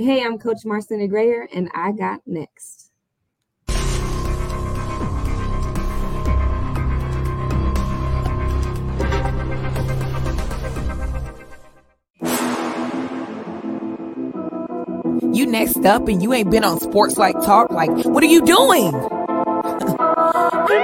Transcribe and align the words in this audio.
Hey, 0.00 0.22
I'm 0.22 0.38
Coach 0.38 0.58
Marcina 0.64 1.08
Grayer, 1.08 1.48
and 1.52 1.68
I 1.74 1.90
got 1.90 2.20
next. 2.24 2.92
You 15.34 15.46
next 15.46 15.84
up 15.84 16.06
and 16.06 16.22
you 16.22 16.32
ain't 16.32 16.52
been 16.52 16.62
on 16.62 16.78
sports 16.78 17.18
like 17.18 17.34
talk. 17.44 17.72
Like, 17.72 17.90
what 18.04 18.22
are 18.22 18.26
you 18.26 18.42
doing? 18.42 18.92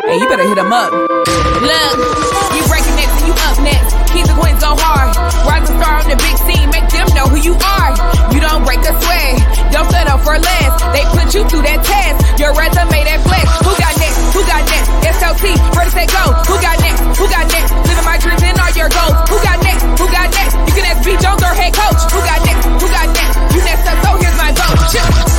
hey, 0.09 0.19
you 0.19 0.27
better 0.29 0.43
hit 0.43 0.59
him 0.59 0.73
up. 0.73 0.91
Look, 0.91 1.99
you 2.51 2.67
breaking 2.67 2.96
next 2.96 3.23
and 3.23 3.29
you 3.29 3.35
up 3.39 3.62
next. 3.62 3.95
Keep 4.12 4.27
the 4.27 4.41
wins 4.43 4.59
go 4.59 4.75
hard. 4.75 5.15
Rising 5.46 5.77
star 5.79 6.03
on 6.03 6.11
the 6.11 6.17
big 6.17 6.37
scene, 6.39 6.69
make 6.71 6.91
them 6.91 7.07
know 7.15 7.27
who 7.31 7.39
you 7.39 7.55
are. 7.55 7.95
You 8.35 8.41
don't 8.41 8.65
break 8.65 8.75
sweat, 8.85 9.04
don't 9.75 9.91
settle 9.91 10.19
for 10.23 10.39
less. 10.39 10.73
They 10.95 11.03
put 11.11 11.35
you 11.35 11.43
through 11.51 11.67
that 11.67 11.82
test. 11.82 12.39
Your 12.39 12.55
resume 12.55 12.95
that 13.11 13.21
flex. 13.27 13.43
Who 13.67 13.75
got 13.75 13.95
next? 13.99 14.19
Who 14.31 14.41
got 14.46 14.63
next? 14.71 14.89
SLT, 15.19 15.45
ready, 15.75 15.91
set, 15.91 16.09
go. 16.15 16.25
Who 16.46 16.55
got 16.63 16.79
next? 16.79 17.03
Who 17.19 17.27
got 17.27 17.45
next? 17.51 17.71
Living 17.91 18.07
my 18.07 18.17
dreams 18.23 18.43
and 18.46 18.55
all 18.55 18.71
your 18.79 18.91
goals. 18.95 19.18
Who 19.27 19.37
got 19.43 19.59
next? 19.67 19.82
Who 19.99 20.07
got 20.15 20.31
next? 20.31 20.55
You 20.55 20.73
can 20.79 20.85
ask 20.87 21.03
B. 21.03 21.18
Jones 21.18 21.43
or 21.43 21.55
head 21.59 21.75
coach. 21.75 22.01
Who 22.07 22.21
got 22.23 22.41
next? 22.46 22.65
Who 22.71 22.87
got 22.87 23.09
next? 23.11 23.35
You 23.51 23.61
next 23.67 23.85
up, 23.91 23.99
so 23.99 24.11
here's 24.23 24.39
my 24.39 24.51
vote. 24.55 24.79
Chill. 24.95 25.34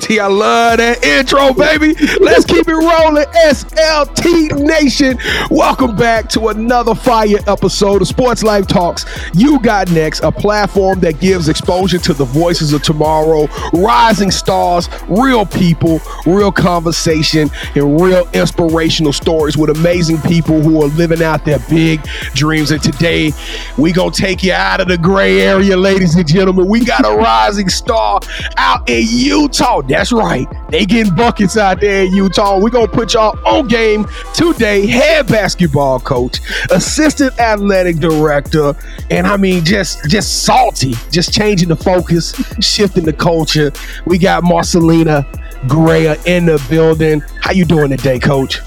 KT, 0.00 0.18
I 0.18 0.26
love 0.26 0.78
that 0.78 1.04
intro, 1.04 1.52
baby. 1.52 1.94
Let's 2.20 2.44
keep 2.44 2.68
it 2.68 2.72
rolling. 2.72 3.24
SLT 3.44 4.64
Nation. 4.64 5.18
Welcome 5.50 5.96
back 5.96 6.28
to 6.30 6.48
another 6.48 6.94
fire 6.94 7.38
episode 7.46 8.02
of 8.02 8.08
Sports 8.08 8.42
Life 8.42 8.66
Talks. 8.66 9.04
You 9.34 9.60
got 9.60 9.90
next, 9.90 10.20
a 10.20 10.32
platform 10.32 11.00
that 11.00 11.20
gives 11.20 11.48
exposure 11.48 11.98
to 11.98 12.14
the 12.14 12.24
voices 12.24 12.72
of 12.72 12.82
tomorrow, 12.82 13.46
rising 13.72 14.30
stars, 14.30 14.88
real 15.08 15.44
people, 15.44 16.00
real 16.26 16.52
conversation, 16.52 17.50
and 17.74 18.00
real 18.00 18.28
inspirational 18.32 19.12
stories 19.12 19.56
with 19.56 19.70
amazing 19.70 20.20
people 20.22 20.60
who 20.60 20.82
are 20.82 20.88
living 20.88 21.22
out 21.22 21.44
their 21.44 21.58
big 21.68 22.02
dreams. 22.34 22.70
And 22.70 22.82
today, 22.82 23.32
we 23.76 23.92
gonna 23.92 24.10
take 24.10 24.42
you 24.42 24.52
out 24.52 24.80
of 24.80 24.88
the 24.88 24.98
gray 24.98 25.40
area, 25.40 25.76
ladies 25.76 26.14
and 26.14 26.26
gentlemen. 26.26 26.68
We 26.68 26.84
got 26.84 27.04
a 27.04 27.14
rising 27.16 27.68
star 27.68 28.20
out 28.56 28.88
in 28.88 29.04
Utah. 29.08 29.82
That's 29.90 30.12
right. 30.12 30.46
They 30.70 30.86
getting 30.86 31.14
buckets 31.16 31.56
out 31.56 31.80
there 31.80 32.04
in 32.04 32.14
Utah. 32.14 32.60
We're 32.60 32.70
gonna 32.70 32.86
put 32.86 33.14
y'all 33.14 33.36
on 33.44 33.66
game 33.66 34.06
today. 34.34 34.86
Head 34.86 35.26
basketball 35.26 35.98
coach, 35.98 36.40
assistant 36.70 37.36
athletic 37.40 37.96
director, 37.96 38.74
and 39.10 39.26
I 39.26 39.36
mean 39.36 39.64
just 39.64 40.08
just 40.08 40.44
salty, 40.44 40.94
just 41.10 41.34
changing 41.34 41.68
the 41.68 41.76
focus, 41.76 42.32
shifting 42.60 43.04
the 43.04 43.12
culture. 43.12 43.72
We 44.06 44.18
got 44.18 44.44
Marcelina 44.44 45.26
Greya 45.66 46.24
in 46.24 46.46
the 46.46 46.64
building. 46.70 47.20
How 47.40 47.50
you 47.50 47.64
doing 47.64 47.90
today, 47.90 48.20
coach? 48.20 48.60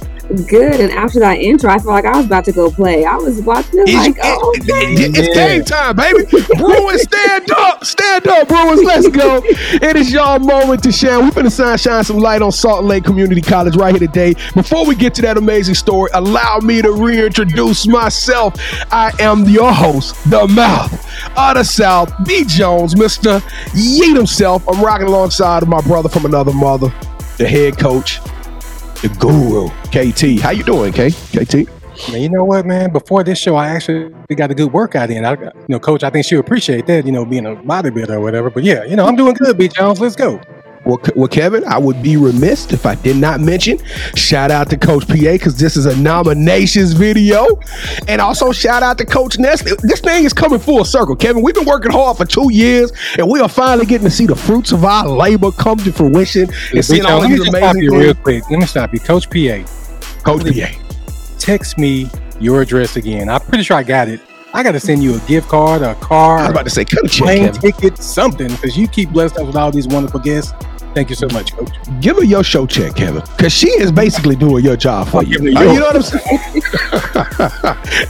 Good. 0.47 0.79
And 0.79 0.91
after 0.91 1.19
that 1.19 1.37
intro, 1.39 1.69
I 1.69 1.75
felt 1.77 1.87
like 1.89 2.05
I 2.05 2.17
was 2.17 2.25
about 2.25 2.45
to 2.45 2.51
go 2.51 2.71
play. 2.71 3.05
I 3.05 3.15
was 3.17 3.41
watching 3.41 3.79
it 3.81 3.89
Is 3.89 3.95
like, 3.95 4.15
you- 4.15 4.21
oh, 4.23 4.51
it- 4.55 4.61
okay. 4.63 4.93
it- 5.03 5.17
it's 5.17 5.35
game 5.35 5.63
time, 5.63 5.95
baby. 5.95 6.23
Bruins, 6.57 7.01
stand 7.03 7.51
up. 7.51 7.85
Stand 7.85 8.27
up, 8.27 8.47
Bruins. 8.47 8.81
Let's 8.83 9.07
go. 9.09 9.41
It 9.45 9.95
is 9.95 10.11
y'all 10.11 10.39
moment 10.39 10.81
to 10.83 10.91
shine. 10.91 11.25
We're 11.25 11.31
going 11.31 11.45
to 11.45 11.51
shine, 11.51 11.77
shine 11.77 12.03
some 12.03 12.17
light 12.17 12.41
on 12.41 12.51
Salt 12.51 12.83
Lake 12.83 13.03
Community 13.03 13.41
College 13.41 13.75
right 13.75 13.91
here 13.95 14.07
today. 14.07 14.33
Before 14.55 14.85
we 14.85 14.95
get 14.95 15.13
to 15.15 15.21
that 15.23 15.37
amazing 15.37 15.75
story, 15.75 16.09
allow 16.13 16.59
me 16.59 16.81
to 16.81 16.91
reintroduce 16.91 17.87
myself. 17.87 18.55
I 18.91 19.11
am 19.19 19.43
your 19.45 19.71
host, 19.71 20.15
the 20.29 20.47
mouth 20.47 20.91
of 21.37 21.55
the 21.55 21.63
South, 21.63 22.11
B. 22.25 22.43
Jones, 22.45 22.95
Mr. 22.95 23.39
Yeet 23.73 24.15
himself. 24.15 24.67
I'm 24.67 24.83
rocking 24.83 25.07
alongside 25.07 25.63
of 25.63 25.69
my 25.69 25.81
brother 25.81 26.09
from 26.09 26.25
another 26.25 26.53
mother, 26.53 26.91
the 27.37 27.47
head 27.47 27.77
coach, 27.77 28.19
the 29.03 29.09
guru, 29.19 29.67
KT. 29.91 30.41
How 30.41 30.51
you 30.51 30.63
doing, 30.63 30.93
K? 30.93 31.11
KT? 31.11 31.67
Man, 32.11 32.21
you 32.21 32.29
know 32.29 32.43
what, 32.43 32.65
man? 32.65 32.91
Before 32.91 33.23
this 33.23 33.37
show, 33.37 33.55
I 33.55 33.67
actually 33.67 34.13
got 34.35 34.49
a 34.49 34.55
good 34.55 34.71
workout 34.71 35.11
in. 35.11 35.25
I, 35.25 35.33
you 35.33 35.51
know, 35.67 35.79
coach, 35.79 36.03
I 36.03 36.09
think 36.09 36.25
she'll 36.25 36.39
appreciate 36.39 36.87
that. 36.87 37.05
You 37.05 37.11
know, 37.11 37.25
being 37.25 37.45
a 37.45 37.55
bodybuilder 37.55 38.11
or 38.11 38.21
whatever. 38.21 38.49
But 38.49 38.63
yeah, 38.63 38.85
you 38.85 38.95
know, 38.95 39.05
I'm 39.05 39.15
doing 39.15 39.35
good, 39.35 39.57
B 39.57 39.67
Jones. 39.67 39.99
Let's 39.99 40.15
go. 40.15 40.41
Well, 40.85 40.99
well, 41.15 41.29
Kevin, 41.29 41.63
I 41.65 41.77
would 41.77 42.03
be 42.03 42.17
remiss 42.17 42.71
if 42.73 42.85
I 42.85 42.95
did 42.95 43.15
not 43.15 43.39
mention 43.39 43.79
shout 44.15 44.51
out 44.51 44.69
to 44.69 44.77
Coach 44.77 45.07
PA 45.07 45.15
because 45.15 45.57
this 45.57 45.77
is 45.77 45.85
a 45.85 45.95
nominations 45.95 46.91
video, 46.91 47.59
and 48.07 48.19
also 48.19 48.51
shout 48.51 48.83
out 48.83 48.97
to 48.97 49.05
Coach 49.05 49.39
Ness. 49.39 49.61
This 49.81 50.01
thing 50.01 50.25
is 50.25 50.33
coming 50.33 50.59
full 50.59 50.83
circle, 50.83 51.15
Kevin. 51.15 51.41
We've 51.41 51.55
been 51.55 51.65
working 51.65 51.91
hard 51.91 52.17
for 52.17 52.25
two 52.25 52.51
years, 52.51 52.91
and 53.17 53.29
we 53.29 53.39
are 53.39 53.47
finally 53.47 53.85
getting 53.85 54.05
to 54.07 54.11
see 54.11 54.25
the 54.25 54.35
fruits 54.35 54.71
of 54.73 54.83
our 54.83 55.07
labor 55.07 55.51
come 55.51 55.77
to 55.79 55.91
fruition 55.91 56.49
and 56.73 56.83
seeing 56.83 57.05
all 57.05 57.19
let 57.19 57.29
me 57.29 57.37
these 57.37 57.45
just 57.45 57.57
stop 57.57 57.75
amazing 57.75 57.83
you 57.83 57.99
real 57.99 58.15
quick. 58.15 58.43
Let 58.49 58.59
me 58.59 58.65
stop 58.65 58.93
you, 58.93 58.99
Coach 58.99 59.29
PA. 59.29 59.63
Coach 60.23 60.43
PA, 60.43 61.03
Text 61.39 61.77
me 61.77 62.09
your 62.39 62.61
address 62.61 62.97
again. 62.97 63.29
I'm 63.29 63.41
pretty 63.41 63.63
sure 63.63 63.77
I 63.77 63.83
got 63.83 64.09
it. 64.09 64.19
I 64.55 64.61
got 64.61 64.73
to 64.73 64.79
send 64.79 65.01
you 65.01 65.15
a 65.15 65.19
gift 65.21 65.49
card, 65.49 65.81
a 65.81 65.95
car, 65.95 66.37
I 66.37 66.41
was 66.43 66.51
about 66.51 66.65
to 66.65 66.69
say, 66.69 66.83
a 66.83 66.85
check, 66.85 67.09
plane 67.09 67.45
Kevin. 67.45 67.61
ticket, 67.61 67.97
something, 67.97 68.49
because 68.49 68.77
you 68.77 68.87
keep 68.87 69.09
blessing 69.09 69.39
us 69.39 69.47
with 69.47 69.55
all 69.55 69.71
these 69.71 69.87
wonderful 69.87 70.19
guests. 70.19 70.53
Thank 70.93 71.09
you 71.09 71.15
so 71.15 71.27
much, 71.33 71.53
Coach. 71.55 71.71
Give 72.01 72.17
her 72.17 72.23
your 72.23 72.43
show 72.43 72.67
check, 72.67 72.95
Kevin, 72.95 73.21
because 73.35 73.51
she 73.51 73.67
is 73.69 73.91
basically 73.91 74.35
doing 74.35 74.63
your 74.63 74.77
job 74.77 75.07
for 75.07 75.23
you. 75.23 75.37
Uh, 75.37 75.61
You 75.73 75.79
know 75.79 75.91
what 75.91 75.95
I'm 75.95 76.01
saying? 76.03 76.39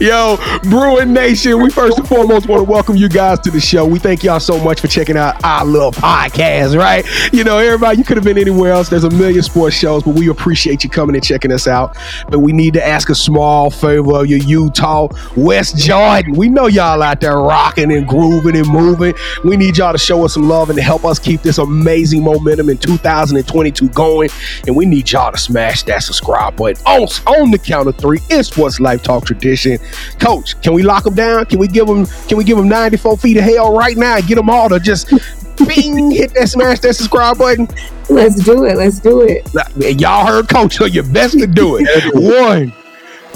Yo, 0.00 0.36
Bruin 0.64 1.12
Nation, 1.12 1.62
we 1.62 1.70
first 1.70 1.98
and 1.98 2.06
foremost 2.06 2.46
want 2.46 2.60
to 2.60 2.70
welcome 2.70 2.96
you 2.96 3.08
guys 3.08 3.40
to 3.40 3.50
the 3.50 3.60
show. 3.60 3.86
We 3.86 3.98
thank 3.98 4.22
y'all 4.22 4.40
so 4.40 4.62
much 4.62 4.80
for 4.80 4.88
checking 4.88 5.16
out 5.16 5.42
our 5.44 5.64
little 5.64 5.92
podcast, 5.92 6.76
right? 6.78 7.06
You 7.32 7.42
know, 7.44 7.56
everybody, 7.58 7.96
you 7.98 8.04
could 8.04 8.16
have 8.18 8.24
been 8.24 8.36
anywhere 8.38 8.72
else. 8.72 8.88
There's 8.90 9.04
a 9.04 9.10
million 9.10 9.42
sports 9.42 9.76
shows, 9.76 10.02
but 10.02 10.14
we 10.14 10.28
appreciate 10.28 10.84
you 10.84 10.90
coming 10.90 11.16
and 11.16 11.24
checking 11.24 11.52
us 11.52 11.66
out. 11.66 11.96
But 12.28 12.40
we 12.40 12.52
need 12.52 12.74
to 12.74 12.86
ask 12.86 13.08
a 13.08 13.14
small 13.14 13.70
favor 13.70 14.20
of 14.20 14.26
your 14.26 14.40
Utah, 14.40 15.08
West 15.36 15.78
Jordan. 15.78 16.34
We 16.34 16.48
know 16.50 16.66
y'all 16.66 17.02
out 17.02 17.20
there 17.20 17.38
rocking 17.38 17.92
and 17.92 18.06
grooving 18.06 18.56
and 18.56 18.68
moving. 18.68 19.14
We 19.42 19.56
need 19.56 19.78
y'all 19.78 19.92
to 19.92 19.98
show 19.98 20.24
us 20.24 20.34
some 20.34 20.48
love 20.48 20.68
and 20.68 20.76
to 20.76 20.82
help 20.82 21.04
us 21.04 21.18
keep 21.18 21.40
this 21.42 21.56
amazing 21.58 22.22
momentum 22.22 22.68
in 22.74 22.78
2022 22.78 23.88
going. 23.90 24.30
And 24.66 24.76
we 24.76 24.86
need 24.86 25.10
y'all 25.10 25.32
to 25.32 25.38
smash 25.38 25.82
that 25.84 26.02
subscribe 26.02 26.56
button 26.56 26.82
on, 26.86 27.02
on 27.26 27.50
the 27.50 27.58
count 27.58 27.88
of 27.88 27.96
three 27.96 28.20
It's 28.30 28.48
Sports 28.48 28.80
Life 28.80 29.02
Talk 29.02 29.24
tradition. 29.24 29.78
Coach, 30.18 30.60
can 30.62 30.72
we 30.72 30.82
lock 30.82 31.04
them 31.04 31.14
down? 31.14 31.46
Can 31.46 31.58
we 31.58 31.68
give 31.68 31.86
them? 31.86 32.06
Can 32.28 32.38
we 32.38 32.44
give 32.44 32.56
them 32.56 32.68
94 32.68 33.18
feet 33.18 33.36
of 33.36 33.44
hell 33.44 33.74
right 33.74 33.96
now 33.96 34.16
and 34.16 34.26
get 34.26 34.36
them 34.36 34.50
all 34.50 34.68
to 34.68 34.80
just 34.80 35.10
bing 35.66 36.10
hit 36.10 36.34
that 36.34 36.48
smash 36.48 36.80
that 36.80 36.94
subscribe 36.94 37.38
button? 37.38 37.68
Let's 38.08 38.36
do 38.36 38.64
it. 38.64 38.76
Let's 38.76 38.98
do 38.98 39.22
it. 39.22 39.48
And 39.54 40.00
y'all 40.00 40.26
heard 40.26 40.48
Coach, 40.48 40.76
so 40.76 40.84
you 40.84 41.02
best 41.02 41.38
to 41.38 41.46
do 41.46 41.78
it. 41.80 42.14
One, 42.14 42.72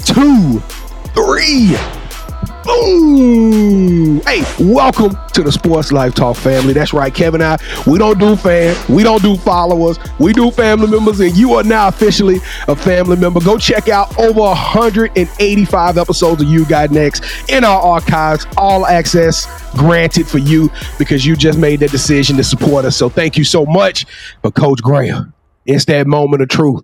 two, 0.05 0.59
three. 1.13 1.75
Boom! 2.63 4.21
Hey, 4.21 4.43
welcome 4.59 5.17
to 5.33 5.43
the 5.43 5.51
Sports 5.51 5.91
Life 5.91 6.13
Talk 6.13 6.35
family. 6.35 6.73
That's 6.73 6.93
right, 6.93 7.13
Kevin 7.13 7.41
and 7.41 7.61
I. 7.61 7.89
We 7.89 7.97
don't 7.97 8.19
do 8.19 8.35
fans, 8.35 8.89
we 8.89 9.01
don't 9.01 9.21
do 9.21 9.37
followers, 9.37 9.97
we 10.19 10.33
do 10.33 10.51
family 10.51 10.87
members, 10.87 11.21
and 11.21 11.35
you 11.37 11.53
are 11.53 11.63
now 11.63 11.87
officially 11.87 12.37
a 12.67 12.75
family 12.75 13.15
member. 13.15 13.39
Go 13.39 13.57
check 13.57 13.87
out 13.87 14.17
over 14.19 14.41
185 14.41 15.97
episodes 15.97 16.41
of 16.41 16.49
You 16.49 16.65
Got 16.65 16.91
Next 16.91 17.23
in 17.49 17.63
our 17.63 17.81
archives, 17.81 18.45
all 18.57 18.85
access 18.85 19.47
granted 19.73 20.27
for 20.27 20.39
you 20.39 20.69
because 20.97 21.25
you 21.25 21.35
just 21.35 21.57
made 21.57 21.79
that 21.79 21.91
decision 21.91 22.35
to 22.37 22.43
support 22.43 22.83
us. 22.83 22.97
So 22.97 23.07
thank 23.07 23.37
you 23.37 23.43
so 23.45 23.65
much. 23.65 24.05
But 24.41 24.55
Coach 24.55 24.81
Graham, 24.81 25.33
it's 25.65 25.85
that 25.85 26.07
moment 26.07 26.41
of 26.41 26.49
truth. 26.49 26.83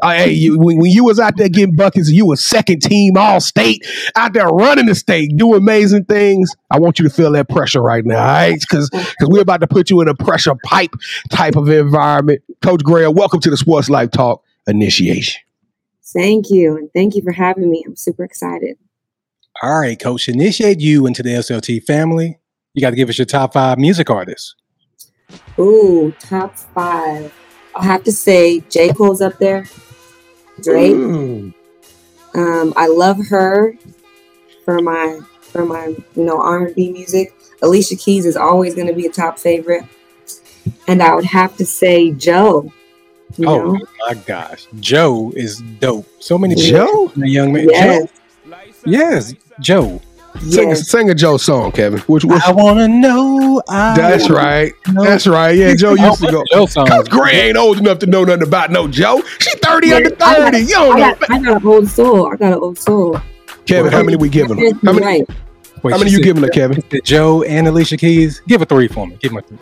Uh, 0.00 0.12
hey, 0.12 0.30
you, 0.30 0.58
when, 0.58 0.78
when 0.78 0.90
you 0.92 1.04
was 1.04 1.18
out 1.18 1.36
there 1.36 1.48
getting 1.48 1.74
buckets, 1.74 2.10
you 2.10 2.24
was 2.24 2.44
second 2.44 2.80
team 2.80 3.16
all 3.16 3.40
state 3.40 3.84
out 4.14 4.32
there 4.32 4.46
running 4.46 4.86
the 4.86 4.94
state, 4.94 5.36
doing 5.36 5.56
amazing 5.56 6.04
things. 6.04 6.54
I 6.70 6.78
want 6.78 7.00
you 7.00 7.08
to 7.08 7.12
feel 7.12 7.32
that 7.32 7.48
pressure 7.48 7.82
right 7.82 8.04
now, 8.04 8.20
all 8.20 8.26
right? 8.26 8.60
Because 8.60 8.90
because 8.90 9.28
we're 9.28 9.42
about 9.42 9.60
to 9.60 9.66
put 9.66 9.90
you 9.90 10.00
in 10.00 10.08
a 10.08 10.14
pressure 10.14 10.54
pipe 10.64 10.94
type 11.30 11.56
of 11.56 11.68
environment. 11.68 12.42
Coach 12.62 12.84
Gray, 12.84 13.08
welcome 13.08 13.40
to 13.40 13.50
the 13.50 13.56
Sports 13.56 13.90
Life 13.90 14.12
Talk 14.12 14.44
initiation. 14.68 15.42
Thank 16.04 16.50
you. 16.50 16.76
And 16.76 16.90
thank 16.92 17.16
you 17.16 17.22
for 17.22 17.32
having 17.32 17.68
me. 17.70 17.82
I'm 17.86 17.96
super 17.96 18.24
excited. 18.24 18.76
All 19.62 19.80
right, 19.80 19.98
Coach. 19.98 20.28
Initiate 20.28 20.80
you 20.80 21.06
into 21.06 21.22
the 21.22 21.30
SLT 21.30 21.82
family. 21.84 22.38
You 22.74 22.80
got 22.80 22.90
to 22.90 22.96
give 22.96 23.08
us 23.08 23.18
your 23.18 23.26
top 23.26 23.54
five 23.54 23.78
music 23.78 24.08
artists. 24.08 24.54
Ooh, 25.58 26.14
top 26.20 26.56
five. 26.56 27.34
I'll 27.74 27.82
have 27.82 28.04
to 28.04 28.12
say 28.12 28.60
J. 28.70 28.92
Cole's 28.92 29.20
up 29.20 29.38
there. 29.38 29.66
Drake. 30.62 30.94
Mm. 30.94 31.54
Um, 32.34 32.72
I 32.76 32.88
love 32.88 33.18
her 33.28 33.74
for 34.64 34.80
my 34.80 35.20
for 35.40 35.64
my 35.64 35.86
you 36.14 36.24
know 36.24 36.40
R 36.40 36.66
and 36.66 36.74
B 36.74 36.92
music. 36.92 37.34
Alicia 37.62 37.96
Keys 37.96 38.26
is 38.26 38.36
always 38.36 38.74
going 38.74 38.86
to 38.86 38.92
be 38.92 39.06
a 39.06 39.10
top 39.10 39.38
favorite, 39.38 39.84
and 40.86 41.02
I 41.02 41.14
would 41.14 41.24
have 41.24 41.56
to 41.56 41.66
say 41.66 42.12
Joe 42.12 42.72
Oh 43.40 43.72
know? 43.72 43.78
my 44.06 44.14
gosh, 44.14 44.66
Joe 44.80 45.32
is 45.36 45.58
dope. 45.80 46.06
So 46.20 46.38
many 46.38 46.54
Joe? 46.54 47.12
young 47.16 47.52
man. 47.52 47.68
Yes. 47.68 48.08
Joe, 48.44 48.56
yes, 48.86 49.34
Joe. 49.60 50.00
Sing, 50.40 50.68
Yes. 50.70 50.88
sing 50.90 51.10
a 51.10 51.14
Joe 51.14 51.36
song, 51.36 51.72
Kevin. 51.72 52.00
Which, 52.00 52.24
which 52.24 52.42
I 52.42 52.52
wanna 52.52 52.88
know. 52.88 53.62
I 53.68 53.96
that's 53.96 54.24
wanna 54.28 54.34
right. 54.42 54.72
know. 54.92 55.04
That's 55.04 55.26
right. 55.26 55.56
Yeah, 55.56 55.74
Joe 55.74 55.94
used 55.94 56.20
to 56.24 56.30
go. 56.30 56.44
Joe 56.52 56.66
songs. 56.66 56.88
Coach 56.90 57.10
Gray 57.10 57.48
ain't 57.48 57.56
old 57.56 57.78
enough 57.78 57.98
to 58.00 58.06
know 58.06 58.24
nothing 58.24 58.46
about 58.46 58.70
no 58.70 58.88
Joe. 58.88 59.22
She 59.40 59.50
30 59.58 59.88
Yeah, 59.88 59.94
under 59.96 60.08
I 60.08 60.18
got- 60.18 60.36
30. 60.52 60.58
You 60.60 60.66
don't 60.68 60.96
I 60.96 60.98
know. 61.10 61.14
got, 61.16 61.30
I 61.30 61.38
got 61.42 61.62
an 61.62 61.68
old 61.68 61.88
soul. 61.88 62.26
I 62.32 62.36
got 62.36 62.52
an 62.52 62.58
old 62.60 62.78
soul. 62.78 63.20
Kevin, 63.66 63.92
how 63.92 64.02
many 64.02 64.16
we 64.16 64.28
giving 64.28 64.58
her? 64.58 64.70
How 64.84 64.92
many, 64.92 65.06
Right. 65.06 65.28
Wait, 65.82 65.92
how 65.92 65.98
many 65.98 66.10
you 66.10 66.16
said- 66.18 66.24
giving 66.24 66.42
her, 66.42 66.48
Kevin? 66.48 66.82
Joe 67.04 67.42
and 67.42 67.68
Alicia 67.68 67.96
Keys. 67.96 68.40
Give 68.48 68.62
a 68.62 68.64
three 68.66 68.88
for 68.88 69.06
me. 69.06 69.16
Give 69.20 69.32
him 69.32 69.38
a 69.38 69.42
three. 69.42 69.58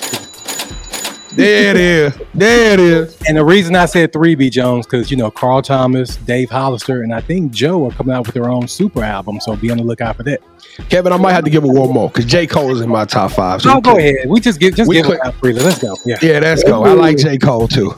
There 1.37 1.71
it 1.71 1.77
is. 1.77 2.19
There 2.35 2.73
it 2.75 2.81
is. 2.81 3.19
And 3.29 3.37
the 3.37 3.44
reason 3.44 3.77
I 3.77 3.85
said 3.87 4.12
three 4.12 4.35
B 4.35 4.49
Jones 4.50 4.87
because 4.87 5.11
you 5.11 5.17
know 5.17 5.31
Carl 5.31 5.62
Thomas, 5.62 6.17
Dave 6.17 6.50
Hollister, 6.50 7.03
and 7.03 7.12
I 7.15 7.21
think 7.21 7.53
Joe 7.53 7.87
are 7.87 7.91
coming 7.93 8.15
out 8.15 8.27
with 8.27 8.35
their 8.35 8.49
own 8.49 8.67
super 8.69 9.03
album. 9.03 9.38
So 9.41 9.55
be 9.56 9.71
on 9.71 9.77
the 9.79 9.85
lookout 9.85 10.17
for 10.17 10.23
that. 10.25 10.41
Kevin, 10.88 11.12
I 11.12 11.17
might 11.17 11.33
have 11.33 11.44
to 11.44 11.50
give 11.50 11.65
it 11.65 11.69
one 11.69 11.91
more 11.93 12.09
because 12.09 12.25
J. 12.25 12.47
Cole 12.47 12.71
is 12.75 12.81
in 12.81 12.88
my 12.91 13.05
top 13.05 13.33
five. 13.33 13.62
So 13.62 13.75
Oh, 13.75 13.81
go 13.81 13.97
ahead. 13.99 14.29
We 14.29 14.41
just 14.41 14.59
give 14.61 14.75
just 14.75 14.88
We 14.88 14.97
give 14.97 15.06
could- 15.06 15.15
it 15.17 15.25
out 15.27 15.35
freely. 15.37 15.61
Let's 15.62 15.79
go. 15.79 15.97
Yeah. 16.05 16.19
Yeah, 16.23 16.38
let's 16.41 16.62
go. 16.65 16.85
I 16.85 16.93
like 16.93 17.19
J. 17.19 17.38
Cole 17.38 17.69
too. 17.69 17.94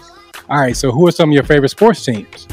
All 0.49 0.58
right. 0.61 0.76
So 0.76 0.90
who 0.90 1.06
are 1.06 1.11
some 1.12 1.31
of 1.31 1.35
your 1.35 1.44
favorite 1.44 1.69
sports 1.70 2.05
teams? 2.05 2.46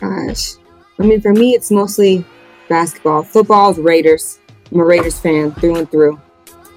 Gosh. 0.00 0.54
I 0.98 1.02
mean, 1.04 1.20
for 1.20 1.32
me, 1.32 1.54
it's 1.54 1.70
mostly 1.70 2.24
basketball. 2.68 3.22
Football 3.22 3.70
is 3.70 3.78
Raiders. 3.78 4.38
I'm 4.72 4.80
a 4.80 4.84
Raiders 4.84 5.18
fan 5.18 5.52
through 5.52 5.76
and 5.76 5.90
through. 5.90 6.20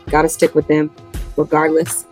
Got 0.10 0.22
to 0.24 0.30
stick 0.30 0.56
with 0.56 0.68
them 0.68 0.92
regardless. 1.38 2.06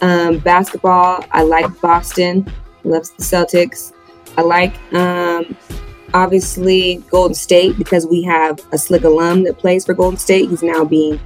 Um, 0.00 0.38
basketball, 0.38 1.24
I 1.32 1.42
like 1.42 1.80
Boston. 1.80 2.50
Loves 2.84 3.10
the 3.10 3.22
Celtics. 3.22 3.92
I 4.36 4.42
like, 4.42 4.74
um, 4.92 5.56
obviously, 6.14 7.02
Golden 7.10 7.34
State 7.34 7.76
because 7.76 8.06
we 8.06 8.22
have 8.22 8.60
a 8.72 8.78
slick 8.78 9.04
alum 9.04 9.42
that 9.44 9.58
plays 9.58 9.84
for 9.84 9.94
Golden 9.94 10.18
State. 10.18 10.48
He's 10.48 10.62
now 10.62 10.84
being 10.84 11.20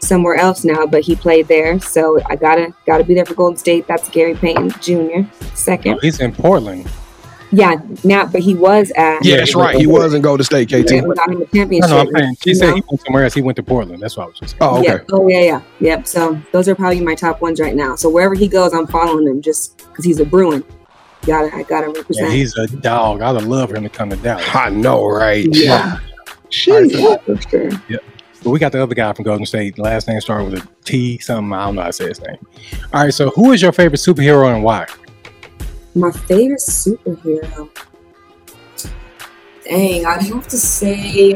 somewhere 0.00 0.36
else 0.36 0.64
now, 0.64 0.86
but 0.86 1.02
he 1.02 1.14
played 1.16 1.48
there. 1.48 1.78
So 1.80 2.20
I 2.26 2.36
gotta 2.36 2.74
gotta 2.86 3.04
be 3.04 3.14
there 3.14 3.24
for 3.24 3.34
Golden 3.34 3.58
State. 3.58 3.86
That's 3.86 4.08
Gary 4.08 4.34
Payton 4.34 4.70
Jr. 4.80 5.28
Second. 5.54 5.94
Oh, 5.94 5.98
he's 6.00 6.20
in 6.20 6.32
Portland. 6.32 6.90
Yeah, 7.50 7.76
now, 8.04 8.26
but 8.26 8.42
he 8.42 8.54
was 8.54 8.90
at. 8.92 9.24
Yeah, 9.24 9.38
that's 9.38 9.54
right. 9.54 9.76
He 9.76 9.86
was 9.86 10.12
in 10.12 10.20
Golden 10.22 10.44
State, 10.44 10.68
KT. 10.68 10.90
Yeah, 10.90 11.02
we 11.02 11.14
got 11.14 11.30
him 11.30 11.36
a 11.36 11.38
No, 11.40 11.46
championship. 11.54 11.90
no, 11.90 11.98
I'm 12.00 12.06
saying 12.14 12.36
she 12.40 12.54
said 12.54 12.68
know? 12.68 12.74
he 12.74 12.82
went 12.88 13.00
somewhere 13.06 13.24
else. 13.24 13.34
He 13.34 13.42
went 13.42 13.56
to 13.56 13.62
Portland. 13.62 14.02
That's 14.02 14.16
what 14.16 14.24
I 14.24 14.26
was 14.26 14.38
just 14.38 14.58
saying. 14.58 14.70
Oh, 14.70 14.80
okay. 14.80 14.88
Yeah. 14.88 14.98
Oh 15.12 15.28
yeah, 15.28 15.40
yeah, 15.40 15.60
yep. 15.80 16.06
So 16.06 16.40
those 16.52 16.68
are 16.68 16.74
probably 16.74 17.00
my 17.00 17.14
top 17.14 17.40
ones 17.40 17.58
right 17.60 17.74
now. 17.74 17.96
So 17.96 18.10
wherever 18.10 18.34
he 18.34 18.48
goes, 18.48 18.74
I'm 18.74 18.86
following 18.86 19.26
him 19.26 19.40
just 19.40 19.78
because 19.78 20.04
he's 20.04 20.20
a 20.20 20.26
Bruin. 20.26 20.62
Gotta, 21.26 21.54
I 21.54 21.62
gotta 21.62 21.86
Yeah, 21.88 21.94
represent. 21.94 22.32
he's 22.32 22.56
a 22.56 22.66
dog. 22.68 23.22
I 23.22 23.32
would 23.32 23.44
love 23.44 23.70
for 23.70 23.76
him 23.76 23.82
to 23.84 23.90
come 23.90 24.10
to 24.10 24.16
Dallas. 24.16 24.46
I 24.54 24.70
know, 24.70 25.06
right? 25.06 25.44
yeah, 25.50 25.98
Sheesh. 26.50 26.90
yeah, 26.92 27.16
for 27.24 27.40
sure. 27.48 27.70
Uh, 27.72 27.96
but 28.44 28.50
we 28.50 28.58
got 28.60 28.70
the 28.72 28.82
other 28.82 28.94
guy 28.94 29.12
from 29.14 29.24
Golden 29.24 29.44
State. 29.46 29.78
Last 29.78 30.06
name 30.06 30.20
started 30.20 30.52
with 30.52 30.62
a 30.62 30.68
T 30.84 31.18
something. 31.18 31.52
I 31.52 31.64
don't 31.66 31.74
know 31.74 31.80
how 31.82 31.86
to 31.88 31.92
say 31.92 32.06
his 32.08 32.20
name. 32.20 32.36
All 32.92 33.02
right. 33.04 33.12
So 33.12 33.30
who 33.30 33.52
is 33.52 33.60
your 33.60 33.72
favorite 33.72 33.98
superhero 33.98 34.54
and 34.54 34.62
why? 34.62 34.86
My 35.94 36.10
favorite 36.10 36.60
superhero. 36.60 37.70
Dang, 39.64 40.06
I'd 40.06 40.22
have 40.22 40.48
to 40.48 40.58
say. 40.58 41.34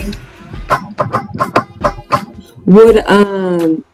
Would 2.64 2.98
um, 3.06 3.84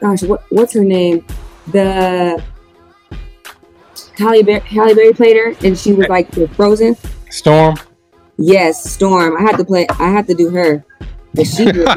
gosh, 0.00 0.22
what 0.22 0.44
what's 0.50 0.72
her 0.72 0.84
name? 0.84 1.24
The 1.68 2.42
Halle 4.16 4.42
Berry, 4.42 4.60
Halle 4.60 4.94
Berry 4.94 5.12
played 5.12 5.36
her, 5.36 5.54
and 5.64 5.78
she 5.78 5.92
was 5.92 6.08
like 6.08 6.30
the 6.30 6.48
Frozen. 6.48 6.96
Storm. 7.30 7.76
Yes, 8.38 8.90
Storm. 8.90 9.36
I 9.36 9.42
had 9.42 9.56
to 9.56 9.64
play. 9.64 9.86
I 9.98 10.10
had 10.10 10.26
to 10.28 10.34
do 10.34 10.50
her. 10.50 10.84
But 11.34 11.46
she 11.46 11.66
did. 11.66 11.88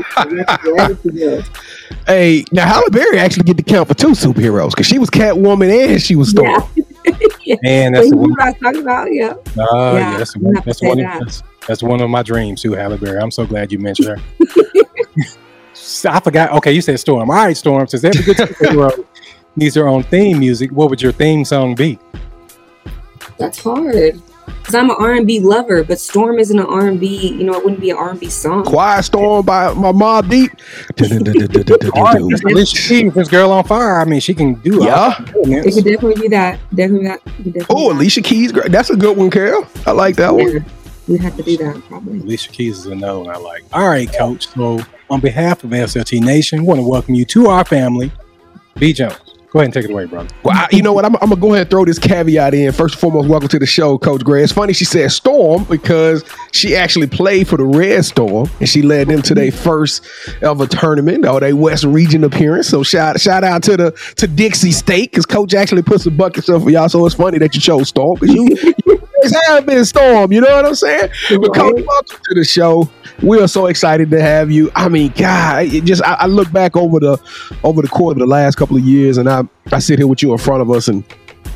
she 1.01 1.09
did. 1.09 1.45
Hey, 2.05 2.43
now 2.51 2.67
Halle 2.67 2.89
Berry 2.91 3.19
actually 3.19 3.43
get 3.43 3.57
to 3.57 3.63
count 3.63 3.87
for 3.87 3.93
two 3.93 4.11
superheroes 4.11 4.71
because 4.71 4.87
she 4.87 4.97
was 4.97 5.09
Catwoman 5.09 5.89
and 5.89 6.01
she 6.01 6.15
was 6.15 6.29
Storm. 6.29 6.63
Yeah. 7.43 7.55
Man, 7.63 7.93
that's 7.93 8.09
the 8.11 8.15
one. 8.17 8.29
what 8.31 8.41
I 8.41 8.49
was 8.51 8.59
talking 8.61 8.81
about? 8.81 9.11
Yeah. 9.11 9.33
Uh, 9.57 9.93
Yeah, 9.95 10.11
yeah, 10.11 10.17
that's, 10.17 10.37
one, 10.37 10.53
that's 10.65 10.81
one. 10.83 10.97
that. 10.99 11.15
Of, 11.15 11.19
that's, 11.27 11.43
that's 11.67 11.83
one 11.83 11.99
of 12.01 12.09
my 12.09 12.21
dreams 12.21 12.61
too, 12.61 12.73
Halle 12.73 12.97
Berry. 12.97 13.19
I'm 13.19 13.31
so 13.31 13.45
glad 13.45 13.71
you 13.71 13.79
mentioned 13.79 14.09
her. 14.09 14.17
I 16.09 16.19
forgot. 16.19 16.51
Okay, 16.57 16.71
you 16.73 16.81
said 16.81 16.99
Storm. 16.99 17.29
All 17.31 17.35
right, 17.37 17.57
Storm. 17.57 17.87
Since 17.87 18.03
every 18.03 18.23
good 18.23 18.37
superhero 18.37 19.05
needs 19.55 19.73
their 19.73 19.87
own 19.87 20.03
theme 20.03 20.39
music, 20.39 20.71
what 20.71 20.89
would 20.91 21.01
your 21.01 21.11
theme 21.11 21.43
song 21.43 21.73
be? 21.73 21.97
That's 23.37 23.59
hard. 23.59 24.21
Cause 24.63 24.75
I'm 24.75 24.89
an 24.91 24.97
R&B 24.99 25.39
lover, 25.39 25.83
but 25.83 25.99
Storm 25.99 26.37
isn't 26.37 26.59
an 26.59 26.65
R&B. 26.65 27.29
You 27.33 27.43
know, 27.43 27.53
it 27.53 27.63
wouldn't 27.63 27.81
be 27.81 27.89
an 27.89 27.97
R&B 27.97 28.29
song. 28.29 28.63
Quiet 28.65 29.03
Storm 29.03 29.43
by 29.45 29.73
my 29.73 29.91
Mobb 29.91 30.29
Deep. 30.29 30.51
That's 30.95 31.11
Alicia 32.45 32.77
Keys, 32.77 33.13
this 33.13 33.27
girl 33.29 33.51
on 33.51 33.63
fire. 33.63 33.99
I 33.99 34.05
mean, 34.05 34.19
she 34.19 34.33
can 34.33 34.53
do 34.55 34.83
Yeah. 34.83 35.15
It 35.35 35.73
could 35.73 35.83
definitely 35.85 36.21
be 36.21 36.27
that. 36.29 36.59
Definitely 36.75 37.07
that. 37.07 37.19
it 37.25 37.43
could 37.43 37.53
definitely 37.53 37.65
Oh, 37.69 37.89
be 37.89 37.93
that. 37.93 37.99
Alicia 37.99 38.21
Keys. 38.21 38.51
great. 38.51 38.71
That's 38.71 38.89
a 38.89 38.95
good 38.95 39.17
one, 39.17 39.29
Carol. 39.29 39.65
I 39.85 39.91
like 39.91 40.15
that 40.17 40.33
one. 40.35 40.63
We'd 41.07 41.21
have 41.21 41.35
to 41.37 41.43
do 41.43 41.57
that 41.57 41.81
probably. 41.87 42.19
Alicia 42.19 42.51
Keys 42.51 42.79
is 42.79 42.85
another 42.85 43.19
one 43.19 43.29
I 43.29 43.37
like. 43.37 43.63
All 43.73 43.87
right, 43.89 44.11
Coach. 44.13 44.47
So, 44.49 44.79
on 45.09 45.19
behalf 45.19 45.63
of 45.63 45.71
SLT 45.71 46.21
Nation, 46.21 46.61
we 46.61 46.67
want 46.67 46.79
to 46.79 46.87
welcome 46.87 47.15
you 47.15 47.25
to 47.25 47.47
our 47.47 47.65
family. 47.65 48.11
B. 48.75 48.93
Jones, 48.93 49.17
go 49.51 49.59
ahead 49.59 49.65
and 49.65 49.73
take 49.73 49.85
it 49.85 49.91
away, 49.91 50.05
brother. 50.05 50.29
Well, 50.43 50.55
I, 50.55 50.67
you 50.71 50.81
know 50.81 50.93
what? 50.93 51.05
I'm, 51.05 51.15
I'm 51.15 51.29
gonna 51.29 51.37
go 51.37 51.49
ahead 51.49 51.61
and 51.61 51.69
throw 51.69 51.85
this 51.85 51.99
caveat 51.99 52.53
in. 52.53 52.71
First 52.71 52.95
and 52.95 53.01
foremost, 53.01 53.27
welcome 53.27 53.49
to 53.49 53.59
the 53.59 53.65
show, 53.65 53.97
Coach 53.97 54.23
Gray. 54.23 54.43
It's 54.43 54.53
funny 54.53 54.73
she 54.73 54.85
said 54.85 55.11
Storm 55.11 55.63
because 55.65 56.23
she 56.51 56.75
actually 56.75 57.07
played 57.07 57.47
for 57.47 57.57
the 57.57 57.65
Red 57.65 58.05
Storm 58.05 58.49
and 58.59 58.69
she 58.69 58.81
led 58.81 59.07
them 59.07 59.21
to 59.23 59.33
their 59.33 59.51
first 59.51 60.05
ever 60.41 60.67
tournament 60.67 61.25
or 61.25 61.39
their 61.39 61.55
West 61.55 61.83
Region 61.83 62.23
appearance. 62.23 62.67
So 62.67 62.83
shout 62.83 63.19
shout 63.19 63.43
out 63.43 63.63
to 63.63 63.77
the 63.77 64.13
to 64.17 64.27
Dixie 64.27 64.71
State 64.71 65.11
because 65.11 65.25
Coach 65.25 65.53
actually 65.53 65.83
put 65.83 66.01
some 66.01 66.15
buckets 66.15 66.49
up 66.49 66.63
for 66.63 66.69
y'all. 66.69 66.89
So 66.89 67.05
it's 67.05 67.15
funny 67.15 67.37
that 67.39 67.55
you 67.55 67.61
chose 67.61 67.89
Storm 67.89 68.17
because 68.19 68.35
you 68.35 69.08
always 69.19 69.47
have 69.47 69.65
been 69.65 69.85
Storm, 69.85 70.31
you 70.31 70.41
know 70.41 70.55
what 70.55 70.65
I'm 70.65 70.75
saying? 70.75 71.09
But 71.29 71.55
Right. 71.55 71.73
welcome 71.85 72.17
to 72.29 72.35
the 72.35 72.43
show. 72.43 72.89
We 73.21 73.41
are 73.41 73.47
so 73.47 73.65
excited 73.65 74.09
to 74.11 74.21
have 74.21 74.49
you. 74.49 74.71
I 74.75 74.87
mean, 74.87 75.13
God, 75.15 75.65
it 75.65 75.83
just 75.83 76.01
I, 76.03 76.13
I 76.13 76.25
look 76.27 76.51
back 76.51 76.77
over 76.77 76.99
the 76.99 77.17
over 77.63 77.81
the 77.81 77.87
course 77.89 78.13
of 78.13 78.19
the 78.19 78.25
last 78.25 78.55
couple 78.55 78.77
of 78.77 78.83
years, 78.83 79.17
and 79.17 79.29
I 79.29 79.43
I 79.71 79.79
sit 79.79 79.99
here 79.99 80.07
with 80.07 80.23
you 80.23 80.31
in 80.31 80.37
front 80.37 80.61
of 80.61 80.71
us, 80.71 80.87
and 80.87 81.03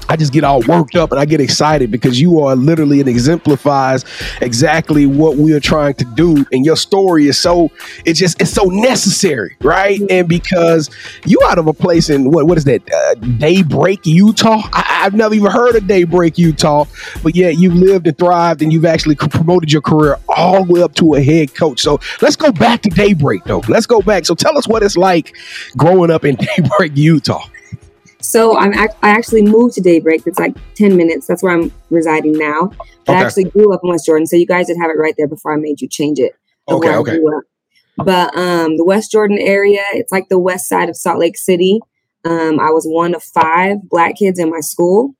I 0.09 0.15
just 0.15 0.33
get 0.33 0.43
all 0.43 0.61
worked 0.61 0.95
up 0.95 1.11
and 1.11 1.19
I 1.19 1.25
get 1.25 1.41
excited 1.41 1.91
because 1.91 2.19
you 2.19 2.39
are 2.39 2.55
literally 2.55 2.99
and 2.99 3.09
exemplifies 3.09 4.05
exactly 4.41 5.05
what 5.05 5.37
we 5.37 5.53
are 5.53 5.59
trying 5.59 5.95
to 5.95 6.05
do, 6.05 6.45
and 6.51 6.65
your 6.65 6.75
story 6.75 7.27
is 7.27 7.39
so 7.39 7.69
it's 8.05 8.19
just 8.19 8.41
it's 8.41 8.51
so 8.51 8.65
necessary, 8.65 9.55
right? 9.61 9.99
And 10.09 10.27
because 10.27 10.89
you 11.25 11.39
out 11.45 11.57
of 11.57 11.67
a 11.67 11.73
place 11.73 12.09
in 12.09 12.31
what 12.31 12.47
what 12.47 12.57
is 12.57 12.65
that 12.65 12.81
uh, 12.91 13.15
Daybreak, 13.15 14.05
Utah? 14.05 14.61
I, 14.73 15.01
I've 15.03 15.13
never 15.13 15.33
even 15.33 15.51
heard 15.51 15.75
of 15.75 15.87
Daybreak, 15.87 16.37
Utah, 16.37 16.85
but 17.21 17.35
yet 17.35 17.57
you've 17.57 17.75
lived 17.75 18.07
and 18.07 18.17
thrived, 18.17 18.61
and 18.61 18.71
you've 18.71 18.85
actually 18.85 19.15
promoted 19.15 19.71
your 19.71 19.81
career 19.81 20.17
all 20.29 20.65
the 20.65 20.73
way 20.73 20.81
up 20.81 20.95
to 20.95 21.15
a 21.15 21.21
head 21.21 21.53
coach. 21.55 21.81
So 21.81 21.99
let's 22.21 22.35
go 22.35 22.51
back 22.51 22.81
to 22.83 22.89
Daybreak, 22.89 23.43
though. 23.45 23.63
Let's 23.67 23.85
go 23.85 24.01
back. 24.01 24.25
So 24.25 24.35
tell 24.35 24.57
us 24.57 24.67
what 24.67 24.83
it's 24.83 24.97
like 24.97 25.35
growing 25.77 26.11
up 26.11 26.25
in 26.25 26.35
Daybreak, 26.57 26.95
Utah. 26.95 27.45
So 28.23 28.57
I'm 28.57 28.73
I 28.73 28.87
actually 29.03 29.41
moved 29.41 29.75
to 29.75 29.81
Daybreak. 29.81 30.23
It's 30.25 30.39
like 30.39 30.55
10 30.75 30.95
minutes. 30.95 31.27
That's 31.27 31.43
where 31.43 31.53
I'm 31.53 31.71
residing 31.89 32.33
now. 32.33 32.71
But 33.05 33.13
Okay. 33.13 33.19
I 33.19 33.23
actually 33.23 33.43
grew 33.45 33.73
up 33.73 33.81
in 33.83 33.89
West 33.89 34.05
Jordan. 34.05 34.25
So 34.25 34.37
you 34.37 34.45
guys 34.45 34.67
did 34.67 34.77
have 34.81 34.89
it 34.89 34.97
right 34.97 35.13
there 35.17 35.27
before 35.27 35.53
I 35.53 35.57
made 35.57 35.81
you 35.81 35.89
change 35.89 36.19
it. 36.19 36.33
Okay, 36.69 36.95
okay. 36.95 37.19
But 37.97 38.35
um, 38.37 38.77
the 38.77 38.85
West 38.85 39.11
Jordan 39.11 39.37
area, 39.39 39.83
it's 39.93 40.11
like 40.11 40.29
the 40.29 40.39
west 40.39 40.69
side 40.69 40.87
of 40.89 40.95
Salt 40.95 41.19
Lake 41.19 41.37
City. 41.37 41.79
Um, 42.23 42.59
I 42.61 42.69
was 42.69 42.85
one 42.85 43.13
of 43.13 43.21
five 43.21 43.77
black 43.89 44.15
kids 44.15 44.39
in 44.39 44.49
my 44.49 44.61
school. 44.61 45.15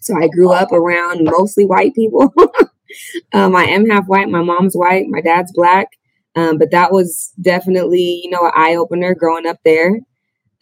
So 0.00 0.16
I 0.16 0.28
grew 0.28 0.52
up 0.52 0.72
around 0.72 1.24
mostly 1.24 1.66
white 1.66 1.94
people. 1.94 2.32
um, 3.34 3.54
I 3.54 3.64
am 3.64 3.88
half 3.90 4.06
white. 4.06 4.28
My 4.30 4.42
mom's 4.42 4.74
white. 4.74 5.04
My 5.08 5.20
dad's 5.20 5.52
black. 5.52 5.88
Um, 6.34 6.56
but 6.56 6.70
that 6.70 6.92
was 6.92 7.32
definitely, 7.42 8.22
you 8.24 8.30
know, 8.30 8.46
an 8.46 8.52
eye 8.56 8.74
opener 8.74 9.14
growing 9.14 9.46
up 9.46 9.58
there. 9.64 10.00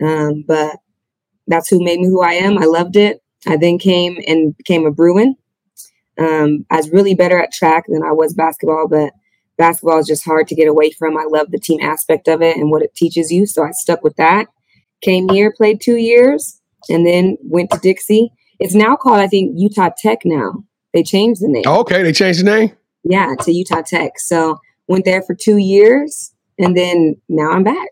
Um, 0.03 0.45
but 0.49 0.77
that's 1.51 1.69
who 1.69 1.83
made 1.83 2.01
me 2.01 2.09
who 2.09 2.23
I 2.23 2.33
am. 2.33 2.59
I 2.59 2.65
loved 2.65 2.97
it. 2.97 3.23
I 3.47 3.57
then 3.57 3.79
came 3.79 4.19
and 4.27 4.57
became 4.57 4.87
a 4.87 4.91
Bruin. 4.91 5.37
Um, 6.19 6.67
I 6.71 6.77
was 6.77 6.91
really 6.91 7.15
better 7.15 7.41
at 7.41 7.53
track 7.53 7.85
than 7.89 8.03
I 8.03 8.13
was 8.13 8.35
basketball, 8.35 8.89
but 8.89 9.13
basketball 9.57 9.99
is 9.99 10.07
just 10.07 10.25
hard 10.25 10.49
to 10.49 10.55
get 10.55 10.69
away 10.69 10.91
from. 10.91 11.17
I 11.17 11.25
love 11.29 11.51
the 11.51 11.59
team 11.59 11.81
aspect 11.81 12.29
of 12.29 12.43
it 12.43 12.57
and 12.57 12.71
what 12.71 12.83
it 12.83 12.95
teaches 12.95 13.31
you. 13.33 13.47
So 13.47 13.65
I 13.65 13.71
stuck 13.73 14.05
with 14.05 14.17
that. 14.17 14.49
Came 15.03 15.29
here, 15.31 15.53
played 15.57 15.81
two 15.81 15.97
years, 15.97 16.61
and 16.91 17.07
then 17.07 17.39
went 17.43 17.71
to 17.71 17.79
Dixie. 17.79 18.31
It's 18.59 18.75
now 18.75 18.97
called, 18.97 19.21
I 19.21 19.27
think, 19.27 19.53
Utah 19.57 19.91
Tech 19.97 20.19
now. 20.25 20.65
They 20.93 21.03
changed 21.03 21.41
the 21.41 21.49
name. 21.49 21.63
Oh, 21.67 21.81
okay, 21.81 22.03
they 22.03 22.13
changed 22.13 22.41
the 22.41 22.45
name. 22.45 22.73
Yeah, 23.05 23.35
to 23.41 23.53
Utah 23.53 23.83
Tech. 23.83 24.19
So 24.19 24.59
went 24.89 25.07
there 25.07 25.23
for 25.23 25.35
two 25.35 25.57
years, 25.57 26.35
and 26.59 26.77
then 26.77 27.17
now 27.31 27.51
I'm 27.51 27.65
back. 27.65 27.89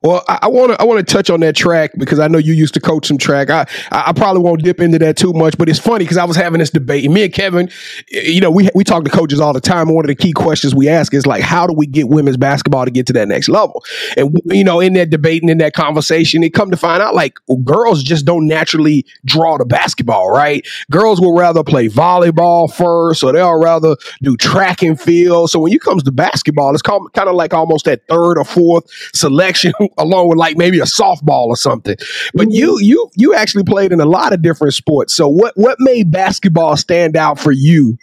Well, 0.00 0.22
I 0.28 0.46
want 0.46 0.70
to 0.70 0.80
I 0.80 0.84
want 0.84 1.04
to 1.04 1.12
touch 1.12 1.28
on 1.28 1.40
that 1.40 1.56
track 1.56 1.90
because 1.98 2.20
I 2.20 2.28
know 2.28 2.38
you 2.38 2.52
used 2.52 2.72
to 2.74 2.80
coach 2.80 3.08
some 3.08 3.18
track. 3.18 3.50
I 3.50 3.66
I 3.90 4.12
probably 4.12 4.40
won't 4.40 4.62
dip 4.62 4.80
into 4.80 4.96
that 5.00 5.16
too 5.16 5.32
much, 5.32 5.58
but 5.58 5.68
it's 5.68 5.80
funny 5.80 6.04
because 6.04 6.16
I 6.16 6.24
was 6.24 6.36
having 6.36 6.60
this 6.60 6.70
debate. 6.70 7.04
And 7.04 7.12
me 7.12 7.24
and 7.24 7.32
Kevin, 7.32 7.68
you 8.08 8.40
know, 8.40 8.48
we 8.48 8.68
we 8.76 8.84
talk 8.84 9.02
to 9.04 9.10
coaches 9.10 9.40
all 9.40 9.52
the 9.52 9.60
time. 9.60 9.92
One 9.92 10.04
of 10.04 10.08
the 10.08 10.14
key 10.14 10.30
questions 10.30 10.72
we 10.72 10.88
ask 10.88 11.12
is 11.12 11.26
like, 11.26 11.42
how 11.42 11.66
do 11.66 11.72
we 11.72 11.84
get 11.84 12.08
women's 12.08 12.36
basketball 12.36 12.84
to 12.84 12.92
get 12.92 13.08
to 13.08 13.12
that 13.14 13.26
next 13.26 13.48
level? 13.48 13.84
And 14.16 14.38
you 14.44 14.62
know, 14.62 14.78
in 14.78 14.92
that 14.92 15.10
debate 15.10 15.42
and 15.42 15.50
in 15.50 15.58
that 15.58 15.72
conversation, 15.72 16.44
it 16.44 16.54
come 16.54 16.70
to 16.70 16.76
find 16.76 17.02
out 17.02 17.16
like 17.16 17.40
well, 17.48 17.58
girls 17.58 18.04
just 18.04 18.24
don't 18.24 18.46
naturally 18.46 19.04
draw 19.24 19.58
the 19.58 19.64
basketball, 19.64 20.30
right? 20.30 20.64
Girls 20.92 21.20
will 21.20 21.36
rather 21.36 21.64
play 21.64 21.88
volleyball 21.88 22.72
first, 22.72 23.24
or 23.24 23.32
they'll 23.32 23.60
rather 23.60 23.96
do 24.22 24.36
track 24.36 24.80
and 24.80 25.00
field. 25.00 25.50
So 25.50 25.58
when 25.58 25.72
you 25.72 25.80
comes 25.80 26.04
to 26.04 26.12
basketball, 26.12 26.72
it's 26.72 26.82
kind 26.82 27.08
of 27.16 27.34
like 27.34 27.52
almost 27.52 27.86
that 27.86 28.06
third 28.06 28.38
or 28.38 28.44
fourth 28.44 28.84
selection 29.12 29.72
along 29.96 30.28
with 30.28 30.38
like 30.38 30.56
maybe 30.56 30.78
a 30.80 30.84
softball 30.84 31.46
or 31.46 31.56
something. 31.56 31.96
But 32.34 32.50
you 32.50 32.72
mm-hmm. 32.72 32.84
you 32.84 33.10
you 33.16 33.34
actually 33.34 33.64
played 33.64 33.92
in 33.92 34.00
a 34.00 34.06
lot 34.06 34.32
of 34.32 34.42
different 34.42 34.74
sports. 34.74 35.14
So 35.14 35.28
what 35.28 35.54
what 35.56 35.76
made 35.80 36.10
basketball 36.10 36.76
stand 36.76 37.16
out 37.16 37.38
for 37.38 37.52
you? 37.52 37.98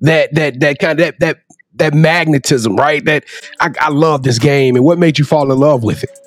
That 0.00 0.34
that 0.34 0.60
that 0.60 0.78
kind 0.78 1.00
of 1.00 1.06
that 1.06 1.20
that 1.20 1.38
that 1.76 1.94
magnetism, 1.94 2.76
right? 2.76 3.04
That 3.04 3.24
I, 3.60 3.70
I 3.80 3.90
love 3.90 4.22
this 4.22 4.38
game, 4.38 4.76
and 4.76 4.84
what 4.84 4.98
made 4.98 5.18
you 5.18 5.24
fall 5.24 5.50
in 5.50 5.58
love 5.58 5.82
with 5.82 6.04
it? 6.04 6.18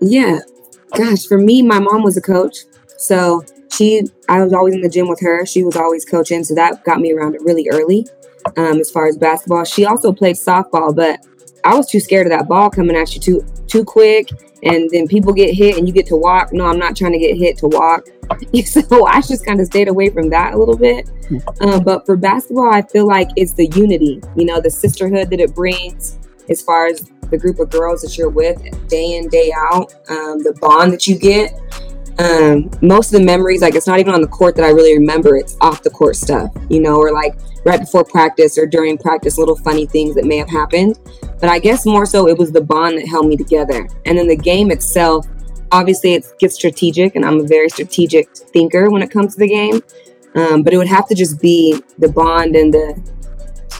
Yeah, 0.00 0.40
gosh, 0.96 1.26
for 1.26 1.38
me, 1.38 1.62
my 1.62 1.78
mom 1.78 2.02
was 2.02 2.16
a 2.16 2.22
coach, 2.22 2.58
so 2.98 3.44
she 3.72 4.02
I 4.28 4.42
was 4.42 4.52
always 4.52 4.74
in 4.74 4.80
the 4.80 4.88
gym 4.88 5.08
with 5.08 5.20
her. 5.20 5.46
She 5.46 5.62
was 5.62 5.76
always 5.76 6.04
coaching, 6.04 6.44
so 6.44 6.54
that 6.54 6.84
got 6.84 7.00
me 7.00 7.12
around 7.12 7.34
it 7.34 7.42
really 7.42 7.68
early. 7.70 8.06
Um, 8.56 8.78
as 8.80 8.90
far 8.90 9.06
as 9.06 9.16
basketball, 9.16 9.64
she 9.64 9.84
also 9.84 10.12
played 10.12 10.36
softball, 10.36 10.94
but 10.94 11.20
I 11.66 11.74
was 11.74 11.90
too 11.90 11.98
scared 11.98 12.26
of 12.26 12.30
that 12.30 12.46
ball 12.46 12.70
coming 12.70 12.96
at 12.96 13.14
you 13.14 13.20
too 13.20 13.44
too 13.66 13.84
quick, 13.84 14.30
and 14.62 14.88
then 14.90 15.08
people 15.08 15.32
get 15.32 15.52
hit 15.52 15.76
and 15.76 15.88
you 15.88 15.92
get 15.92 16.06
to 16.06 16.16
walk. 16.16 16.52
No, 16.52 16.66
I'm 16.66 16.78
not 16.78 16.94
trying 16.96 17.12
to 17.12 17.18
get 17.18 17.36
hit 17.36 17.58
to 17.58 17.66
walk. 17.66 18.06
so 18.64 19.06
I 19.06 19.20
just 19.20 19.44
kind 19.44 19.60
of 19.60 19.66
stayed 19.66 19.88
away 19.88 20.10
from 20.10 20.30
that 20.30 20.54
a 20.54 20.56
little 20.56 20.76
bit. 20.76 21.10
Um, 21.60 21.82
but 21.82 22.06
for 22.06 22.16
basketball, 22.16 22.72
I 22.72 22.82
feel 22.82 23.06
like 23.06 23.28
it's 23.36 23.52
the 23.52 23.66
unity, 23.66 24.20
you 24.36 24.44
know, 24.44 24.60
the 24.60 24.70
sisterhood 24.70 25.28
that 25.30 25.40
it 25.40 25.54
brings 25.54 26.18
as 26.48 26.62
far 26.62 26.86
as 26.86 27.10
the 27.30 27.36
group 27.36 27.58
of 27.58 27.70
girls 27.70 28.02
that 28.02 28.16
you're 28.16 28.30
with 28.30 28.58
day 28.88 29.16
in 29.16 29.28
day 29.28 29.52
out, 29.56 29.92
um, 30.08 30.42
the 30.44 30.56
bond 30.60 30.92
that 30.92 31.08
you 31.08 31.18
get 31.18 31.52
um, 32.18 32.70
most 32.80 33.12
of 33.12 33.20
the 33.20 33.26
memories, 33.26 33.60
like 33.60 33.74
it's 33.74 33.86
not 33.86 33.98
even 33.98 34.14
on 34.14 34.22
the 34.22 34.28
court 34.28 34.56
that 34.56 34.64
I 34.64 34.70
really 34.70 34.96
remember. 34.96 35.36
It's 35.36 35.56
off 35.60 35.82
the 35.82 35.90
court 35.90 36.16
stuff, 36.16 36.50
you 36.70 36.80
know, 36.80 36.96
or 36.96 37.12
like 37.12 37.34
right 37.64 37.80
before 37.80 38.04
practice 38.04 38.56
or 38.56 38.66
during 38.66 38.96
practice, 38.96 39.36
little 39.36 39.56
funny 39.56 39.86
things 39.86 40.14
that 40.14 40.24
may 40.24 40.38
have 40.38 40.48
happened. 40.48 40.98
But 41.40 41.50
I 41.50 41.58
guess 41.58 41.84
more 41.84 42.06
so 42.06 42.28
it 42.28 42.38
was 42.38 42.52
the 42.52 42.62
bond 42.62 42.98
that 42.98 43.06
held 43.06 43.26
me 43.26 43.36
together. 43.36 43.86
And 44.06 44.16
then 44.16 44.28
the 44.28 44.36
game 44.36 44.70
itself, 44.70 45.26
obviously 45.72 46.14
it 46.14 46.26
gets 46.38 46.54
strategic, 46.54 47.16
and 47.16 47.24
I'm 47.24 47.40
a 47.40 47.46
very 47.46 47.68
strategic 47.68 48.34
thinker 48.34 48.90
when 48.90 49.02
it 49.02 49.10
comes 49.10 49.34
to 49.34 49.40
the 49.40 49.48
game. 49.48 49.82
Um, 50.34 50.62
but 50.62 50.72
it 50.72 50.76
would 50.78 50.86
have 50.86 51.08
to 51.08 51.14
just 51.14 51.40
be 51.40 51.82
the 51.98 52.08
bond 52.08 52.56
and 52.56 52.72
the 52.72 52.94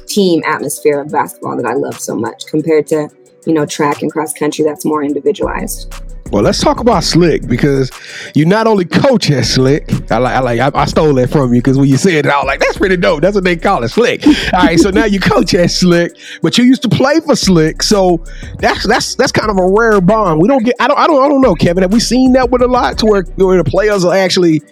team 0.07 0.43
atmosphere 0.47 1.01
of 1.01 1.11
basketball 1.11 1.57
that 1.57 1.67
I 1.67 1.75
love 1.75 1.99
so 1.99 2.17
much 2.17 2.47
compared 2.47 2.87
to, 2.89 3.09
you 3.47 3.53
know, 3.53 3.67
track 3.67 4.03
and 4.03 4.11
cross 4.11 4.33
country 4.33 4.65
that's 4.65 4.85
more 4.85 5.03
individualized. 5.03 5.93
Well, 6.31 6.43
let's 6.43 6.61
talk 6.61 6.81
about 6.81 7.05
Slick 7.05 7.47
because 7.47 7.91
you 8.35 8.47
not 8.47 8.67
only 8.67 8.85
coach 8.85 9.31
at 9.31 9.45
Slick. 9.45 9.89
I 10.11 10.19
like, 10.19 10.35
I 10.35 10.41
like, 10.41 10.61
I, 10.61 10.71
I 10.75 10.85
stole 10.87 11.15
that 11.15 11.31
from 11.31 11.55
you 11.55 11.61
because 11.61 11.79
when 11.79 11.89
you 11.89 11.97
said 11.97 12.27
it, 12.27 12.27
I 12.27 12.37
was 12.39 12.47
like, 12.47 12.61
"That's 12.61 12.79
pretty 12.79 12.97
dope." 12.97 13.23
That's 13.23 13.35
what 13.35 13.45
they 13.45 13.57
call 13.57 13.85
it, 13.85 13.89
Slick. 13.89 14.27
All 14.27 14.65
right, 14.65 14.79
so 14.79 14.91
now 14.91 15.05
you 15.05 15.21
coach 15.21 15.55
at 15.55 15.71
Slick, 15.71 16.17
but 16.43 16.59
you 16.59 16.65
used 16.65 16.83
to 16.83 16.89
play 16.89 17.21
for 17.21 17.37
Slick, 17.37 17.83
so 17.83 18.25
that's 18.59 18.87
that's 18.87 19.15
that's 19.15 19.33
kind 19.33 19.51
of 19.51 19.59
a 19.59 19.67
rare 19.69 20.01
bond. 20.01 20.41
We 20.41 20.49
don't 20.49 20.65
get. 20.65 20.75
I 20.81 20.89
don't. 20.89 20.99
I 20.99 21.07
don't. 21.07 21.25
I 21.25 21.29
don't 21.29 21.41
know, 21.41 21.55
Kevin. 21.55 21.83
Have 21.83 21.93
we 21.93 22.01
seen 22.01 22.33
that 22.33 22.51
with 22.51 22.63
a 22.63 22.69
lot 22.69 22.99
to 22.99 23.07
where, 23.07 23.23
where 23.37 23.63
the 23.63 23.69
players 23.69 24.05
are 24.05 24.15
actually 24.15 24.63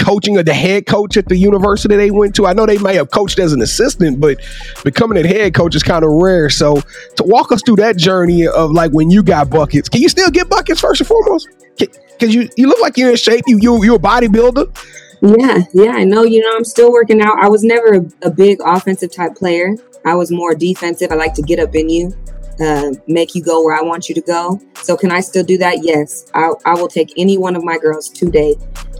coaching 0.00 0.36
or 0.36 0.42
the 0.42 0.54
head 0.54 0.86
coach 0.86 1.16
at 1.16 1.28
the 1.28 1.36
university 1.36 1.94
they 1.94 2.10
went 2.10 2.34
to. 2.36 2.46
I 2.46 2.52
know 2.52 2.66
they 2.66 2.78
may 2.78 2.94
have 2.94 3.10
coached 3.10 3.38
as 3.38 3.52
an 3.52 3.62
assistant, 3.62 4.18
but 4.18 4.38
becoming 4.82 5.24
a 5.24 5.28
head 5.28 5.54
coach 5.54 5.76
is 5.76 5.82
kind 5.82 6.04
of 6.04 6.10
rare. 6.10 6.50
So 6.50 6.80
to 7.16 7.22
walk 7.22 7.52
us 7.52 7.62
through 7.62 7.76
that 7.76 7.96
journey 7.96 8.46
of 8.46 8.72
like 8.72 8.92
when 8.92 9.10
you 9.10 9.22
got 9.22 9.50
buckets, 9.50 9.88
can 9.88 10.02
you 10.02 10.08
still 10.08 10.30
get 10.30 10.48
buckets 10.48 10.80
first 10.80 11.00
and 11.00 11.08
foremost? 11.08 11.48
Because 11.78 12.34
you 12.34 12.48
you 12.56 12.66
look 12.66 12.80
like 12.80 12.96
you're 12.96 13.10
in 13.10 13.16
shape. 13.16 13.44
You 13.46 13.58
you 13.60 13.84
you're 13.84 13.96
a 13.96 13.98
bodybuilder. 13.98 14.76
Yeah, 15.22 15.64
yeah, 15.74 15.92
I 15.92 16.04
know. 16.04 16.22
You 16.22 16.40
know, 16.40 16.56
I'm 16.56 16.64
still 16.64 16.90
working 16.90 17.20
out. 17.20 17.38
I 17.38 17.48
was 17.48 17.62
never 17.62 17.94
a, 17.94 18.28
a 18.28 18.30
big 18.30 18.58
offensive 18.64 19.12
type 19.12 19.34
player. 19.34 19.74
I 20.06 20.14
was 20.14 20.30
more 20.30 20.54
defensive. 20.54 21.12
I 21.12 21.14
like 21.14 21.34
to 21.34 21.42
get 21.42 21.58
up 21.58 21.74
in 21.74 21.90
you. 21.90 22.16
Uh, 22.58 22.92
make 23.06 23.34
you 23.34 23.42
go 23.42 23.62
where 23.62 23.74
I 23.74 23.82
want 23.82 24.08
you 24.08 24.14
to 24.14 24.20
go. 24.20 24.60
So 24.82 24.96
can 24.96 25.10
I 25.10 25.20
still 25.20 25.44
do 25.44 25.56
that? 25.58 25.82
Yes, 25.82 26.30
I, 26.34 26.52
I 26.66 26.74
will 26.74 26.88
take 26.88 27.12
any 27.16 27.38
one 27.38 27.56
of 27.56 27.64
my 27.64 27.78
girls 27.78 28.08
today 28.08 28.54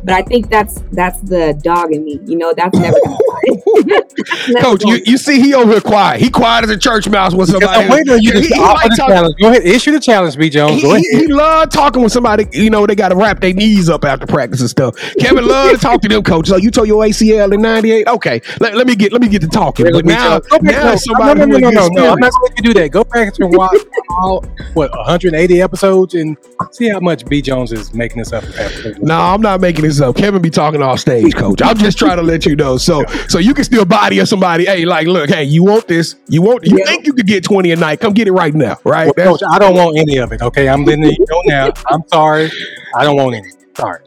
but 0.04 0.14
I 0.14 0.23
think 0.23 0.49
that's 0.49 0.83
that's 0.92 1.21
the 1.21 1.59
dog 1.62 1.92
in 1.92 2.04
me. 2.04 2.21
You 2.25 2.38
know, 2.38 2.52
that's 2.57 2.76
never. 2.78 2.99
Coach, 4.61 4.83
you, 4.85 5.00
you 5.04 5.19
see, 5.19 5.40
he 5.40 5.54
over 5.54 5.73
here 5.73 5.80
quiet. 5.80 6.21
He 6.21 6.30
quiet 6.30 6.64
as 6.64 6.71
a 6.71 6.78
church 6.78 7.09
mouse 7.09 7.35
with 7.35 7.50
somebody. 7.50 7.88
Wait 7.88 8.04
till 8.04 8.19
you 8.19 8.33
he, 8.33 8.49
he 8.49 8.61
like 8.61 8.90
challenge. 8.97 9.35
Go 9.40 9.49
ahead, 9.49 9.64
issue 9.64 9.92
the 9.92 10.00
challenge, 10.00 10.37
B. 10.37 10.50
Jones. 10.50 10.83
Go 10.83 10.95
he, 10.95 11.09
ahead. 11.09 11.21
He, 11.21 11.26
he 11.26 11.33
love 11.33 11.71
talking 11.71 12.02
with 12.02 12.12
somebody. 12.12 12.47
You 12.52 12.71
know, 12.71 12.87
they 12.87 12.95
got 12.95 13.11
to 13.11 13.16
wrap 13.16 13.40
their 13.40 13.54
knees 13.54 13.88
up 13.88 14.04
after 14.04 14.26
practice 14.26 14.61
and 14.61 14.71
stuff. 14.71 14.97
Kevin 15.19 15.47
love 15.47 15.73
to 15.73 15.78
talk 15.78 16.00
to 16.02 16.09
them, 16.09 16.23
coach. 16.23 16.49
So 16.49 16.57
you 16.57 16.71
told 16.71 16.88
your 16.88 17.02
ACL 17.04 17.52
in 17.52 17.62
'98. 17.62 18.09
Okay, 18.09 18.42
let, 18.61 18.75
let 18.75 18.87
me 18.87 18.95
get 18.95 19.12
let 19.12 19.21
me 19.21 19.28
get 19.28 19.42
to 19.42 19.49
talking. 19.49 19.87
But 19.90 20.04
now, 20.04 20.40
now 20.61 20.95
somebody 20.97 21.40
no, 21.40 21.47
no, 21.47 21.59
no, 21.59 21.71
no, 21.71 21.71
no, 21.71 21.88
no. 21.88 22.12
I'm 22.12 22.19
not 22.19 22.33
going 22.33 22.57
to 22.57 22.62
do 22.62 22.75
that. 22.75 22.90
Go 22.90 23.04
back 23.04 23.33
and 23.38 23.57
watch 23.57 23.80
all 24.21 24.45
what 24.75 24.91
180 24.91 25.62
episodes 25.62 26.15
and 26.15 26.37
see 26.73 26.89
how 26.89 27.00
much 27.00 27.27
B. 27.27 27.43
Jones 27.43 27.73
is 27.73 27.95
making 27.95 28.19
this 28.19 28.33
up. 28.33 28.45
No, 29.00 29.19
I'm 29.19 29.41
not 29.41 29.61
making 29.61 29.83
this 29.83 30.00
up. 30.00 30.17
Kevin 30.17 30.43
be 30.43 30.50
talking 30.50 30.83
off 30.83 31.00
stage, 31.00 31.35
coach. 31.35 31.61
I'm 31.62 31.77
just 31.77 31.99
trying 31.99 32.17
to 32.17 32.23
let 32.23 32.47
you 32.47 32.57
know. 32.57 32.77
So 32.77 33.05
so 33.29 33.39
you 33.39 33.55
can 33.55 33.65
still 33.65 33.85
body 33.85 34.19
of 34.19 34.29
somebody. 34.29 34.65
Hey, 34.67 34.85
like, 34.85 35.07
look, 35.07 35.31
hey, 35.31 35.45
you 35.45 35.65
want 35.65 35.89
this? 35.89 36.17
You 36.29 36.43
want? 36.43 36.67
You 36.67 36.79
yeah. 36.79 36.85
think 36.85 37.07
you 37.07 37.12
could 37.12 37.27
get 37.27 37.45
20 37.45 37.73
a 37.73 37.77
night? 37.77 38.00
Come 38.00 38.12
get 38.12 38.29
it 38.29 38.33
right 38.33 38.55
now, 38.55 38.79
right? 38.85 39.12
Well, 39.17 39.39
coach, 39.39 39.43
I 39.49 39.59
don't 39.59 39.75
want 39.75 39.99
any 39.99 40.19
of 40.19 40.33
it. 40.33 40.43
Okay, 40.43 40.69
I'm 40.69 40.85
letting 40.85 41.05
you 41.05 41.27
know 41.29 41.43
now. 41.47 41.73
I'm 41.89 42.03
sorry. 42.09 42.50
I 42.97 43.05
don't 43.05 43.17
want 43.17 43.35
any. 43.35 43.50
Sorry. 43.77 44.00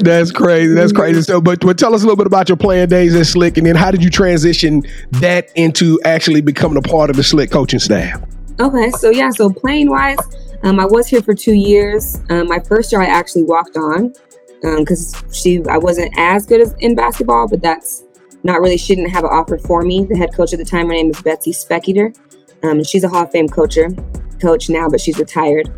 That's 0.00 0.30
crazy. 0.30 0.74
That's 0.74 0.92
mm-hmm. 0.92 1.00
crazy 1.00 1.22
stuff. 1.22 1.42
But, 1.42 1.60
but 1.60 1.78
tell 1.78 1.94
us 1.94 2.02
a 2.02 2.04
little 2.04 2.16
bit 2.16 2.26
about 2.26 2.48
your 2.48 2.56
playing 2.56 2.88
days 2.88 3.14
at 3.14 3.26
Slick, 3.26 3.56
and 3.56 3.66
then 3.66 3.74
how 3.74 3.90
did 3.90 4.02
you 4.02 4.10
transition 4.10 4.82
that 5.12 5.50
into 5.56 6.00
actually 6.04 6.40
becoming 6.40 6.78
a 6.78 6.82
part 6.82 7.10
of 7.10 7.16
the 7.16 7.24
Slick 7.24 7.50
coaching 7.50 7.80
staff? 7.80 8.22
Okay, 8.60 8.90
so 8.90 9.10
yeah, 9.10 9.30
so 9.30 9.50
playing 9.50 9.88
wise, 9.88 10.18
um, 10.62 10.80
I 10.80 10.86
was 10.86 11.06
here 11.06 11.22
for 11.22 11.34
two 11.34 11.54
years. 11.54 12.20
Um, 12.28 12.48
my 12.48 12.58
first 12.58 12.90
year, 12.92 13.00
I 13.00 13.06
actually 13.06 13.44
walked 13.44 13.76
on 13.76 14.12
because 14.60 15.14
um, 15.14 15.32
she 15.32 15.62
I 15.66 15.78
wasn't 15.78 16.12
as 16.16 16.46
good 16.46 16.60
as 16.60 16.74
in 16.80 16.96
basketball, 16.96 17.48
but 17.48 17.62
that's 17.62 18.04
not 18.42 18.60
really. 18.60 18.76
She 18.76 18.94
didn't 18.94 19.10
have 19.10 19.24
an 19.24 19.30
offer 19.30 19.58
for 19.58 19.82
me. 19.82 20.04
The 20.04 20.16
head 20.16 20.34
coach 20.34 20.52
at 20.52 20.58
the 20.58 20.64
time, 20.64 20.88
her 20.88 20.94
name 20.94 21.10
is 21.10 21.22
Betsy 21.22 21.52
Specketer, 21.52 22.12
um, 22.62 22.82
she's 22.82 23.04
a 23.04 23.08
Hall 23.08 23.24
of 23.24 23.30
Fame 23.30 23.48
coacher, 23.48 23.88
coach 24.40 24.68
now, 24.68 24.88
but 24.88 25.00
she's 25.00 25.18
retired. 25.18 25.68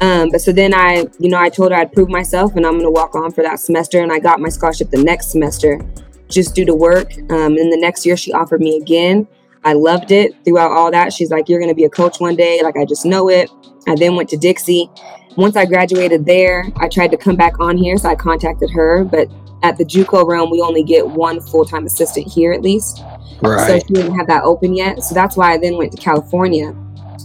Um, 0.00 0.30
but 0.30 0.40
so 0.40 0.52
then 0.52 0.72
I, 0.74 1.06
you 1.18 1.28
know, 1.28 1.38
I 1.38 1.50
told 1.50 1.72
her 1.72 1.78
I'd 1.78 1.92
prove 1.92 2.08
myself, 2.08 2.56
and 2.56 2.64
I'm 2.64 2.72
going 2.72 2.84
to 2.84 2.90
walk 2.90 3.14
on 3.14 3.30
for 3.32 3.42
that 3.42 3.60
semester, 3.60 4.00
and 4.00 4.12
I 4.12 4.18
got 4.18 4.40
my 4.40 4.48
scholarship 4.48 4.90
the 4.90 5.02
next 5.02 5.30
semester, 5.30 5.80
just 6.28 6.54
due 6.54 6.64
to 6.64 6.74
work. 6.74 7.12
Um, 7.30 7.56
and 7.56 7.72
the 7.72 7.78
next 7.78 8.06
year, 8.06 8.16
she 8.16 8.32
offered 8.32 8.60
me 8.60 8.78
again. 8.78 9.26
I 9.64 9.74
loved 9.74 10.10
it 10.10 10.32
throughout 10.44 10.70
all 10.70 10.90
that. 10.90 11.12
She's 11.12 11.30
like, 11.30 11.48
You're 11.48 11.58
going 11.58 11.70
to 11.70 11.74
be 11.74 11.84
a 11.84 11.90
coach 11.90 12.18
one 12.18 12.36
day. 12.36 12.60
Like, 12.62 12.76
I 12.76 12.84
just 12.84 13.04
know 13.04 13.28
it. 13.28 13.50
I 13.88 13.94
then 13.94 14.16
went 14.16 14.28
to 14.30 14.36
Dixie. 14.36 14.90
Once 15.36 15.56
I 15.56 15.64
graduated 15.64 16.26
there, 16.26 16.66
I 16.76 16.88
tried 16.88 17.10
to 17.12 17.16
come 17.16 17.36
back 17.36 17.60
on 17.60 17.76
here. 17.76 17.96
So 17.96 18.08
I 18.08 18.14
contacted 18.14 18.70
her. 18.70 19.04
But 19.04 19.28
at 19.62 19.76
the 19.78 19.84
Juco 19.84 20.26
realm, 20.26 20.50
we 20.50 20.60
only 20.60 20.82
get 20.82 21.06
one 21.06 21.40
full 21.40 21.64
time 21.64 21.86
assistant 21.86 22.26
here 22.26 22.52
at 22.52 22.62
least. 22.62 23.02
Right. 23.42 23.66
So 23.66 23.78
she 23.78 23.94
didn't 23.94 24.16
have 24.16 24.26
that 24.26 24.44
open 24.44 24.74
yet. 24.74 25.02
So 25.02 25.14
that's 25.14 25.36
why 25.36 25.52
I 25.52 25.58
then 25.58 25.76
went 25.76 25.92
to 25.92 25.98
California 25.98 26.74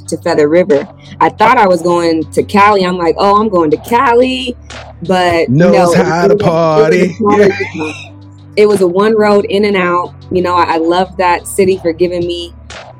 to 0.07 0.17
Feather 0.17 0.47
River. 0.47 0.87
I 1.19 1.29
thought 1.29 1.57
I 1.57 1.67
was 1.67 1.81
going 1.81 2.29
to 2.31 2.43
Cali. 2.43 2.85
I'm 2.85 2.97
like, 2.97 3.15
oh, 3.17 3.41
I'm 3.41 3.49
going 3.49 3.71
to 3.71 3.77
Cali, 3.77 4.55
but 5.07 5.49
knows 5.49 5.95
no, 5.95 6.03
how 6.03 6.27
to 6.27 6.35
party. 6.35 7.15
it 8.57 8.67
was 8.67 8.81
a 8.81 8.87
one 8.87 9.15
road 9.15 9.45
in 9.45 9.65
and 9.65 9.75
out. 9.75 10.13
You 10.31 10.41
know, 10.41 10.55
I, 10.55 10.75
I 10.75 10.77
love 10.77 11.17
that 11.17 11.47
city 11.47 11.77
for 11.77 11.93
giving 11.93 12.25
me, 12.25 12.53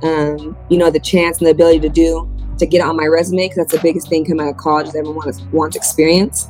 um, 0.03 0.57
you 0.69 0.77
know, 0.77 0.89
the 0.89 0.99
chance 0.99 1.39
and 1.39 1.47
the 1.47 1.51
ability 1.51 1.79
to 1.81 1.89
do 1.89 2.29
to 2.57 2.65
get 2.65 2.81
on 2.81 2.95
my 2.95 3.05
resume 3.05 3.45
because 3.45 3.57
that's 3.57 3.73
the 3.73 3.79
biggest 3.81 4.07
thing 4.07 4.25
coming 4.25 4.45
out 4.45 4.51
of 4.51 4.57
college 4.57 4.87
is 4.87 4.95
everyone 4.95 5.17
wants, 5.17 5.41
wants 5.51 5.75
experience. 5.75 6.49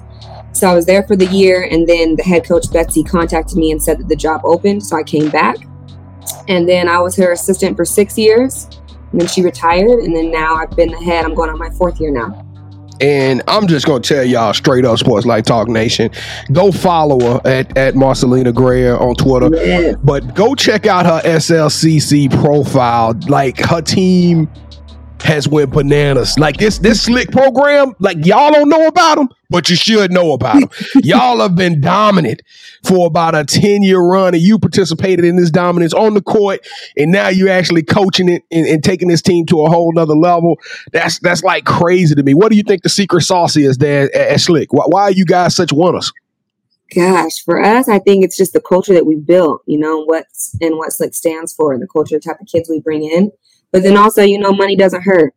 So 0.53 0.69
I 0.69 0.74
was 0.74 0.85
there 0.85 1.03
for 1.03 1.17
the 1.17 1.25
year, 1.25 1.67
and 1.69 1.88
then 1.88 2.15
the 2.15 2.24
head 2.24 2.45
coach 2.45 2.71
Betsy 2.71 3.03
contacted 3.03 3.57
me 3.57 3.71
and 3.71 3.83
said 3.83 4.00
that 4.00 4.07
the 4.07 4.15
job 4.15 4.41
opened. 4.45 4.83
So 4.83 4.95
I 4.95 5.03
came 5.03 5.29
back, 5.29 5.57
and 6.47 6.67
then 6.67 6.88
I 6.88 7.00
was 7.00 7.15
her 7.17 7.33
assistant 7.33 7.75
for 7.75 7.83
six 7.83 8.17
years. 8.17 8.69
And 9.12 9.19
then 9.19 9.27
she 9.27 9.41
retired, 9.41 10.03
and 10.03 10.15
then 10.15 10.31
now 10.31 10.55
I've 10.55 10.71
been 10.71 10.91
the 10.91 10.97
head. 10.97 11.25
I'm 11.25 11.33
going 11.33 11.50
on 11.50 11.59
my 11.59 11.69
fourth 11.71 12.00
year 12.00 12.12
now. 12.12 12.44
And 13.01 13.41
I'm 13.47 13.67
just 13.67 13.85
gonna 13.85 14.01
tell 14.01 14.23
y'all 14.23 14.53
straight 14.53 14.85
up, 14.85 14.97
Sports 14.97 15.25
Life 15.25 15.45
Talk 15.45 15.67
Nation, 15.67 16.09
go 16.51 16.71
follow 16.71 17.19
her 17.19 17.41
at, 17.45 17.77
at 17.77 17.95
Marcelina 17.95 18.53
Greer 18.53 18.95
on 18.97 19.15
Twitter. 19.15 19.49
Yes. 19.53 19.95
But 20.03 20.33
go 20.35 20.55
check 20.55 20.85
out 20.85 21.05
her 21.05 21.21
SLCC 21.29 22.31
profile. 22.41 23.13
Like 23.27 23.59
her 23.59 23.81
team 23.81 24.49
has 25.21 25.47
went 25.47 25.71
bananas. 25.71 26.37
Like 26.39 26.57
this 26.57 26.77
this 26.77 27.01
slick 27.01 27.31
program, 27.31 27.93
like 27.99 28.25
y'all 28.25 28.51
don't 28.51 28.69
know 28.69 28.87
about 28.87 29.15
them, 29.15 29.29
but 29.49 29.69
you 29.69 29.75
should 29.75 30.11
know 30.11 30.33
about 30.33 30.59
them. 30.59 30.69
y'all 31.03 31.39
have 31.39 31.55
been 31.55 31.81
dominant 31.81 32.41
for 32.83 33.07
about 33.07 33.35
a 33.35 33.43
10 33.43 33.83
year 33.83 33.99
run, 33.99 34.33
and 34.33 34.43
you 34.43 34.59
participated 34.59 35.25
in 35.25 35.35
this 35.35 35.51
dominance 35.51 35.93
on 35.93 36.13
the 36.13 36.21
court, 36.21 36.65
and 36.97 37.11
now 37.11 37.27
you're 37.27 37.49
actually 37.49 37.83
coaching 37.83 38.29
it 38.29 38.43
and, 38.51 38.67
and 38.67 38.83
taking 38.83 39.07
this 39.07 39.21
team 39.21 39.45
to 39.47 39.63
a 39.63 39.69
whole 39.69 39.91
nother 39.93 40.15
level. 40.15 40.59
That's 40.91 41.19
that's 41.19 41.43
like 41.43 41.65
crazy 41.65 42.15
to 42.15 42.23
me. 42.23 42.33
What 42.33 42.49
do 42.49 42.57
you 42.57 42.63
think 42.63 42.83
the 42.83 42.89
secret 42.89 43.21
sauce 43.21 43.55
is 43.55 43.77
there 43.77 44.03
at, 44.15 44.31
at 44.31 44.39
Slick? 44.41 44.73
Why, 44.73 44.85
why 44.87 45.01
are 45.03 45.11
you 45.11 45.25
guys 45.25 45.55
such 45.55 45.71
winners? 45.71 46.11
Gosh, 46.93 47.43
for 47.43 47.63
us, 47.63 47.89
I 47.89 47.99
think 47.99 48.23
it's 48.23 48.37
just 48.37 48.53
the 48.53 48.61
culture 48.61 48.93
that 48.93 49.07
we 49.07 49.15
built, 49.15 49.63
you 49.65 49.79
know, 49.79 50.03
what's 50.05 50.55
and 50.61 50.77
what 50.77 50.93
Slick 50.93 51.13
stands 51.13 51.53
for, 51.53 51.73
and 51.73 51.81
the 51.81 51.87
culture, 51.87 52.15
the 52.15 52.21
type 52.21 52.39
of 52.39 52.47
kids 52.47 52.69
we 52.69 52.79
bring 52.79 53.03
in. 53.03 53.31
But 53.71 53.83
then 53.83 53.97
also, 53.97 54.21
you 54.21 54.39
know, 54.39 54.53
money 54.53 54.75
doesn't 54.75 55.01
hurt. 55.01 55.33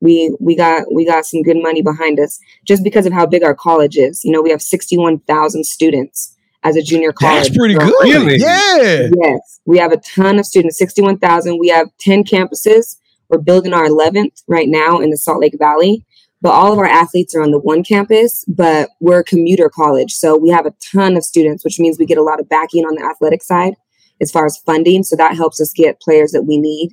We 0.00 0.34
we 0.40 0.56
got 0.56 0.84
we 0.94 1.04
got 1.04 1.26
some 1.26 1.42
good 1.42 1.58
money 1.60 1.82
behind 1.82 2.18
us 2.18 2.38
just 2.66 2.82
because 2.82 3.06
of 3.06 3.12
how 3.12 3.26
big 3.26 3.42
our 3.42 3.54
college 3.54 3.96
is. 3.96 4.24
You 4.24 4.32
know, 4.32 4.40
we 4.42 4.50
have 4.50 4.62
sixty 4.62 4.96
one 4.96 5.18
thousand 5.20 5.64
students 5.66 6.34
as 6.62 6.76
a 6.76 6.82
junior 6.82 7.12
college. 7.12 7.44
That's 7.44 7.56
pretty 7.56 7.74
So- 7.74 7.80
good. 7.80 8.04
Really? 8.04 8.36
Yeah. 8.36 9.08
Yes, 9.22 9.60
we 9.64 9.78
have 9.78 9.92
a 9.92 9.96
ton 9.98 10.38
of 10.38 10.44
students, 10.44 10.76
61,000. 10.76 11.58
We 11.58 11.68
have 11.68 11.88
10 12.00 12.22
campuses. 12.24 12.98
We're 13.30 13.38
building 13.38 13.72
our 13.72 13.86
11th 13.86 14.42
right 14.46 14.68
now 14.68 14.98
in 14.98 15.08
the 15.08 15.16
Salt 15.16 15.40
Lake 15.40 15.54
Valley. 15.58 16.04
But 16.42 16.50
all 16.50 16.70
of 16.70 16.78
our 16.78 16.84
athletes 16.86 17.34
are 17.34 17.42
on 17.42 17.50
the 17.50 17.58
one 17.58 17.82
campus, 17.82 18.44
but 18.46 18.90
we're 19.00 19.20
a 19.20 19.24
commuter 19.24 19.70
college. 19.70 20.12
So 20.12 20.36
we 20.36 20.50
have 20.50 20.66
a 20.66 20.74
ton 20.92 21.16
of 21.16 21.24
students, 21.24 21.64
which 21.64 21.78
means 21.80 21.98
we 21.98 22.04
get 22.06 22.18
a 22.18 22.22
lot 22.22 22.40
of 22.40 22.48
backing 22.48 22.84
on 22.84 22.94
the 22.94 23.04
athletic 23.04 23.42
side 23.42 23.74
as 24.20 24.30
far 24.30 24.44
as 24.44 24.58
funding. 24.58 25.02
So 25.02 25.16
that 25.16 25.36
helps 25.36 25.60
us 25.62 25.72
get 25.72 26.00
players 26.00 26.32
that 26.32 26.42
we 26.42 26.58
need. 26.58 26.92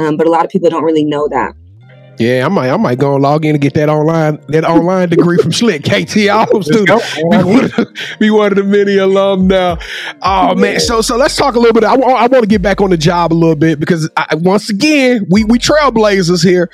Um, 0.00 0.16
but 0.16 0.26
a 0.26 0.30
lot 0.30 0.44
of 0.44 0.50
people 0.50 0.68
don't 0.70 0.84
really 0.84 1.04
know 1.04 1.28
that. 1.28 1.54
Yeah, 2.18 2.46
I 2.46 2.48
might 2.48 2.70
I 2.70 2.76
might 2.76 2.98
go 2.98 3.14
and 3.14 3.22
log 3.22 3.44
in 3.44 3.54
and 3.54 3.62
get 3.62 3.74
that 3.74 3.88
online 3.88 4.40
that 4.48 4.64
online 4.64 5.08
degree 5.08 5.38
from 5.38 5.52
Slick. 5.52 5.82
KT 5.82 6.28
hope 6.28 6.64
student. 6.64 7.02
Be 7.16 7.22
one, 7.22 7.64
of, 7.64 7.88
be 8.18 8.30
one 8.30 8.52
of 8.52 8.56
the 8.56 8.64
many 8.64 8.96
alum 8.96 9.48
now. 9.48 9.78
Oh 10.22 10.54
man, 10.54 10.80
so 10.80 11.00
so 11.00 11.16
let's 11.16 11.36
talk 11.36 11.54
a 11.54 11.58
little 11.58 11.74
bit. 11.74 11.84
I 11.84 11.96
want 11.96 12.42
to 12.42 12.46
get 12.46 12.62
back 12.62 12.80
on 12.80 12.90
the 12.90 12.96
job 12.96 13.32
a 13.32 13.34
little 13.34 13.56
bit 13.56 13.78
because 13.78 14.08
I, 14.16 14.34
once 14.36 14.70
again 14.70 15.26
we 15.30 15.44
we 15.44 15.58
trailblazers 15.58 16.42
here. 16.42 16.70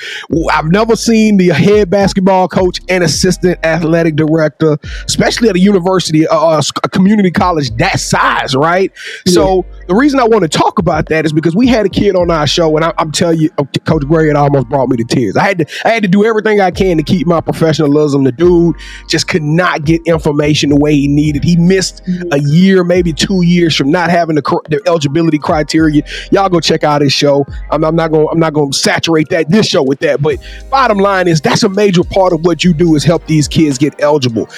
I've 0.50 0.70
never 0.70 0.96
seen 0.96 1.37
the 1.37 1.49
head 1.49 1.90
basketball 1.90 2.49
coach 2.49 2.80
and 2.88 3.02
assistant 3.02 3.58
athletic 3.64 4.16
director, 4.16 4.78
especially 5.06 5.49
at 5.49 5.56
a 5.56 5.61
university, 5.61 6.26
uh, 6.26 6.62
a 6.82 6.88
community 6.88 7.30
college 7.30 7.70
that 7.76 8.00
size, 8.00 8.54
right? 8.54 8.92
So 9.26 9.64
the 9.92 9.99
reason 9.99 10.18
I 10.20 10.25
want 10.25 10.40
to 10.42 10.49
talk 10.49 10.78
about 10.78 11.11
that 11.11 11.26
is 11.26 11.34
because 11.34 11.54
we 11.54 11.66
had 11.66 11.84
a 11.84 11.88
kid 11.90 12.16
on 12.16 12.30
our 12.30 12.46
show, 12.46 12.75
and 12.76 12.84
I, 12.84 12.94
I'm 12.96 13.12
telling 13.12 13.38
you, 13.38 13.50
uh, 13.58 13.64
Coach 13.84 14.04
Gray, 14.06 14.30
it 14.30 14.37
almost 14.37 14.66
brought 14.70 14.88
me 14.88 14.96
to 14.96 15.04
tears. 15.04 15.37
I 15.37 15.44
had 15.44 15.58
to, 15.58 15.66
I 15.84 15.90
had 15.90 16.02
to 16.02 16.08
do 16.08 16.25
everything 16.25 16.62
I 16.62 16.70
can 16.70 16.96
to 16.96 17.02
keep 17.02 17.26
my 17.26 17.42
professionalism. 17.42 18.25
The 18.25 18.32
dude 18.32 18.75
just 19.11 19.28
could 19.28 19.42
not 19.42 19.84
get 19.84 20.00
information 20.06 20.70
the 20.70 20.76
way 20.76 20.94
he 20.94 21.08
needed. 21.08 21.44
He 21.44 21.58
missed 21.58 22.00
a 22.30 22.40
year, 22.40 22.84
maybe 22.84 23.12
two 23.12 23.42
years 23.44 23.76
from 23.76 23.90
not 23.90 24.08
having 24.08 24.34
the, 24.34 24.61
the 24.70 24.80
eligibility 24.87 25.37
criteria. 25.37 26.02
Y'all 26.30 26.49
go 26.49 26.58
check 26.58 26.84
out 26.84 27.02
his 27.02 27.12
show. 27.12 27.44
I'm, 27.70 27.84
I'm 27.84 27.94
not 27.94 28.12
going, 28.12 28.28
I'm 28.32 28.38
not 28.38 28.54
going 28.54 28.72
to 28.72 28.78
saturate 28.78 29.28
that 29.28 29.50
this 29.50 29.66
show 29.66 29.82
with 29.82 29.99
that. 29.99 30.22
But 30.22 30.38
bottom 30.70 30.96
line 30.96 31.28
is, 31.28 31.42
that's 31.42 31.64
a 31.64 31.68
major 31.68 32.02
part 32.02 32.32
of 32.32 32.46
what 32.46 32.64
you 32.64 32.72
do 32.72 32.94
is 32.94 33.04
help 33.04 33.26
these 33.26 33.46
kids 33.46 33.76
get 33.76 34.00
eligible. 34.00 34.49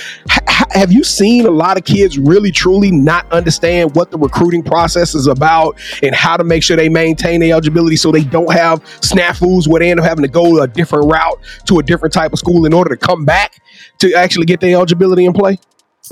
Have 0.71 0.93
you 0.93 1.05
seen 1.05 1.47
a 1.47 1.51
lot 1.51 1.77
of 1.77 1.85
kids 1.85 2.19
really 2.19 2.51
truly 2.51 2.91
not 2.91 3.31
understand 3.33 3.95
what 3.95 4.11
the 4.11 4.19
recruiting 4.19 4.63
process 4.63 5.15
is 5.15 5.27
about 5.27 5.79
and 6.03 6.15
how 6.15 6.37
to 6.37 6.45
make 6.45 6.63
sure 6.63 6.77
they 6.77 6.89
maintain 6.89 7.41
their 7.41 7.53
eligibility 7.53 7.97
so 7.97 8.11
they 8.11 8.25
don't 8.25 8.53
have 8.53 8.83
snafus 9.01 9.67
where 9.69 9.81
they 9.81 9.91
end 9.91 10.01
up 10.01 10.07
having 10.07 10.23
to 10.23 10.29
go 10.29 10.63
a 10.63 10.69
different 10.69 11.11
route 11.11 11.39
to 11.67 11.79
a 11.79 11.83
different 11.83 12.13
type 12.13 12.33
of 12.33 12.39
school 12.39 12.67
in 12.67 12.73
order 12.73 12.95
to 12.95 12.97
come 12.97 13.25
back 13.25 13.61
to 13.99 14.13
actually 14.15 14.47
get 14.47 14.61
their 14.61 14.75
eligibility 14.75 15.25
in 15.25 15.33
play? 15.33 15.59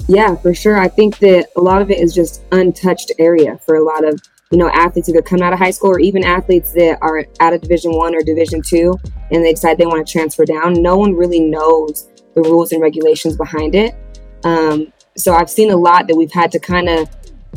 Yeah, 0.09 0.37
for 0.37 0.55
sure. 0.55 0.79
I 0.79 0.89
think 0.89 1.19
that 1.19 1.49
a 1.57 1.61
lot 1.61 1.83
of 1.83 1.91
it 1.91 1.99
is 1.99 2.15
just 2.15 2.43
untouched 2.53 3.13
area 3.19 3.59
for 3.67 3.77
a 3.77 3.85
lot 3.85 4.07
of 4.07 4.21
you 4.51 4.59
know 4.59 4.69
athletes 4.69 5.09
either 5.09 5.23
come 5.23 5.43
out 5.43 5.53
of 5.53 5.59
high 5.59 5.71
school 5.71 5.91
or 5.91 5.99
even 5.99 6.25
athletes 6.25 6.73
that 6.73 6.99
are 7.03 7.27
out 7.41 7.53
of 7.53 7.61
Division 7.61 7.93
One 7.93 8.15
or 8.15 8.23
Division 8.23 8.63
Two, 8.63 8.95
and 9.31 9.45
they 9.45 9.53
decide 9.53 9.79
they 9.79 9.87
want 9.87 10.07
to 10.07 10.13
transfer 10.13 10.45
down. 10.45 10.75
No 10.75 10.97
one 10.97 11.15
really 11.15 11.41
knows 11.41 12.09
the 12.35 12.43
rules 12.43 12.73
and 12.73 12.81
regulations 12.81 13.37
behind 13.37 13.75
it. 13.75 13.95
Um, 14.45 14.93
so 15.17 15.35
I've 15.35 15.51
seen 15.51 15.71
a 15.71 15.77
lot 15.77 16.09
that 16.09 16.17
we've 16.17 16.33
had 16.33 16.51
to 16.53 16.59
kind 16.59 16.89
of 16.89 17.09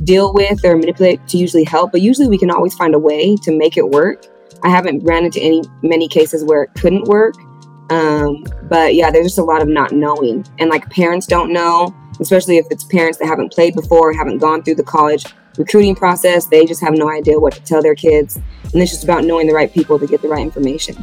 deal 0.03 0.33
with 0.33 0.63
or 0.65 0.75
manipulate 0.75 1.25
to 1.29 1.37
usually 1.37 1.63
help, 1.63 1.91
but 1.91 2.01
usually 2.01 2.27
we 2.27 2.37
can 2.37 2.51
always 2.51 2.73
find 2.73 2.93
a 2.93 2.99
way 2.99 3.35
to 3.43 3.57
make 3.57 3.77
it 3.77 3.89
work. 3.89 4.25
I 4.63 4.69
haven't 4.69 5.03
ran 5.03 5.25
into 5.25 5.39
any 5.39 5.63
many 5.83 6.07
cases 6.07 6.43
where 6.43 6.63
it 6.63 6.71
couldn't 6.75 7.05
work. 7.05 7.35
Um, 7.91 8.43
but 8.63 8.95
yeah, 8.95 9.11
there's 9.11 9.27
just 9.27 9.37
a 9.37 9.43
lot 9.43 9.61
of 9.61 9.67
not 9.67 9.91
knowing, 9.91 10.45
and 10.59 10.69
like 10.69 10.89
parents 10.89 11.27
don't 11.27 11.53
know 11.53 11.93
especially 12.19 12.57
if 12.57 12.65
it's 12.69 12.83
parents 12.83 13.17
that 13.19 13.27
haven't 13.27 13.51
played 13.51 13.75
before, 13.75 14.13
haven't 14.13 14.39
gone 14.39 14.63
through 14.63 14.75
the 14.75 14.83
college 14.83 15.25
recruiting 15.57 15.95
process. 15.95 16.45
They 16.47 16.65
just 16.65 16.81
have 16.81 16.93
no 16.93 17.09
idea 17.09 17.39
what 17.39 17.53
to 17.53 17.63
tell 17.63 17.81
their 17.81 17.95
kids. 17.95 18.37
And 18.73 18.81
it's 18.81 18.91
just 18.91 19.03
about 19.03 19.23
knowing 19.23 19.47
the 19.47 19.53
right 19.53 19.73
people 19.73 19.99
to 19.99 20.07
get 20.07 20.21
the 20.21 20.27
right 20.27 20.41
information. 20.41 20.95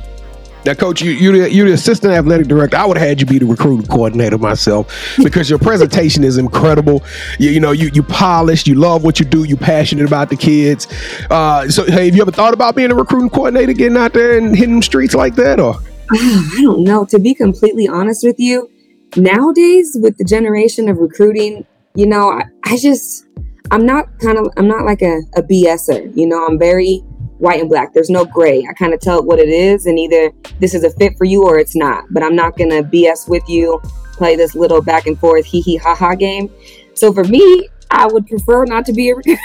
Now, 0.64 0.74
coach, 0.74 1.02
you 1.02 1.10
you 1.10 1.32
the, 1.32 1.50
you 1.50 1.64
the 1.64 1.72
assistant 1.72 2.12
athletic 2.12 2.46
director. 2.46 2.76
I 2.76 2.86
would 2.86 2.96
have 2.96 3.08
had 3.08 3.20
you 3.20 3.26
be 3.26 3.38
the 3.38 3.46
recruiting 3.46 3.86
coordinator 3.86 4.38
myself 4.38 5.16
because 5.22 5.50
your 5.50 5.58
presentation 5.58 6.22
is 6.22 6.38
incredible. 6.38 7.02
You, 7.38 7.50
you 7.50 7.60
know, 7.60 7.72
you 7.72 7.90
you 7.92 8.02
polished, 8.02 8.68
you 8.68 8.76
love 8.76 9.02
what 9.02 9.18
you 9.18 9.24
do, 9.24 9.44
you 9.44 9.56
passionate 9.56 10.06
about 10.06 10.30
the 10.30 10.36
kids. 10.36 10.86
Uh, 11.30 11.68
so, 11.68 11.84
hey, 11.84 12.06
have 12.06 12.14
you 12.14 12.22
ever 12.22 12.30
thought 12.30 12.54
about 12.54 12.76
being 12.76 12.92
a 12.92 12.94
recruiting 12.94 13.30
coordinator, 13.30 13.72
getting 13.72 13.96
out 13.96 14.12
there 14.12 14.38
and 14.38 14.56
hitting 14.56 14.74
them 14.74 14.82
streets 14.82 15.14
like 15.14 15.34
that, 15.34 15.58
or? 15.58 15.74
I 16.12 16.60
don't 16.62 16.84
know. 16.84 17.04
To 17.06 17.18
be 17.18 17.34
completely 17.34 17.88
honest 17.88 18.22
with 18.24 18.38
you, 18.38 18.70
nowadays 19.16 19.96
with 20.00 20.16
the 20.18 20.24
generation 20.24 20.88
of 20.88 20.98
recruiting, 20.98 21.66
you 21.94 22.06
know, 22.06 22.30
I, 22.30 22.44
I 22.64 22.76
just, 22.76 23.26
I'm 23.70 23.84
not 23.84 24.06
kind 24.20 24.38
of, 24.38 24.48
I'm 24.56 24.68
not 24.68 24.84
like 24.84 25.02
a, 25.02 25.22
a 25.34 25.42
BSer. 25.42 26.16
You 26.16 26.26
know, 26.26 26.46
I'm 26.46 26.58
very 26.58 27.02
white 27.42 27.60
and 27.60 27.68
black. 27.68 27.92
There's 27.92 28.08
no 28.08 28.24
gray. 28.24 28.64
I 28.70 28.72
kind 28.72 28.94
of 28.94 29.00
tell 29.00 29.18
it 29.18 29.24
what 29.24 29.40
it 29.40 29.48
is, 29.48 29.86
and 29.86 29.98
either 29.98 30.32
this 30.60 30.74
is 30.74 30.84
a 30.84 30.90
fit 30.90 31.18
for 31.18 31.24
you 31.24 31.42
or 31.42 31.58
it's 31.58 31.74
not. 31.74 32.04
But 32.10 32.22
I'm 32.22 32.36
not 32.36 32.56
gonna 32.56 32.82
BS 32.84 33.28
with 33.28 33.42
you, 33.48 33.80
play 34.12 34.36
this 34.36 34.54
little 34.54 34.80
back 34.80 35.06
and 35.06 35.18
forth 35.18 35.44
hee 35.44 35.60
hee 35.60 35.76
ha 35.76 35.94
ha 35.94 36.14
game. 36.14 36.48
So 36.94 37.12
for 37.12 37.24
me, 37.24 37.68
I 37.90 38.06
would 38.06 38.26
prefer 38.28 38.64
not 38.64 38.86
to 38.86 38.92
be 38.92 39.10
a 39.10 39.14
recruiter. 39.16 39.36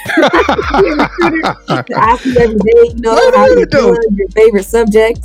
to 1.82 1.94
ask 1.96 2.24
you 2.24 2.38
every 2.38 2.60
day, 2.60 2.82
you 2.84 2.96
know, 3.00 3.14
What 3.16 3.36
how 3.36 3.48
you 3.48 3.66
doing, 3.66 3.98
your 4.12 4.30
favorite 4.30 4.66
subject. 4.66 5.20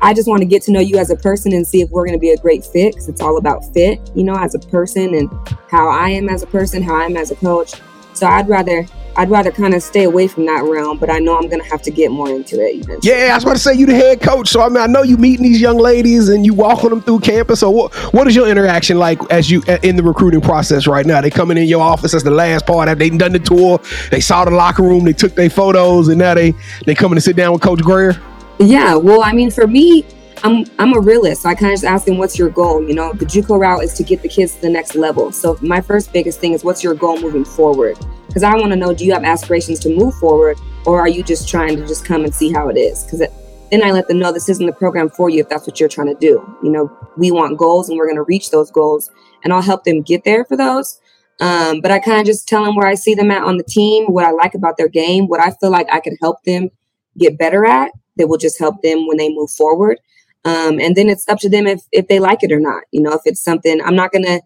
I 0.00 0.14
just 0.14 0.28
want 0.28 0.40
to 0.42 0.46
get 0.46 0.62
to 0.64 0.72
know 0.72 0.80
you 0.80 0.98
as 0.98 1.10
a 1.10 1.16
person 1.16 1.52
and 1.54 1.66
see 1.66 1.80
if 1.80 1.90
we're 1.90 2.04
going 2.04 2.16
to 2.16 2.20
be 2.20 2.30
a 2.30 2.36
great 2.36 2.64
fit 2.64 2.92
because 2.92 3.08
it's 3.08 3.20
all 3.20 3.38
about 3.38 3.64
fit, 3.72 3.98
you 4.14 4.24
know, 4.24 4.36
as 4.36 4.54
a 4.54 4.58
person 4.58 5.14
and 5.14 5.30
how 5.70 5.88
I 5.88 6.10
am 6.10 6.28
as 6.28 6.42
a 6.42 6.46
person, 6.46 6.82
how 6.82 6.94
I 6.94 7.04
am 7.04 7.16
as 7.16 7.30
a 7.30 7.36
coach. 7.36 7.74
So 8.12 8.26
I'd 8.26 8.48
rather 8.48 8.86
I'd 9.16 9.30
rather 9.30 9.50
kind 9.50 9.74
of 9.74 9.82
stay 9.82 10.04
away 10.04 10.28
from 10.28 10.46
that 10.46 10.62
realm, 10.64 10.98
but 10.98 11.10
I 11.10 11.18
know 11.18 11.36
I'm 11.36 11.48
to 11.48 11.58
have 11.64 11.82
to 11.82 11.90
get 11.90 12.10
more 12.10 12.28
into 12.28 12.60
it. 12.60 12.74
Even. 12.74 12.98
Yeah, 13.02 13.30
I 13.32 13.34
was 13.34 13.44
about 13.44 13.54
to 13.54 13.58
say 13.58 13.74
you 13.74 13.86
the 13.86 13.94
head 13.94 14.20
coach, 14.20 14.48
so 14.48 14.60
I 14.60 14.68
mean 14.68 14.78
I 14.78 14.86
know 14.86 15.02
you 15.02 15.16
meeting 15.16 15.44
these 15.44 15.60
young 15.60 15.78
ladies 15.78 16.28
and 16.28 16.44
you 16.44 16.54
walking 16.54 16.90
them 16.90 17.00
through 17.00 17.20
campus. 17.20 17.60
So 17.60 17.70
what 17.70 17.94
what 18.12 18.26
is 18.28 18.36
your 18.36 18.48
interaction 18.48 18.98
like 18.98 19.18
as 19.30 19.50
you 19.50 19.62
in 19.82 19.96
the 19.96 20.02
recruiting 20.02 20.40
process 20.40 20.86
right 20.86 21.06
now? 21.06 21.20
They 21.20 21.30
coming 21.30 21.56
in 21.56 21.66
your 21.66 21.82
office 21.82 22.14
as 22.14 22.22
the 22.22 22.30
last 22.30 22.66
part. 22.66 22.88
Have 22.88 22.98
they 22.98 23.10
done 23.10 23.32
the 23.32 23.38
tour? 23.38 23.80
They 24.10 24.20
saw 24.20 24.44
the 24.44 24.50
locker 24.50 24.82
room. 24.82 25.04
They 25.04 25.12
took 25.12 25.34
their 25.34 25.50
photos, 25.50 26.08
and 26.08 26.18
now 26.18 26.34
they 26.34 26.54
they 26.84 26.94
coming 26.94 27.16
to 27.16 27.20
sit 27.20 27.36
down 27.36 27.52
with 27.52 27.62
Coach 27.62 27.82
Greer. 27.82 28.20
Yeah, 28.58 28.96
well, 28.96 29.22
I 29.22 29.32
mean, 29.32 29.50
for 29.50 29.66
me, 29.66 30.06
I'm 30.46 30.64
I'm 30.78 30.94
a 30.94 31.00
realist. 31.00 31.42
So 31.42 31.48
I 31.48 31.54
kind 31.56 31.72
of 31.72 31.80
just 31.80 31.84
ask 31.84 32.04
them, 32.04 32.18
"What's 32.18 32.38
your 32.38 32.50
goal?" 32.50 32.86
You 32.86 32.94
know, 32.94 33.12
the 33.12 33.26
JUCO 33.26 33.58
route 33.58 33.82
is 33.82 33.94
to 33.94 34.04
get 34.04 34.22
the 34.22 34.28
kids 34.28 34.54
to 34.54 34.60
the 34.60 34.70
next 34.70 34.94
level. 34.94 35.32
So 35.32 35.58
my 35.60 35.80
first 35.80 36.12
biggest 36.12 36.38
thing 36.38 36.52
is, 36.52 36.62
"What's 36.62 36.84
your 36.84 36.94
goal 36.94 37.20
moving 37.20 37.44
forward?" 37.44 37.98
Because 38.28 38.44
I 38.44 38.54
want 38.54 38.70
to 38.70 38.76
know, 38.76 38.94
do 38.94 39.04
you 39.04 39.12
have 39.12 39.24
aspirations 39.24 39.80
to 39.80 39.88
move 39.88 40.14
forward, 40.14 40.56
or 40.84 41.00
are 41.00 41.08
you 41.08 41.24
just 41.24 41.48
trying 41.48 41.74
to 41.76 41.86
just 41.86 42.04
come 42.04 42.22
and 42.22 42.32
see 42.32 42.52
how 42.52 42.68
it 42.68 42.76
is? 42.76 43.02
Because 43.02 43.26
then 43.70 43.82
I 43.82 43.90
let 43.90 44.06
them 44.06 44.20
know 44.20 44.30
this 44.30 44.48
isn't 44.48 44.66
the 44.66 44.72
program 44.72 45.08
for 45.08 45.28
you 45.28 45.40
if 45.40 45.48
that's 45.48 45.66
what 45.66 45.80
you're 45.80 45.88
trying 45.88 46.14
to 46.14 46.20
do. 46.20 46.40
You 46.62 46.70
know, 46.70 46.96
we 47.16 47.32
want 47.32 47.58
goals, 47.58 47.88
and 47.88 47.98
we're 47.98 48.06
going 48.06 48.16
to 48.16 48.22
reach 48.22 48.50
those 48.50 48.70
goals, 48.70 49.10
and 49.42 49.52
I'll 49.52 49.62
help 49.62 49.82
them 49.82 50.02
get 50.02 50.22
there 50.22 50.44
for 50.44 50.56
those. 50.56 51.00
Um, 51.40 51.80
but 51.80 51.90
I 51.90 51.98
kind 51.98 52.20
of 52.20 52.26
just 52.26 52.46
tell 52.46 52.64
them 52.64 52.76
where 52.76 52.86
I 52.86 52.94
see 52.94 53.14
them 53.14 53.32
at 53.32 53.42
on 53.42 53.56
the 53.56 53.64
team, 53.64 54.06
what 54.06 54.24
I 54.24 54.30
like 54.30 54.54
about 54.54 54.76
their 54.76 54.88
game, 54.88 55.26
what 55.26 55.40
I 55.40 55.50
feel 55.50 55.70
like 55.70 55.88
I 55.92 56.00
can 56.00 56.16
help 56.22 56.44
them 56.44 56.70
get 57.18 57.36
better 57.36 57.66
at 57.66 57.90
that 58.16 58.28
will 58.28 58.38
just 58.38 58.58
help 58.58 58.80
them 58.82 59.06
when 59.06 59.16
they 59.16 59.28
move 59.28 59.50
forward. 59.50 59.98
Um, 60.46 60.78
and 60.78 60.94
then 60.94 61.08
it's 61.08 61.28
up 61.28 61.40
to 61.40 61.48
them 61.48 61.66
if 61.66 61.82
if 61.90 62.06
they 62.06 62.20
like 62.20 62.44
it 62.44 62.52
or 62.52 62.60
not. 62.60 62.84
You 62.92 63.02
know, 63.02 63.12
if 63.12 63.22
it's 63.24 63.42
something 63.42 63.80
I'm 63.82 63.96
not 63.96 64.12
gonna, 64.12 64.40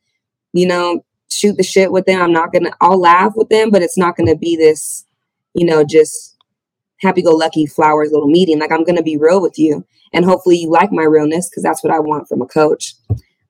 you 0.54 0.66
know, 0.66 1.04
shoot 1.30 1.58
the 1.58 1.62
shit 1.62 1.92
with 1.92 2.06
them. 2.06 2.22
I'm 2.22 2.32
not 2.32 2.52
gonna. 2.52 2.72
I'll 2.80 2.98
laugh 2.98 3.34
with 3.36 3.50
them, 3.50 3.70
but 3.70 3.82
it's 3.82 3.98
not 3.98 4.16
gonna 4.16 4.34
be 4.34 4.56
this, 4.56 5.04
you 5.54 5.66
know, 5.66 5.84
just 5.84 6.36
happy-go-lucky 7.00 7.66
flowers 7.66 8.12
little 8.12 8.28
meeting. 8.28 8.58
Like 8.58 8.72
I'm 8.72 8.84
gonna 8.84 9.02
be 9.02 9.18
real 9.18 9.42
with 9.42 9.58
you, 9.58 9.84
and 10.14 10.24
hopefully 10.24 10.56
you 10.56 10.70
like 10.70 10.90
my 10.90 11.04
realness 11.04 11.50
because 11.50 11.62
that's 11.62 11.84
what 11.84 11.92
I 11.92 12.00
want 12.00 12.28
from 12.28 12.40
a 12.40 12.46
coach. 12.46 12.94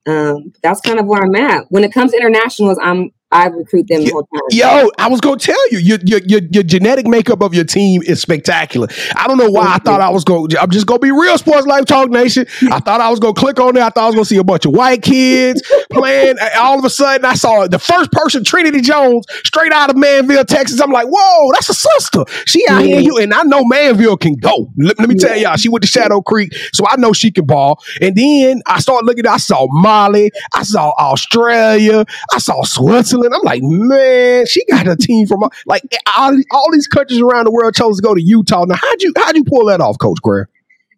Um, 0.06 0.52
that's 0.60 0.80
kind 0.80 0.98
of 0.98 1.06
where 1.06 1.22
I'm 1.22 1.36
at. 1.36 1.66
When 1.70 1.84
it 1.84 1.92
comes 1.92 2.10
to 2.10 2.16
internationals, 2.16 2.80
I'm 2.82 3.12
I 3.32 3.46
recruit 3.46 3.86
them 3.86 4.04
the 4.04 4.10
whole 4.10 4.24
time. 4.24 4.42
Yo, 4.50 4.90
I 4.98 5.08
was 5.08 5.20
gonna 5.20 5.36
tell 5.38 5.70
you, 5.70 5.78
your, 5.78 5.98
your 6.04 6.20
your 6.26 6.40
your 6.50 6.62
genetic 6.64 7.06
makeup 7.06 7.42
of 7.42 7.54
your 7.54 7.64
team 7.64 8.02
is 8.02 8.20
spectacular. 8.20 8.88
I 9.14 9.28
don't 9.28 9.38
know 9.38 9.50
why 9.50 9.74
I 9.74 9.78
thought 9.78 10.00
I 10.00 10.08
was 10.10 10.24
going. 10.24 10.48
To, 10.48 10.60
I'm 10.60 10.70
just 10.70 10.86
gonna 10.86 10.98
be 10.98 11.12
real, 11.12 11.38
Sports 11.38 11.66
Life 11.66 11.84
Talk 11.84 12.10
Nation. 12.10 12.46
I 12.72 12.80
thought 12.80 13.00
I 13.00 13.08
was 13.08 13.20
gonna 13.20 13.34
click 13.34 13.60
on 13.60 13.74
there. 13.74 13.84
I 13.84 13.90
thought 13.90 14.04
I 14.04 14.06
was 14.06 14.16
gonna 14.16 14.24
see 14.24 14.38
a 14.38 14.44
bunch 14.44 14.66
of 14.66 14.72
white 14.72 15.02
kids 15.02 15.62
playing. 15.92 16.36
All 16.58 16.76
of 16.76 16.84
a 16.84 16.90
sudden, 16.90 17.24
I 17.24 17.34
saw 17.34 17.68
the 17.68 17.78
first 17.78 18.10
person, 18.10 18.42
Trinity 18.42 18.80
Jones, 18.80 19.26
straight 19.44 19.72
out 19.72 19.90
of 19.90 19.96
Manvel, 19.96 20.44
Texas. 20.44 20.80
I'm 20.80 20.90
like, 20.90 21.06
whoa, 21.08 21.52
that's 21.52 21.68
a 21.68 21.74
sister. 21.74 22.24
She 22.46 22.66
out 22.68 22.82
here, 22.82 23.00
you 23.00 23.16
and 23.18 23.32
I 23.32 23.44
know 23.44 23.62
Manvel 23.62 24.18
can 24.18 24.34
go. 24.34 24.72
Let, 24.76 24.98
let 24.98 25.08
me 25.08 25.14
tell 25.14 25.36
y'all, 25.36 25.56
she 25.56 25.68
went 25.68 25.82
to 25.82 25.88
Shadow 25.88 26.20
Creek, 26.20 26.52
so 26.72 26.84
I 26.88 26.96
know 26.96 27.12
she 27.12 27.30
can 27.30 27.46
ball. 27.46 27.80
And 28.00 28.16
then 28.16 28.62
I 28.66 28.80
started 28.80 29.06
looking. 29.06 29.24
I 29.26 29.36
saw 29.36 29.68
Mali. 29.70 30.32
I 30.52 30.64
saw 30.64 30.90
Australia. 30.98 32.04
I 32.32 32.38
saw 32.38 32.64
Switzerland. 32.64 33.19
I'm 33.24 33.42
like, 33.42 33.62
man, 33.62 34.46
she 34.46 34.64
got 34.66 34.86
a 34.88 34.96
team 34.96 35.26
from 35.26 35.44
like 35.66 35.82
all, 36.16 36.36
all 36.50 36.72
these 36.72 36.86
countries 36.86 37.20
around 37.20 37.46
the 37.46 37.50
world 37.50 37.74
chose 37.74 37.96
to 37.96 38.02
go 38.02 38.14
to 38.14 38.22
Utah. 38.22 38.64
Now, 38.64 38.76
how'd 38.76 39.02
you 39.02 39.12
how'd 39.16 39.36
you 39.36 39.44
pull 39.44 39.66
that 39.66 39.80
off, 39.80 39.98
Coach 39.98 40.20
Greer? 40.22 40.48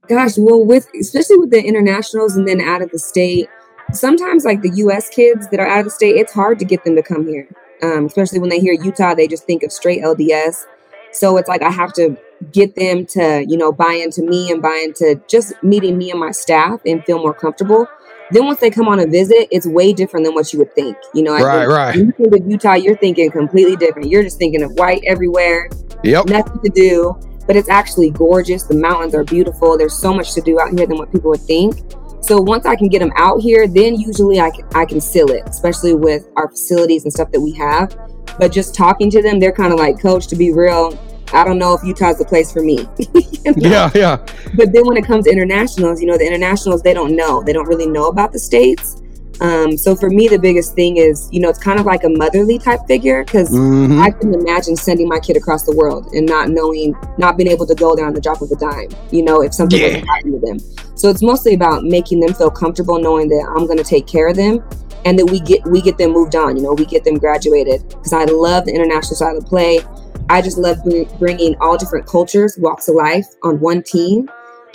Gosh, 0.08 0.37
well, 0.37 0.64
with 0.64 0.88
especially 0.98 1.38
with 1.38 1.50
the 1.50 1.62
internationals 1.62 2.37
and 2.37 2.46
then 2.46 2.61
out 2.61 2.82
of 2.82 2.90
the 2.90 2.98
state, 2.98 3.48
sometimes 3.92 4.44
like 4.44 4.62
the 4.62 4.72
U.S. 4.76 5.08
kids 5.08 5.48
that 5.50 5.61
are 5.61 5.66
out 5.66 5.80
of 5.80 5.85
the 5.85 5.90
state, 5.90 6.16
it's 6.16 6.32
hard 6.32 6.58
to 6.58 6.64
get 6.64 6.85
them 6.85 6.96
to 6.96 7.02
come 7.02 7.26
here. 7.26 7.48
Um, 7.82 8.06
especially 8.06 8.38
when 8.38 8.48
they 8.48 8.61
hear 8.61 8.74
Utah, 8.74 9.14
they 9.14 9.26
just 9.26 9.44
think 9.44 9.62
of 9.62 9.72
straight 9.72 10.02
LDS. 10.02 10.64
So 11.12 11.37
it's 11.37 11.48
like 11.48 11.62
I 11.62 11.70
have 11.70 11.92
to 11.94 12.16
get 12.52 12.74
them 12.74 13.06
to, 13.06 13.44
you 13.46 13.56
know, 13.56 13.72
buy 13.72 13.92
into 13.92 14.22
me 14.22 14.50
and 14.50 14.62
buy 14.62 14.82
into 14.85 15.20
just 15.28 15.52
meeting 15.62 15.98
me 15.98 16.11
and 16.11 16.18
my 16.18 16.30
staff 16.30 16.80
and 16.87 17.04
feel 17.04 17.18
more 17.18 17.35
comfortable. 17.35 17.87
Then 18.33 18.47
once 18.47 18.61
they 18.61 18.71
come 18.71 18.88
on 18.88 18.99
a 19.01 19.07
visit, 19.07 19.49
it's 19.51 19.66
way 19.66 19.92
different 19.92 20.25
than 20.25 20.35
what 20.35 20.53
you 20.53 20.59
would 20.59 20.75
think. 20.75 20.97
You 21.14 21.23
know, 21.23 21.35
I 21.35 21.42
Right, 21.42 21.66
right. 21.66 21.97
when 21.97 22.07
you 22.07 22.12
think 22.12 22.35
of 22.35 22.51
Utah, 22.51 22.75
you're 22.75 22.97
thinking 22.97 23.31
completely 23.31 23.77
different. 23.77 24.09
You're 24.09 24.23
just 24.23 24.38
thinking 24.38 24.62
of 24.62 24.73
white 24.73 25.03
everywhere, 25.07 25.68
Yep. 26.03 26.27
nothing 26.27 26.59
to 26.64 26.71
do, 26.71 27.14
but 27.47 27.57
it's 27.57 27.68
actually 27.68 28.11
gorgeous. 28.11 28.62
The 28.64 28.75
mountains 28.75 29.14
are 29.14 29.25
beautiful. 29.25 29.77
There's 29.77 29.95
so 29.99 30.14
much 30.14 30.33
to 30.35 30.40
do 30.40 30.59
out 30.59 30.71
here 30.77 30.87
than 30.87 30.97
what 30.97 31.12
people 31.12 31.31
would 31.31 31.40
think. 31.40 31.75
So 32.23 32.40
once 32.40 32.64
I 32.66 32.77
can 32.77 32.88
get 32.88 33.01
them 33.01 33.12
out 33.16 33.40
here, 33.40 33.66
then 33.66 33.97
usually 33.97 34.40
I 34.40 34.51
can, 34.51 34.64
I 34.75 34.85
can 34.85 35.01
seal 35.01 35.31
it, 35.31 35.42
especially 35.47 35.95
with 35.95 36.29
our 36.37 36.49
facilities 36.49 37.03
and 37.05 37.12
stuff 37.12 37.33
that 37.33 37.40
we 37.40 37.53
have. 37.53 37.95
But 38.38 38.53
just 38.53 38.75
talking 38.75 39.11
to 39.11 39.21
them, 39.21 39.40
they're 39.40 39.53
kind 39.53 39.73
of 39.73 39.79
like, 39.79 40.01
Coach, 40.01 40.29
to 40.29 40.37
be 40.37 40.53
real, 40.53 40.97
I 41.33 41.45
don't 41.45 41.59
know 41.59 41.75
if 41.75 41.83
Utah's 41.85 42.18
the 42.18 42.25
place 42.25 42.53
for 42.53 42.62
me. 42.62 42.87
You 43.45 43.51
know? 43.55 43.68
Yeah, 43.71 43.90
yeah. 43.97 44.16
But 44.55 44.73
then 44.73 44.87
when 44.87 44.97
it 44.97 45.05
comes 45.05 45.25
to 45.25 45.33
internationals, 45.33 46.01
you 46.01 46.07
know, 46.07 46.16
the 46.16 46.25
internationals, 46.25 46.81
they 46.83 46.95
don't 46.95 47.16
know. 47.16 47.42
They 47.42 47.53
don't 47.53 47.66
really 47.66 47.88
know 47.88 48.07
about 48.07 48.31
the 48.31 48.38
states. 48.38 49.03
Um, 49.40 49.77
so 49.77 49.97
for 49.97 50.11
me, 50.11 50.29
the 50.29 50.38
biggest 50.38 50.77
thing 50.77 50.99
is, 50.99 51.29
you 51.33 51.40
know, 51.40 51.49
it's 51.49 51.59
kind 51.59 51.81
of 51.81 51.85
like 51.87 52.05
a 52.05 52.09
motherly 52.09 52.61
type 52.61 52.79
figure 52.87 53.25
because 53.25 53.51
Mhm. 53.51 54.01
I 54.01 54.12
couldn't 54.12 54.35
imagine 54.40 54.77
sending 54.77 55.09
my 55.09 55.18
kid 55.18 55.37
across 55.37 55.64
the 55.64 55.75
world 55.75 56.07
and 56.14 56.25
not 56.25 56.51
knowing, 56.51 56.95
not 57.18 57.37
being 57.37 57.51
able 57.51 57.66
to 57.66 57.75
go 57.75 57.97
there 57.97 58.07
on 58.07 58.14
the 58.14 58.21
drop 58.21 58.40
of 58.42 58.53
a 58.53 58.55
dime, 58.55 58.90
you 59.11 59.25
know, 59.25 59.42
if 59.42 59.53
something 59.53 59.81
Yeah. 59.81 59.88
was 59.99 60.07
happening 60.07 60.40
to 60.40 60.47
them. 60.47 60.59
So 60.95 61.09
it's 61.09 61.23
mostly 61.23 61.55
about 61.55 61.83
making 61.83 62.21
them 62.21 62.33
feel 62.35 62.51
comfortable 62.51 63.01
knowing 63.01 63.29
that 63.31 63.45
I'm 63.57 63.66
going 63.66 63.79
to 63.79 63.85
take 63.85 64.07
care 64.07 64.29
of 64.29 64.37
them 64.37 64.62
and 65.05 65.18
that 65.18 65.27
we 65.27 65.40
get 65.40 65.66
we 65.66 65.81
get 65.81 65.99
them 65.99 66.12
moved 66.12 66.37
on, 66.37 66.57
you 66.57 66.62
know, 66.62 66.75
we 66.75 66.85
get 66.85 67.03
them 67.03 67.18
graduated 67.18 67.83
because 67.88 68.12
I 68.12 68.25
love 68.27 68.66
the 68.66 68.73
international 68.73 69.16
side 69.16 69.35
of 69.35 69.42
the 69.42 69.49
play. 69.49 69.81
I 70.28 70.40
just 70.40 70.58
love 70.58 70.78
bringing 71.18 71.56
all 71.61 71.76
different 71.76 72.06
cultures, 72.06 72.56
walks 72.58 72.88
of 72.88 72.94
life 72.94 73.26
on 73.42 73.61
one 73.61 73.82
team 73.82 74.30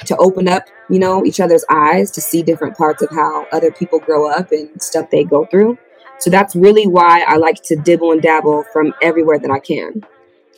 to 0.06 0.16
open 0.18 0.48
up, 0.48 0.66
you 0.90 1.00
know, 1.00 1.26
each 1.26 1.40
other's 1.40 1.66
eyes 1.70 2.12
to 2.12 2.22
see 2.22 2.44
different 2.44 2.78
parts 2.78 3.02
of 3.02 3.10
how 3.10 3.48
other 3.52 3.72
people 3.72 4.00
grow 4.00 4.30
up 4.30 4.52
and 4.52 4.82
stuff 4.82 5.10
they 5.10 5.24
go 5.24 5.46
through. 5.46 5.78
So 6.20 6.30
that's 6.30 6.56
really 6.56 6.88
why 6.88 7.24
I 7.28 7.38
like 7.38 7.62
to 7.64 7.76
dibble 7.76 8.12
and 8.12 8.22
dabble 8.22 8.66
from 8.74 8.94
everywhere 9.02 9.40
that 9.40 9.52
I 9.52 9.60
can. 9.60 10.04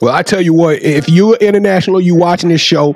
Well, 0.01 0.13
I 0.15 0.23
tell 0.23 0.39
you 0.41 0.53
what, 0.53 0.81
if 0.81 1.09
you're 1.09 1.35
international, 1.37 1.99
you 1.99 2.15
watching 2.15 2.49
this 2.49 2.61
show, 2.61 2.95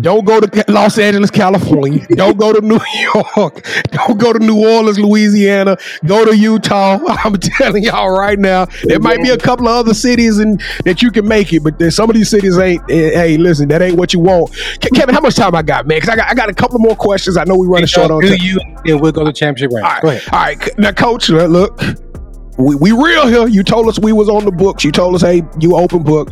don't 0.00 0.24
go 0.26 0.40
to 0.40 0.64
Los 0.68 0.98
Angeles, 0.98 1.30
California. 1.30 2.06
don't 2.10 2.36
go 2.36 2.52
to 2.52 2.60
New 2.60 2.78
York. 3.14 3.66
Don't 3.92 4.18
go 4.18 4.32
to 4.32 4.38
New 4.38 4.66
Orleans, 4.68 4.98
Louisiana. 4.98 5.76
Go 6.04 6.24
to 6.24 6.36
Utah. 6.36 6.98
I'm 7.24 7.34
telling 7.34 7.82
y'all 7.84 8.10
right 8.10 8.38
now, 8.38 8.66
there 8.84 8.98
might 9.00 9.22
be 9.22 9.30
a 9.30 9.38
couple 9.38 9.68
of 9.68 9.74
other 9.76 9.94
cities 9.94 10.38
and 10.38 10.60
that 10.84 11.00
you 11.00 11.10
can 11.10 11.26
make 11.26 11.52
it, 11.52 11.60
but 11.62 11.80
some 11.92 12.10
of 12.10 12.14
these 12.16 12.28
cities 12.28 12.58
ain't. 12.58 12.82
eh, 12.90 13.10
Hey, 13.14 13.36
listen, 13.38 13.68
that 13.68 13.80
ain't 13.82 13.96
what 13.96 14.12
you 14.12 14.18
want. 14.20 14.52
Kevin, 14.80 15.14
how 15.14 15.20
much 15.20 15.36
time 15.36 15.54
I 15.54 15.62
got, 15.62 15.86
man? 15.86 15.96
Because 15.98 16.10
I 16.10 16.16
got 16.16 16.28
I 16.30 16.34
got 16.34 16.48
a 16.50 16.54
couple 16.54 16.78
more 16.80 16.96
questions. 16.96 17.36
I 17.36 17.44
know 17.44 17.56
we 17.56 17.66
running 17.68 17.86
short 17.86 18.10
on 18.10 18.20
do 18.20 18.36
you? 18.36 18.58
And 18.86 19.00
we'll 19.00 19.12
go 19.12 19.24
to 19.24 19.32
championship 19.32 19.72
round. 19.74 19.86
All 19.86 20.10
right, 20.10 20.32
all 20.32 20.40
right. 20.40 20.78
Now, 20.78 20.92
coach, 20.92 21.28
look, 21.30 21.78
we, 22.58 22.74
we 22.76 22.92
real 22.92 23.26
here. 23.26 23.46
You 23.46 23.62
told 23.62 23.88
us 23.88 23.98
we 23.98 24.12
was 24.12 24.28
on 24.28 24.44
the 24.44 24.52
books. 24.52 24.84
You 24.84 24.92
told 24.92 25.14
us, 25.14 25.22
hey, 25.22 25.42
you 25.58 25.76
open 25.76 26.02
book. 26.02 26.30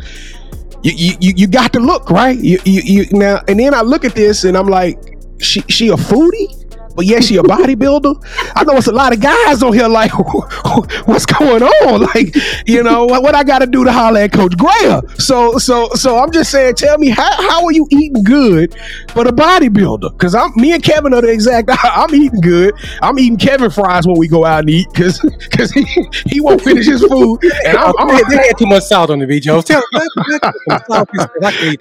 You 0.83 0.91
you, 1.19 1.33
you, 1.35 1.47
got 1.47 1.71
to 1.73 1.79
look 1.79 2.09
right. 2.09 2.37
You, 2.37 2.59
you 2.65 2.81
you 2.83 3.05
now 3.11 3.41
and 3.47 3.59
then 3.59 3.73
I 3.73 3.81
look 3.81 4.03
at 4.03 4.15
this 4.15 4.43
and 4.43 4.57
I'm 4.57 4.67
like, 4.67 4.99
she 5.39 5.61
she 5.69 5.89
a 5.89 5.95
foodie. 5.95 6.62
But 6.95 7.05
yeah, 7.05 7.19
she 7.19 7.37
a 7.37 7.43
bodybuilder. 7.43 8.53
I 8.55 8.63
know 8.63 8.77
it's 8.77 8.87
a 8.87 8.91
lot 8.91 9.13
of 9.13 9.19
guys 9.19 9.63
on 9.63 9.73
here 9.73 9.87
like, 9.87 10.11
what's 11.05 11.25
going 11.25 11.63
on? 11.63 12.01
Like, 12.01 12.35
you 12.67 12.83
know, 12.83 13.05
what, 13.05 13.23
what 13.23 13.35
I 13.35 13.43
got 13.43 13.59
to 13.59 13.67
do 13.67 13.83
to 13.83 13.91
holler 13.91 14.21
at 14.21 14.31
Coach 14.31 14.57
Greer? 14.57 15.01
So, 15.17 15.57
so, 15.57 15.89
so 15.93 16.17
I'm 16.17 16.31
just 16.31 16.51
saying, 16.51 16.75
tell 16.75 16.97
me 16.97 17.09
how, 17.09 17.31
how 17.41 17.65
are 17.65 17.71
you 17.71 17.87
eating 17.91 18.23
good, 18.23 18.75
but 19.15 19.27
a 19.27 19.31
bodybuilder? 19.31 20.11
Because 20.11 20.35
I'm 20.35 20.51
me 20.55 20.73
and 20.73 20.83
Kevin 20.83 21.13
are 21.13 21.21
the 21.21 21.31
exact. 21.31 21.69
I'm 21.83 22.13
eating 22.13 22.41
good. 22.41 22.73
I'm 23.01 23.17
eating 23.19 23.37
Kevin 23.37 23.69
fries 23.69 24.05
when 24.05 24.17
we 24.17 24.27
go 24.27 24.45
out 24.45 24.61
and 24.61 24.69
eat 24.69 24.87
because 24.93 25.19
because 25.21 25.71
he, 25.71 25.85
he 26.27 26.41
won't 26.41 26.61
finish 26.61 26.87
his 26.87 27.03
food, 27.03 27.39
and 27.65 27.77
I'm, 27.77 27.93
I'm 27.97 28.07
they, 28.07 28.35
they 28.35 28.47
had 28.47 28.57
too 28.57 28.65
much 28.65 28.83
salt 28.83 29.09
on 29.09 29.19
the 29.19 29.25
video. 29.25 29.61
Tell 29.61 29.81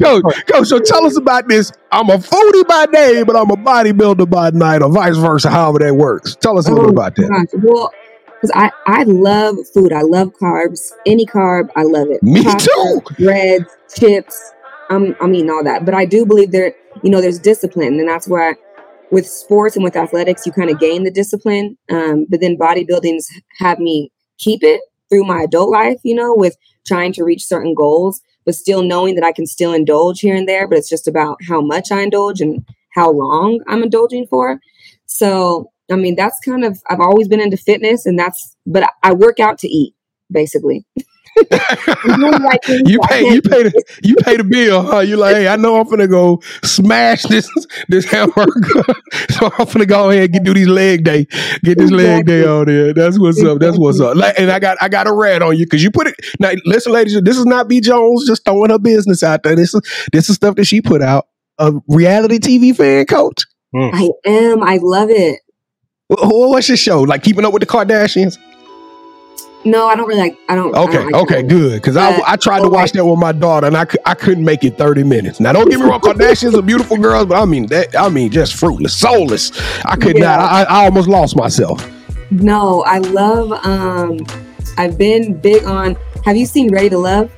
Coach, 0.03 0.47
coach, 0.47 0.67
so 0.67 0.79
tell 0.79 1.05
us 1.07 1.17
about 1.17 1.49
this. 1.49 1.73
I'm 1.91 2.09
a 2.09 2.17
foodie 2.17 2.67
by 2.67 2.87
day, 2.87 3.23
but 3.23 3.37
I'm 3.37 3.51
a 3.51 3.57
bodybuilder 3.57 4.29
by 4.29 4.51
night, 4.51 4.83
or 4.83 4.89
vice 5.03 5.17
versa, 5.17 5.51
however 5.51 5.79
that 5.81 5.95
works. 5.95 6.37
Tell 6.37 6.59
us 6.59 6.69
a 6.69 6.73
little 6.73 6.89
Oh, 6.89 6.93
about 6.93 7.17
that. 7.17 7.29
gosh. 7.29 7.61
Well, 7.63 7.91
because 8.41 8.51
I, 8.55 8.71
I 8.87 9.03
love 9.05 9.57
food. 9.73 9.93
I 9.93 10.03
love 10.03 10.33
carbs. 10.41 10.91
Any 11.07 11.27
carb, 11.27 11.69
I 11.77 11.83
love 11.83 12.09
it. 12.11 12.23
Me 12.23 12.43
Pasta, 12.43 12.69
too. 12.75 13.01
Breads, 13.25 13.65
chips. 13.95 14.53
I'm, 14.91 15.15
I'm 15.21 15.35
eating 15.35 15.51
all 15.51 15.63
that. 15.65 15.85
But 15.85 15.95
I 15.95 16.05
do 16.05 16.27
believe 16.27 16.51
there, 16.51 16.75
you 17.03 17.11
know, 17.11 17.21
there's 17.21 17.39
discipline. 17.39 17.99
And 18.01 18.09
that's 18.09 18.27
why 18.29 18.55
with 19.11 19.27
sports 19.29 19.77
and 19.77 19.85
with 19.85 19.97
athletics, 19.97 20.45
you 20.47 20.53
kind 20.53 20.71
of 20.71 20.79
gain 20.81 21.05
the 21.05 21.11
discipline. 21.11 21.77
Um, 21.91 22.27
but 22.29 22.41
then 22.41 22.57
bodybuilding's 22.59 23.29
have 23.59 23.79
me 23.79 24.11
keep 24.39 24.63
it 24.65 24.81
through 25.09 25.25
my 25.25 25.43
adult 25.43 25.71
life, 25.71 26.01
you 26.03 26.15
know, 26.15 26.35
with 26.35 26.57
trying 26.87 27.13
to 27.15 27.23
reach 27.25 27.45
certain 27.45 27.75
goals, 27.75 28.21
but 28.45 28.55
still 28.57 28.83
knowing 28.83 29.15
that 29.15 29.25
I 29.25 29.33
can 29.33 29.47
still 29.47 29.73
indulge 29.73 30.21
here 30.21 30.35
and 30.35 30.49
there. 30.49 30.67
But 30.67 30.79
it's 30.79 30.89
just 30.89 31.07
about 31.07 31.39
how 31.49 31.61
much 31.61 31.93
I 31.93 32.01
indulge 32.03 32.41
and 32.41 32.65
how 32.95 33.11
long 33.11 33.61
I'm 33.69 33.83
indulging 33.85 34.27
for. 34.27 34.59
So, 35.13 35.71
I 35.91 35.97
mean, 35.97 36.17
that's 36.17 36.39
kind 36.45 36.65
of, 36.65 36.81
I've 36.89 37.01
always 37.01 37.29
been 37.29 37.41
into 37.41 37.59
fitness 37.59 38.07
and 38.07 38.19
that's, 38.19 38.57
but 38.67 38.85
I, 38.85 38.89
I 39.11 39.13
work 39.13 39.41
out 39.41 39.59
to 39.59 39.69
eat, 39.69 39.95
basically. 40.31 40.87
I'm 42.05 42.21
doing 42.21 42.33
the 42.33 42.47
right 42.47 42.65
things, 42.65 42.91
You 42.91 42.99
pay, 43.01 43.25
you 43.27 43.43
pay 43.43 43.63
the, 43.63 43.85
you 44.03 44.15
pay 44.17 44.37
the 44.37 44.45
bill, 44.45 44.83
huh? 44.83 45.01
You 45.01 45.17
like, 45.17 45.35
hey, 45.37 45.49
I 45.49 45.57
know 45.57 45.81
I'm 45.81 45.89
gonna 45.89 46.07
go 46.09 46.43
smash 46.63 47.23
this 47.23 47.49
this 47.89 48.05
hamburger, 48.05 48.85
so 49.31 49.51
I'm 49.59 49.67
gonna 49.67 49.87
go 49.87 50.11
ahead 50.11 50.25
and 50.25 50.33
get, 50.35 50.45
do 50.45 50.53
these 50.53 50.69
leg 50.69 51.05
day, 51.05 51.27
get 51.63 51.79
this 51.79 51.91
leg 51.91 52.27
day 52.27 52.45
on 52.45 52.67
there. 52.67 52.93
That's 52.93 53.19
what's 53.19 53.43
up. 53.43 53.61
That's 53.61 53.79
what's 53.79 53.99
up. 53.99 54.15
Like, 54.15 54.39
and 54.39 54.51
I 54.51 54.59
got 54.59 54.77
I 54.83 54.91
got 54.91 55.07
a 55.07 55.13
rat 55.13 55.41
on 55.41 55.57
you 55.57 55.65
because 55.65 55.83
you 55.83 55.91
put 55.91 56.07
it. 56.07 56.17
Now, 56.39 56.53
listen, 56.67 56.93
ladies, 56.93 57.19
this 57.23 57.39
is 57.39 57.47
not 57.47 57.67
B 57.67 57.81
Jones 57.81 58.27
just 58.27 58.45
throwing 58.45 58.71
her 58.71 58.79
business 58.79 59.23
out 59.23 59.43
there. 59.43 59.57
This 59.57 59.73
is 59.75 59.81
this 60.13 60.29
is 60.29 60.37
stuff 60.37 60.57
that 60.57 60.67
she 60.67 60.83
put 60.83 61.01
out. 61.01 61.29
A 61.59 61.73
reality 61.89 62.41
TV 62.41 62.77
fan, 62.77 63.07
coach. 63.07 63.45
I 63.75 64.11
am. 64.27 64.63
I 64.63 64.79
love 64.83 65.11
it. 65.11 65.41
Wh- 66.09 66.21
wh- 66.23 66.51
What's 66.51 66.69
your 66.69 66.77
show? 66.77 67.03
Like 67.03 67.23
keeping 67.23 67.45
up 67.45 67.53
with 67.53 67.61
the 67.61 67.67
Kardashians? 67.67 68.39
No, 69.65 69.87
I 69.87 69.95
don't 69.95 70.09
really 70.09 70.21
like, 70.21 70.37
I 70.49 70.57
don't. 70.57 70.75
I 70.75 70.83
Okay, 70.83 70.93
don't 70.95 71.13
like 71.13 71.23
okay, 71.23 71.43
that. 71.43 71.49
good. 71.49 71.73
Because 71.81 71.97
I, 71.97 72.21
I 72.27 72.35
tried 72.37 72.59
to 72.61 72.65
okay. 72.67 72.75
watch 72.75 72.93
that 72.93 73.05
with 73.07 73.19
my 73.21 73.31
daughter, 73.31 73.69
and 73.69 73.77
I, 73.77 73.85
cou- 73.85 73.99
I 74.05 74.15
couldn't 74.15 74.45
make 74.45 74.65
it 74.65 74.77
thirty 74.77 75.05
minutes. 75.05 75.39
Now, 75.39 75.53
don't 75.53 75.71
get 75.71 75.79
me 75.79 75.87
wrong, 75.87 76.01
Kardashians 76.03 76.59
are 76.59 76.63
beautiful 76.63 76.97
girls, 76.97 77.27
but 77.27 77.41
I 77.41 77.45
mean 77.45 77.67
that 77.67 77.97
I 77.97 78.09
mean 78.09 78.31
just 78.33 78.55
fruitless, 78.55 78.97
soulless. 78.97 79.53
I 79.85 79.95
could 79.95 80.19
Yeah. 80.19 80.37
not. 80.37 80.41
I, 80.41 80.63
I 80.65 80.85
almost 80.87 81.09
lost 81.09 81.37
myself. 81.37 81.89
No, 82.33 82.83
I 82.83 82.99
love, 82.99 83.53
um, 83.65 84.19
I've 84.79 84.99
been 84.99 85.39
big 85.41 85.63
on, 85.65 85.97
have 86.25 86.35
you 86.37 86.47
seen 86.47 86.73
Ready 86.73 86.89
to 86.91 86.99
Love? 86.99 87.31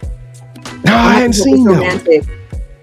No, 0.85 0.95
I 0.95 1.15
hadn't 1.15 1.31
It's 1.31 1.43
seen 1.43 1.65
that. 1.65 1.73
romantic. 1.75 2.25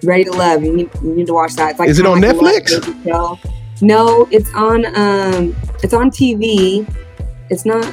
Ready 0.03 0.23
to 0.25 0.31
Love. 0.31 0.63
You 0.63 0.73
need, 0.75 0.89
you 1.03 1.13
need 1.15 1.27
to 1.27 1.33
watch 1.33 1.53
that. 1.55 1.71
It's 1.71 1.79
like 1.79 1.89
Is 1.89 1.99
it 1.99 2.05
on 2.05 2.19
Netflix? 2.21 3.05
love. 3.05 3.39
No, 3.81 4.27
it's 4.31 4.53
on 4.53 4.85
um 4.95 5.55
it's 5.83 5.93
on 5.93 6.11
TV. 6.11 6.85
It's 7.49 7.65
not 7.65 7.83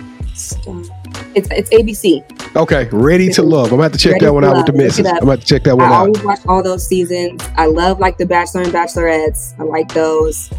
it's 1.35 1.49
it's 1.51 1.71
ABC. 1.71 2.57
Okay, 2.57 2.89
ready 2.93 3.29
to 3.31 3.43
love. 3.43 3.73
I'm 3.73 3.79
about 3.81 3.93
to 3.93 3.99
check 3.99 4.13
Ready 4.15 4.27
that 4.27 4.33
one 4.35 4.43
to 4.43 4.51
out 4.51 4.57
with 4.59 4.67
the 4.67 4.73
Love. 4.73 4.83
Missus. 4.83 5.07
I'm 5.07 5.17
up. 5.17 5.21
gonna 5.23 5.37
check 5.39 5.65
that 5.65 5.77
one 5.77 5.87
I 5.87 5.89
out. 5.89 5.93
I 5.95 5.99
always 6.07 6.23
watch 6.23 6.41
all 6.47 6.63
those 6.63 6.87
seasons. 6.87 7.43
I 7.57 7.67
love 7.67 7.99
like 8.01 8.19
the 8.19 8.27
Bachelor 8.27 8.63
and 8.63 8.73
Bachelorettes. 8.73 9.59
I 9.59 9.63
like 9.65 9.93
those. 9.95 10.51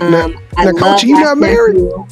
Um 0.00 0.10
Now- 0.12 0.30
I 0.56 0.64
now, 0.66 0.70
love 0.72 0.80
Coach, 0.96 1.04
you 1.04 1.14
not 1.20 1.38
married? 1.38 1.76
Shampoo. 1.76 2.06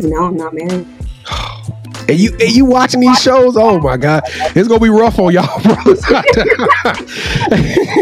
No, 0.00 0.24
I'm 0.26 0.36
not 0.36 0.54
married. 0.54 0.86
And 2.08 2.18
you 2.18 2.30
and 2.40 2.50
you 2.50 2.64
watching 2.64 3.00
these 3.00 3.20
shows? 3.20 3.56
Oh 3.56 3.78
my 3.80 3.96
god, 3.98 4.22
it's 4.56 4.66
gonna 4.68 4.80
be 4.80 4.88
rough 4.88 5.18
on 5.18 5.32
y'all, 5.32 5.62
brothers. 5.62 6.02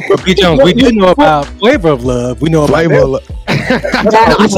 But 0.08 0.24
B 0.24 0.34
Jones, 0.34 0.62
we 0.62 0.72
do 0.72 0.92
know 0.92 1.08
about 1.10 1.46
Flavor 1.46 1.88
of 1.88 2.04
Love. 2.04 2.40
We 2.40 2.48
know 2.48 2.64
about 2.64 2.74
Flavor 2.74 2.94
of 3.02 3.08
Love. 3.10 3.26
That, 3.46 3.94
I- 3.94 4.32
I- 4.32 4.34
I 4.38 4.42
was 4.42 4.54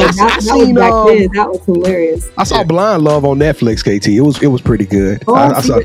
um, 0.48 1.06
then. 1.06 1.28
That 1.34 1.48
was 1.48 1.64
hilarious. 1.64 2.28
I 2.36 2.44
saw 2.44 2.62
Blind 2.64 3.02
Love 3.04 3.24
on 3.24 3.38
Netflix. 3.38 3.80
KT, 3.82 4.08
it 4.08 4.20
was 4.20 4.42
it 4.42 4.48
was 4.48 4.60
pretty 4.60 4.84
good. 4.86 5.22
Oh, 5.26 5.34
I, 5.34 5.56
I 5.56 5.60
saw. 5.60 5.80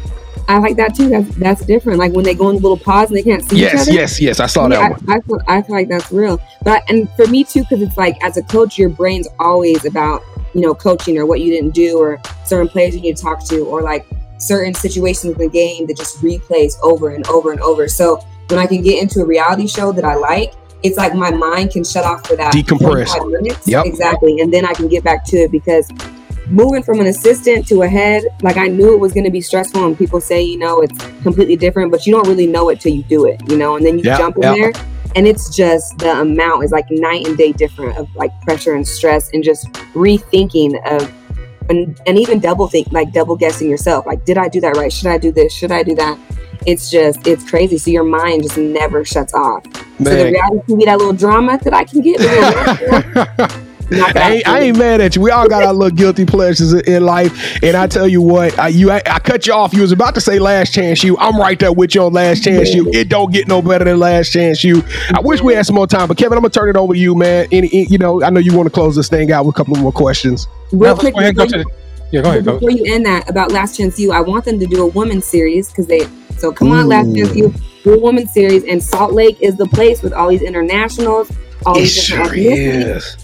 I 0.50 0.58
like 0.58 0.76
that 0.76 0.94
too. 0.96 1.08
That's 1.08 1.34
that's 1.36 1.66
different. 1.66 2.00
Like 2.00 2.12
when 2.12 2.26
they 2.26 2.34
go 2.36 2.50
in 2.50 2.58
the 2.58 2.62
little 2.62 2.76
pause 2.78 3.08
and 3.10 3.18
they 3.18 3.24
can't 3.24 3.44
see 3.50 3.56
each 3.58 3.62
Yes, 3.62 3.82
other. 3.84 3.92
yes, 3.94 4.20
yes. 4.20 4.40
I 4.42 4.48
saw 4.48 4.68
that 4.68 4.78
Yeah, 4.78 4.90
one. 4.90 5.00
I, 5.10 5.16
I, 5.16 5.22
feel, 5.22 5.40
I 5.48 5.62
feel 5.62 5.76
like 5.76 5.88
that's 5.88 6.12
real. 6.12 6.38
But 6.64 6.84
and 6.90 7.10
for 7.12 7.28
me 7.28 7.46
too, 7.46 7.62
because 7.62 7.82
it's 7.82 7.96
like 7.98 8.22
as 8.24 8.36
a 8.36 8.44
coach, 8.44 8.78
your 8.78 8.90
brain's 8.90 9.28
always 9.40 9.86
about 9.86 10.22
you 10.54 10.62
know 10.62 10.74
coaching 10.74 11.18
or 11.18 11.26
what 11.26 11.42
you 11.42 11.52
didn't 11.52 11.72
do 11.74 11.98
or 11.98 12.22
certain 12.46 12.68
players 12.68 12.96
you 12.96 13.02
need 13.02 13.18
to 13.18 13.22
talk 13.24 13.46
to 13.48 13.62
or 13.66 13.82
like 13.82 14.06
certain 14.38 14.74
situations 14.74 15.34
in 15.34 15.40
the 15.40 15.50
game 15.50 15.88
that 15.88 15.98
just 15.98 16.22
replays 16.22 16.74
over 16.84 17.10
and 17.10 17.26
over 17.28 17.52
and 17.52 17.62
over. 17.62 17.88
So 17.88 18.20
when 18.50 18.60
I 18.60 18.66
can 18.66 18.82
get 18.82 19.02
into 19.02 19.22
a 19.22 19.26
reality 19.26 19.68
show 19.68 19.92
that 19.94 20.04
I 20.04 20.16
like, 20.16 20.54
it's 20.84 20.98
like 20.98 21.16
my 21.16 21.32
mind 21.32 21.72
can 21.72 21.84
shut 21.84 22.04
off 22.04 22.28
for 22.28 22.36
that 22.36 22.54
Decompress. 22.54 23.08
45 23.08 23.26
minutes. 23.28 23.68
Yep. 23.68 23.86
Exactly, 23.86 24.42
and 24.42 24.54
then 24.54 24.66
I 24.66 24.74
can 24.74 24.88
get 24.90 25.04
back 25.04 25.24
to 25.28 25.38
it 25.38 25.52
because 25.52 25.90
moving 26.48 26.84
from 26.84 27.00
an 27.00 27.08
assistant 27.08 27.66
to 27.70 27.84
a 27.84 27.88
head, 27.88 28.22
like 28.42 28.58
I 28.58 28.68
knew 28.68 28.94
it 28.94 29.00
was 29.00 29.14
going 29.14 29.24
to 29.24 29.32
be 29.32 29.40
stressful, 29.40 29.86
and 29.86 29.98
people 29.98 30.20
say, 30.20 30.42
you 30.42 30.58
know, 30.58 30.82
it's 30.82 30.98
completely 31.22 31.56
different, 31.56 31.90
but 31.90 32.06
you 32.06 32.12
don't 32.14 32.28
really 32.28 32.48
know 32.48 32.68
it 32.70 32.82
till 32.82 32.94
you 32.94 33.04
do 33.04 33.26
it, 33.26 33.42
you 33.50 33.58
know, 33.58 33.78
and 33.78 33.86
then 33.86 33.98
you 33.98 34.04
Yeah, 34.04 34.18
jump 34.18 34.36
in 34.36 34.44
yeah. 34.44 34.54
there, 34.56 34.74
and 35.16 35.28
it's 35.28 35.56
just 35.56 35.98
the 36.00 36.22
amount 36.22 36.64
is 36.64 36.72
like 36.72 36.90
night 36.90 37.28
and 37.28 37.38
day 37.38 37.52
different 37.52 37.98
of 37.98 38.14
like 38.16 38.32
pressure 38.42 38.74
and 38.76 38.88
stress, 38.88 39.32
and 39.34 39.44
just 39.44 39.72
rethinking 39.94 40.76
of. 40.92 41.12
And, 41.70 41.98
and 42.06 42.20
even 42.20 42.42
double 42.42 42.68
think 42.68 42.92
like 42.92 43.14
double 43.14 43.38
guessing 43.38 43.70
yourself 43.70 44.06
like 44.06 44.26
did 44.26 44.38
i 44.38 44.50
do 44.50 44.60
that 44.60 44.76
right? 44.76 44.92
Should 44.92 45.08
i 45.08 45.18
do 45.18 45.32
this? 45.32 45.54
Should 45.54 45.72
i 45.72 45.82
do 45.82 45.96
that? 45.96 46.20
It's 46.66 46.92
just 46.92 47.26
it's 47.26 47.50
crazy. 47.50 47.78
So 47.78 47.90
your 47.90 48.04
mind 48.04 48.44
just 48.44 48.58
never 48.58 49.06
shuts 49.06 49.34
off. 49.34 49.64
So 49.98 50.04
the 50.04 50.26
reality 50.26 50.74
TV, 50.74 50.86
that 50.86 50.98
little 50.98 51.14
drama 51.14 51.58
that 51.64 51.74
i 51.74 51.86
can 51.86 52.02
get 52.02 52.20
a 53.86 53.90
little- 53.90 54.08
knock 54.08 54.16
it 54.16 54.22
I 54.22 54.32
ain't, 54.32 54.48
I 54.48 54.60
ain't 54.62 54.78
mad 54.78 55.02
at 55.02 55.16
you. 55.16 55.22
We 55.22 55.32
all 55.32 55.48
got 55.48 55.64
our 55.64 55.74
little 55.74 55.96
guilty 55.96 56.26
pleasures 56.26 56.74
in- 56.74 56.82
in 56.86 57.06
life, 57.06 57.62
and 57.64 57.76
I 57.78 57.88
tell 57.88 58.08
you 58.08 58.22
what, 58.22 58.58
I, 58.60 58.68
you 58.70 58.92
I, 58.92 59.02
I 59.06 59.20
cut 59.20 59.48
you 59.48 59.54
off. 59.54 59.74
You 59.74 59.82
was 59.82 59.92
about 59.92 60.16
to 60.16 60.22
say 60.22 60.40
last 60.40 60.74
chance 60.74 61.04
you. 61.04 61.18
I'm 61.18 61.38
right 61.40 61.60
there 61.60 61.72
with 61.72 61.96
you 61.96 62.04
on 62.04 62.14
last 62.14 62.44
chance 62.44 62.74
you. 62.74 62.90
It 62.94 63.10
don't 63.10 63.32
get 63.32 63.48
no 63.48 63.62
better 63.62 63.86
than 63.86 64.00
last 64.00 64.32
chance 64.32 64.64
you. 64.64 64.84
I 65.14 65.20
wish 65.22 65.42
we 65.42 65.54
had 65.54 65.66
some 65.66 65.76
more 65.76 65.88
time, 65.88 66.08
but 66.08 66.18
Kevin, 66.18 66.38
I'm 66.38 66.42
gonna 66.44 66.50
turn 66.52 66.70
it 66.70 66.76
over 66.78 66.94
to 66.94 67.00
you, 67.00 67.16
man. 67.16 67.48
Any, 67.52 67.70
any- 67.74 67.88
you 67.90 67.98
know, 67.98 68.24
I 68.24 68.30
know 68.30 68.40
you 68.40 68.56
want 68.56 68.68
to 68.68 68.72
close 68.74 68.96
this 68.96 69.10
thing 69.10 69.32
out 69.32 69.46
with 69.46 69.56
a 69.56 69.58
couple 69.58 69.76
more 69.76 69.92
questions. 69.92 70.48
real 70.72 70.94
Now, 70.96 71.00
quick 71.00 71.14
go 71.14 71.20
ahead, 71.20 71.36
go 71.36 71.46
before 71.46 71.60
to 71.60 71.64
the, 71.66 71.72
yeah, 72.12 72.22
go 72.22 72.30
ahead, 72.30 72.46
But 72.46 72.52
coach. 72.54 72.60
before 72.62 72.72
you 72.72 72.94
end 72.94 73.06
that 73.06 73.30
about 73.30 73.52
Last 73.52 73.78
Chance 73.78 74.00
You, 74.00 74.12
I 74.12 74.22
want 74.22 74.46
them 74.46 74.60
to 74.60 74.66
do 74.66 74.82
a 74.84 74.88
women's 74.88 75.26
series 75.26 75.70
because 75.70 75.88
they. 75.88 76.08
So 76.38 76.52
come 76.52 76.72
on, 76.72 76.88
Last 76.88 77.16
Chance 77.16 77.36
You, 77.36 77.54
do 77.84 77.94
a 77.94 78.00
women's 78.00 78.34
series, 78.34 78.64
and 78.66 78.84
Salt 78.84 79.14
Lake 79.14 79.38
is 79.42 79.56
the 79.58 79.66
place 79.68 80.02
with 80.02 80.14
all 80.14 80.30
these 80.30 80.42
internationals, 80.42 81.32
all 81.66 81.76
It 81.76 81.82
these 81.82 81.94
sure 82.04 82.34
is. 82.34 83.18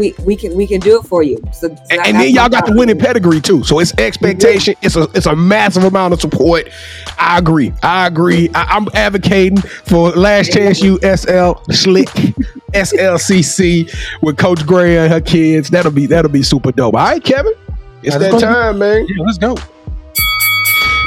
We 0.00 0.14
we 0.24 0.34
can 0.34 0.56
we 0.56 0.66
can 0.66 0.80
do 0.80 0.98
it 0.98 1.04
for 1.04 1.22
you. 1.22 1.36
So, 1.52 1.68
so 1.68 1.76
And, 1.90 2.00
and 2.06 2.16
then 2.16 2.34
y'all 2.34 2.48
got 2.48 2.64
the 2.64 2.70
thought. 2.72 2.78
winning 2.78 2.98
pedigree 2.98 3.40
too. 3.40 3.62
So 3.64 3.78
it's 3.78 3.92
expectation. 3.98 4.74
It's 4.82 4.96
a 4.96 5.02
it's 5.14 5.26
a 5.26 5.36
massive 5.36 5.84
amount 5.84 6.14
of 6.14 6.20
support. 6.20 6.70
I 7.18 7.38
agree. 7.38 7.72
I 7.82 8.06
agree. 8.06 8.48
I, 8.54 8.64
I'm 8.64 8.88
advocating 8.94 9.58
for 9.58 10.10
last 10.12 10.52
chance 10.52 10.80
you 10.80 10.98
SL 11.00 11.52
Slick 11.70 12.08
SLCC 12.72 13.94
with 14.22 14.38
Coach 14.38 14.66
Gray 14.66 14.96
and 14.98 15.12
her 15.12 15.20
kids. 15.20 15.70
That'll 15.70 15.92
be 15.92 16.06
that'll 16.06 16.30
be 16.30 16.42
super 16.42 16.72
dope. 16.72 16.94
All 16.94 17.00
right, 17.00 17.22
Kevin. 17.22 17.52
It's 18.02 18.16
that 18.16 18.32
go. 18.32 18.40
time, 18.40 18.78
man. 18.78 19.06
Yeah, 19.06 19.24
let's 19.24 19.38
go. 19.38 19.56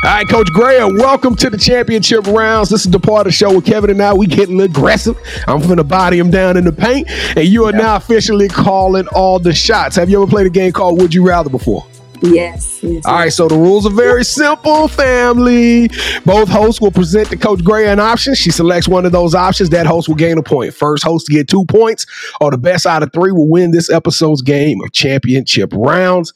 All 0.03 0.09
right, 0.09 0.27
Coach 0.27 0.51
Graham, 0.51 0.97
welcome 0.97 1.33
to 1.37 1.49
the 1.49 1.57
championship 1.57 2.27
rounds. 2.27 2.67
This 2.67 2.83
is 2.83 2.91
the 2.91 2.99
part 2.99 3.21
of 3.21 3.27
the 3.27 3.31
show 3.31 3.53
where 3.53 3.61
Kevin 3.61 3.89
and 3.89 4.01
I 4.01 4.13
we 4.13 4.27
getting 4.27 4.59
aggressive. 4.59 5.15
I'm 5.47 5.61
finna 5.61 5.87
body 5.87 6.19
him 6.19 6.29
down 6.29 6.57
in 6.57 6.65
the 6.65 6.73
paint, 6.73 7.09
and 7.37 7.47
you 7.47 7.63
are 7.67 7.71
now 7.71 7.95
officially 7.95 8.49
calling 8.49 9.07
all 9.15 9.39
the 9.39 9.53
shots. 9.53 9.95
Have 9.95 10.09
you 10.09 10.21
ever 10.21 10.29
played 10.29 10.45
a 10.45 10.49
game 10.49 10.73
called 10.73 11.01
Would 11.01 11.13
You 11.13 11.25
Rather 11.25 11.49
before? 11.49 11.87
Yes. 12.21 12.83
yes 12.83 13.05
All 13.05 13.15
right, 13.15 13.31
so 13.31 13.47
the 13.47 13.55
rules 13.55 13.85
are 13.85 13.91
very 13.91 14.25
simple, 14.25 14.89
family. 14.89 15.87
Both 16.25 16.49
hosts 16.49 16.81
will 16.81 16.91
present 16.91 17.29
to 17.29 17.37
Coach 17.37 17.63
Gray 17.63 17.87
an 17.87 18.01
option. 18.01 18.35
She 18.35 18.51
selects 18.51 18.89
one 18.89 19.05
of 19.05 19.13
those 19.13 19.33
options. 19.33 19.69
That 19.69 19.85
host 19.85 20.09
will 20.09 20.15
gain 20.15 20.37
a 20.37 20.43
point. 20.43 20.73
First 20.73 21.05
host 21.05 21.27
to 21.27 21.31
get 21.31 21.47
two 21.47 21.63
points, 21.63 22.05
or 22.41 22.51
the 22.51 22.57
best 22.57 22.85
out 22.85 23.03
of 23.03 23.13
three 23.13 23.31
will 23.31 23.47
win 23.47 23.71
this 23.71 23.89
episode's 23.89 24.41
game 24.41 24.81
of 24.83 24.91
championship 24.91 25.71
rounds. 25.73 26.33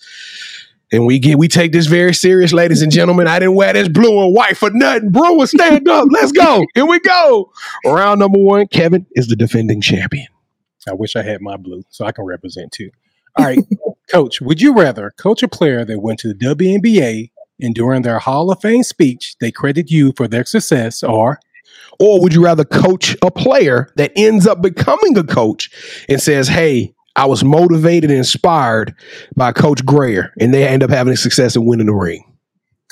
And 0.91 1.05
we 1.05 1.19
get 1.19 1.37
we 1.37 1.47
take 1.47 1.73
this 1.73 1.87
very 1.87 2.13
serious, 2.13 2.53
ladies 2.53 2.81
and 2.81 2.91
gentlemen. 2.91 3.27
I 3.27 3.39
didn't 3.39 3.55
wear 3.55 3.73
this 3.73 3.89
blue 3.89 4.23
and 4.23 4.33
white 4.33 4.55
for 4.55 4.69
nothing. 4.69 5.11
Bruins, 5.11 5.51
stand 5.51 5.87
up. 5.87 6.07
Let's 6.11 6.31
go. 6.31 6.65
Here 6.75 6.85
we 6.85 6.99
go. 7.01 7.51
Round 7.85 8.19
number 8.19 8.39
one. 8.39 8.67
Kevin 8.67 9.05
is 9.11 9.27
the 9.27 9.35
defending 9.35 9.81
champion. 9.81 10.27
I 10.87 10.93
wish 10.93 11.17
I 11.17 11.23
had 11.23 11.41
my 11.41 11.57
blue 11.57 11.83
so 11.89 12.05
I 12.05 12.13
can 12.13 12.23
represent 12.23 12.71
too. 12.71 12.89
All 13.35 13.45
right, 13.45 13.59
coach, 14.11 14.39
would 14.39 14.61
you 14.61 14.73
rather 14.73 15.13
coach 15.17 15.43
a 15.43 15.49
player 15.49 15.83
that 15.83 15.99
went 15.99 16.19
to 16.19 16.29
the 16.29 16.33
WNBA 16.33 17.31
and 17.59 17.75
during 17.75 18.03
their 18.03 18.19
Hall 18.19 18.51
of 18.51 18.61
Fame 18.61 18.83
speech, 18.83 19.35
they 19.39 19.51
credit 19.51 19.91
you 19.91 20.13
for 20.15 20.27
their 20.27 20.45
success, 20.45 21.03
or 21.03 21.39
Or 21.99 22.21
would 22.21 22.33
you 22.33 22.43
rather 22.43 22.63
coach 22.63 23.15
a 23.21 23.31
player 23.31 23.91
that 23.95 24.11
ends 24.15 24.45
up 24.45 24.61
becoming 24.61 25.17
a 25.17 25.23
coach 25.23 25.71
and 26.07 26.21
says, 26.21 26.47
hey, 26.47 26.93
I 27.17 27.25
was 27.25 27.43
motivated 27.43 28.09
and 28.11 28.17
inspired 28.19 28.93
by 29.35 29.51
Coach 29.51 29.83
Grayer, 29.85 30.33
and 30.39 30.53
they 30.53 30.67
end 30.67 30.83
up 30.83 30.89
having 30.91 31.15
success 31.15 31.55
and 31.55 31.65
winning 31.67 31.87
the 31.87 31.93
ring? 31.93 32.23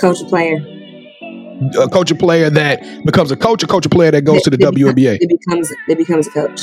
coach 0.02 0.20
a 0.22 0.26
player. 0.26 0.58
A 1.80 1.88
coach 1.88 2.12
a 2.12 2.16
player 2.16 2.50
that 2.50 2.82
becomes 3.06 3.32
a 3.32 3.38
coach, 3.38 3.64
a 3.64 3.68
coach 3.68 3.86
a 3.86 3.90
player 3.90 4.12
that 4.12 4.24
goes 4.24 4.42
to 4.42 4.50
the 4.50 4.56
It- 4.58 4.62
it 4.62 4.74
becomes- 4.76 4.94
WNBA. 4.96 5.18
It 5.22 5.30
becomes 5.30 5.72
it 5.88 5.98
becomes 5.98 6.28
a 6.28 6.32
coach. 6.32 6.60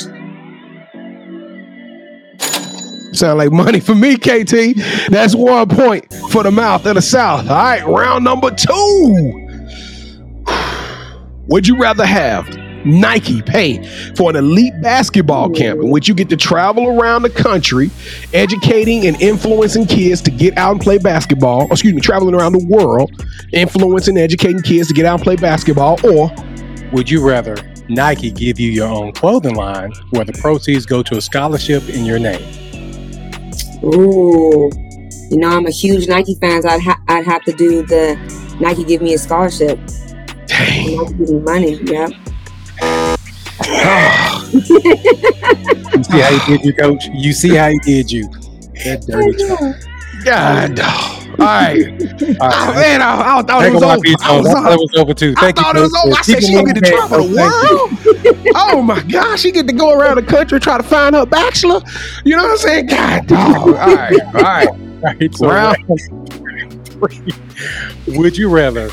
Sound 3.14 3.38
like 3.38 3.53
money 3.53 3.81
for 3.81 3.94
me, 3.94 4.16
KT. 4.16 4.75
That's 5.09 5.35
one 5.35 5.68
point 5.68 6.12
for 6.31 6.42
the 6.42 6.51
mouth 6.51 6.85
of 6.87 6.96
the 6.96 7.03
South. 7.03 7.48
All 7.48 7.57
right, 7.57 7.87
round 7.87 8.25
number 8.25 8.51
two. 8.51 9.48
Would 11.48 11.66
you 11.68 11.79
rather 11.79 12.05
have 12.05 12.46
Nike 12.84 13.42
pay 13.42 13.84
for 14.16 14.30
an 14.30 14.36
elite 14.36 14.74
basketball 14.82 15.50
camp 15.50 15.80
in 15.80 15.90
which 15.90 16.08
you 16.08 16.14
get 16.14 16.28
to 16.30 16.36
travel 16.36 16.88
around 17.00 17.22
the 17.22 17.30
country, 17.30 17.90
educating 18.32 19.06
and 19.06 19.20
influencing 19.20 19.86
kids 19.86 20.20
to 20.22 20.30
get 20.30 20.56
out 20.58 20.72
and 20.72 20.80
play 20.80 20.98
basketball? 20.98 21.70
Excuse 21.70 21.94
me, 21.94 22.00
traveling 22.00 22.34
around 22.34 22.52
the 22.52 22.66
world, 22.66 23.10
influencing 23.52 24.16
and 24.16 24.24
educating 24.24 24.62
kids 24.62 24.88
to 24.88 24.94
get 24.94 25.04
out 25.04 25.14
and 25.14 25.22
play 25.22 25.36
basketball, 25.36 25.98
or 26.04 26.30
would 26.92 27.08
you 27.08 27.26
rather 27.26 27.56
Nike 27.88 28.30
give 28.30 28.58
you 28.58 28.70
your 28.70 28.88
own 28.88 29.12
clothing 29.12 29.54
line 29.54 29.92
where 30.10 30.24
the 30.24 30.32
proceeds 30.34 30.86
go 30.86 31.02
to 31.02 31.16
a 31.16 31.20
scholarship 31.20 31.88
in 31.88 32.04
your 32.04 32.18
name? 32.18 32.42
Ooh, 33.84 34.70
you 35.30 35.38
know 35.38 35.48
I'm 35.48 35.66
a 35.66 35.70
huge 35.70 36.08
Nike 36.08 36.36
fan. 36.40 36.62
So 36.62 36.68
I'd 36.68 36.82
ha- 36.82 37.00
I'd 37.08 37.26
have 37.26 37.42
to 37.44 37.52
do 37.52 37.84
the 37.86 38.16
Nike 38.60 38.84
give 38.84 39.02
me 39.02 39.14
a 39.14 39.18
scholarship. 39.18 39.78
dang. 40.46 40.96
Nike 40.96 41.14
give 41.14 41.30
me 41.30 41.38
money. 41.40 41.74
Yep. 41.84 42.10
You 44.52 46.04
see 46.04 46.20
how 46.20 46.38
he 46.38 46.56
did 46.56 46.64
you, 46.64 46.74
coach? 46.74 47.06
You 47.12 47.32
see 47.32 47.54
how 47.54 47.68
he 47.68 47.78
did 47.80 48.11
you. 48.11 48.28
That 48.85 49.04
dirty 49.06 49.37
oh, 49.44 49.56
child. 49.56 49.74
God. 50.24 50.80
All 50.80 51.46
right. 51.46 52.02
All 52.40 52.50
Oh, 52.52 52.74
man, 52.74 53.02
I, 53.02 53.38
I 53.38 53.42
thought 53.42 53.64
it 53.64 53.72
was 53.72 53.82
over. 53.82 53.94
walk, 53.94 54.02
Beach 54.02 54.16
I 54.22 54.37
was 54.37 54.46
I 54.46 54.52
thought 54.52 54.72
it 54.72 54.78
was 54.78 54.94
over 54.96 55.14
too. 55.14 55.35
I 55.38 55.52
thought 55.52 55.74
you. 55.74 55.80
it 55.80 55.85
was 55.85 56.04
over. 56.04 56.16
I 56.16 56.22
said 56.22 56.42
she 56.42 56.54
gonna 56.54 56.72
get 56.72 56.85
to 56.85 56.90
in 56.90 56.96
travel 56.96 57.28
the 57.28 57.37
check. 57.37 57.52
Thank 57.52 58.35
you. 58.35 58.35
world. 58.44 58.54
oh 58.56 58.82
my 58.82 59.02
gosh, 59.02 59.40
she 59.40 59.50
get 59.52 59.66
to 59.66 59.72
go 59.72 59.98
around 59.98 60.16
the 60.16 60.22
country 60.22 60.61
try 60.61 60.76
to 60.76 60.82
find 60.82 61.14
her 61.14 61.26
bachelor. 61.26 61.80
You 62.24 62.37
know 62.37 62.42
what 62.44 62.52
I'm 62.52 62.58
saying? 62.58 62.87
God 62.87 63.26
dog. 63.26 63.56
All 63.56 63.72
right, 63.72 64.20
all 64.35 64.42
right. 64.42 64.68
Right, 65.02 65.35
so 65.35 65.48
Round- 65.48 65.76
round 65.88 66.88
three. 66.88 67.32
Would 68.16 68.37
you 68.37 68.48
rather 68.48 68.88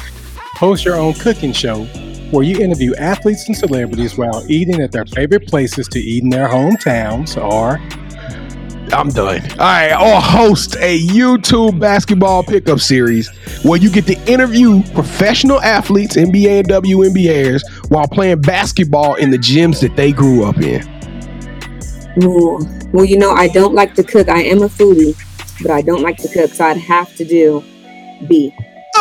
host 0.54 0.84
your 0.86 0.96
own 0.96 1.14
cooking 1.14 1.54
show 1.54 1.86
where 2.32 2.44
you 2.44 2.60
interview 2.60 2.94
athletes 2.96 3.48
and 3.48 3.58
celebrities 3.58 4.18
while 4.18 4.44
eating 4.50 4.82
at 4.82 4.92
their 4.92 5.06
favorite 5.06 5.48
places 5.48 5.88
to 5.90 6.00
eat 6.00 6.24
in 6.24 6.30
their 6.30 6.48
hometowns, 6.48 7.42
or 7.42 7.80
I'm 8.94 9.10
done. 9.10 9.42
All 9.52 9.58
right, 9.58 9.94
or 9.94 10.20
host 10.20 10.76
a 10.78 11.00
YouTube 11.00 11.80
basketball 11.80 12.44
pickup 12.44 12.80
series 12.80 13.30
where 13.64 13.80
you 13.80 13.90
get 13.92 14.06
to 14.08 14.32
interview 14.32 14.82
professional 14.94 15.62
athletes, 15.62 16.16
NBA 16.16 16.60
and 16.60 16.68
WNBAers, 16.68 17.62
while 17.90 18.08
playing 18.08 18.42
basketball 18.42 19.16
in 19.16 19.30
the 19.30 19.38
gyms 19.38 19.82
that 19.82 19.96
they 19.96 20.12
grew 20.12 20.44
up 20.44 20.58
in. 20.58 20.82
Ooh. 22.24 22.60
Well, 22.92 23.06
you 23.06 23.18
know 23.18 23.32
I 23.32 23.48
don't 23.50 23.76
like 23.76 23.94
to 23.96 24.04
cook. 24.04 24.30
I 24.30 24.42
am 24.44 24.64
a 24.64 24.68
foodie, 24.68 25.16
but 25.62 25.72
I 25.72 25.82
don't 25.82 26.02
like 26.02 26.18
to 26.18 26.28
cook, 26.28 26.52
so 26.52 26.66
I'd 26.66 26.78
have 26.78 27.16
to 27.18 27.26
do 27.26 27.64
B. 28.28 28.54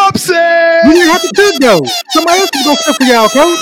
Upset! 0.08 0.84
you 0.86 0.92
didn't 0.92 1.10
have 1.10 1.22
to 1.22 1.32
cook 1.34 1.54
though. 1.60 1.80
Somebody 2.10 2.38
else 2.38 2.50
is 2.54 2.64
gonna 2.64 2.78
cook 2.84 2.96
for 2.96 3.04
y'all, 3.04 3.28
coach. 3.28 3.58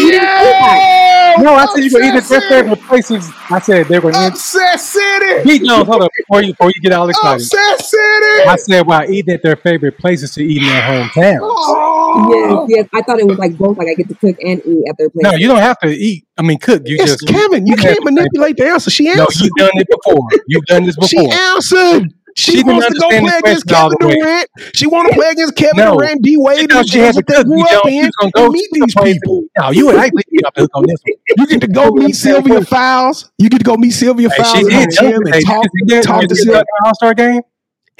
You 0.00 0.12
Yeah! 0.12 1.36
No, 1.38 1.54
I 1.54 1.66
said 1.66 1.84
you 1.84 1.90
were 1.92 2.02
eat 2.02 2.14
at 2.14 2.24
their 2.24 2.40
favorite 2.42 2.80
places. 2.82 3.30
I 3.48 3.60
said 3.60 3.86
they 3.86 3.98
were 3.98 4.10
in 4.10 4.16
Upset 4.16 4.80
City. 4.80 5.42
Beat 5.44 5.64
Jones, 5.64 5.86
hold 5.86 6.02
up 6.02 6.10
before 6.18 6.42
you 6.42 6.52
before 6.52 6.70
you 6.74 6.80
get 6.82 6.92
all 6.92 7.08
excited. 7.08 7.42
Upset 7.42 7.80
City. 7.80 8.48
I 8.48 8.56
said 8.56 8.86
while 8.86 9.10
eating 9.10 9.34
at 9.34 9.42
their 9.42 9.56
favorite 9.56 9.96
places 9.98 10.34
to 10.34 10.44
eat 10.44 10.58
in 10.62 10.68
their 10.68 10.82
hometown. 10.82 11.38
Oh. 11.42 12.66
Yes, 12.68 12.76
yes. 12.76 12.88
I 12.92 13.02
thought 13.02 13.20
it 13.20 13.26
was 13.26 13.38
like 13.38 13.56
both. 13.56 13.78
Like 13.78 13.88
I 13.88 13.94
get 13.94 14.08
to 14.08 14.14
cook 14.14 14.36
and 14.44 14.60
eat 14.66 14.84
at 14.88 14.96
their 14.98 15.10
place. 15.10 15.22
No, 15.22 15.32
you 15.32 15.48
don't 15.48 15.58
have 15.58 15.78
to 15.80 15.88
eat. 15.88 16.26
I 16.36 16.42
mean, 16.42 16.58
cook. 16.58 16.82
You 16.86 16.96
Yes, 16.96 17.10
just 17.10 17.26
Kevin, 17.26 17.66
you 17.66 17.76
have 17.76 17.84
can't 17.84 18.04
manipulate 18.04 18.56
the 18.56 18.66
answer. 18.66 18.90
She 18.90 19.08
answered. 19.08 19.18
No, 19.18 19.44
you've 19.44 19.54
done 19.56 19.70
it 19.74 19.88
before. 19.88 20.28
You've 20.46 20.64
done 20.64 20.84
this 20.84 20.96
before. 20.96 21.08
She 21.08 21.16
before. 21.16 21.32
answered. 21.34 22.14
She, 22.36 22.52
She 22.52 22.62
wants 22.64 22.86
to 22.86 22.94
go 23.00 23.08
play 23.08 23.38
against 23.38 23.66
Kevin. 23.66 23.96
Durant. 24.00 24.48
She 24.74 24.86
want 24.86 25.08
to 25.08 25.14
play 25.14 25.30
against 25.30 25.56
Kevin 25.56 25.76
No. 25.84 25.96
Durant, 25.98 26.22
D 26.22 26.36
Wade, 26.36 26.70
She 26.70 26.78
and 26.78 26.88
she 26.88 26.98
the 27.00 27.22
to 27.22 27.44
grew 27.44 27.62
up 27.62 27.86
in. 27.86 28.04
she's 28.04 28.32
go 28.32 28.48
meet 28.48 28.68
these 28.72 28.94
people. 28.94 29.44
No, 29.58 29.70
you 29.70 29.90
and 29.90 29.98
I 30.00 30.10
you 30.28 30.40
have 30.44 30.54
to 30.54 30.68
on 30.74 30.84
this 30.86 31.00
one. 31.04 31.16
You 31.36 31.46
get 31.46 31.60
to 31.62 31.68
go 31.68 31.90
meet 31.90 32.14
Sylvia 32.14 32.64
Fowles. 32.64 33.30
You 33.38 33.48
get 33.48 33.58
to 33.58 33.64
go 33.64 33.76
meet 33.76 33.90
Sylvia 33.90 34.30
Fowles 34.30 34.52
the 34.52 34.96
gym 34.98 35.32
and 35.32 35.46
talk, 35.46 35.66
talk 36.04 36.28
to 36.28 36.36
Sylvia. 36.36 36.64
All 36.84 36.94
Star 36.94 37.14
game. 37.14 37.42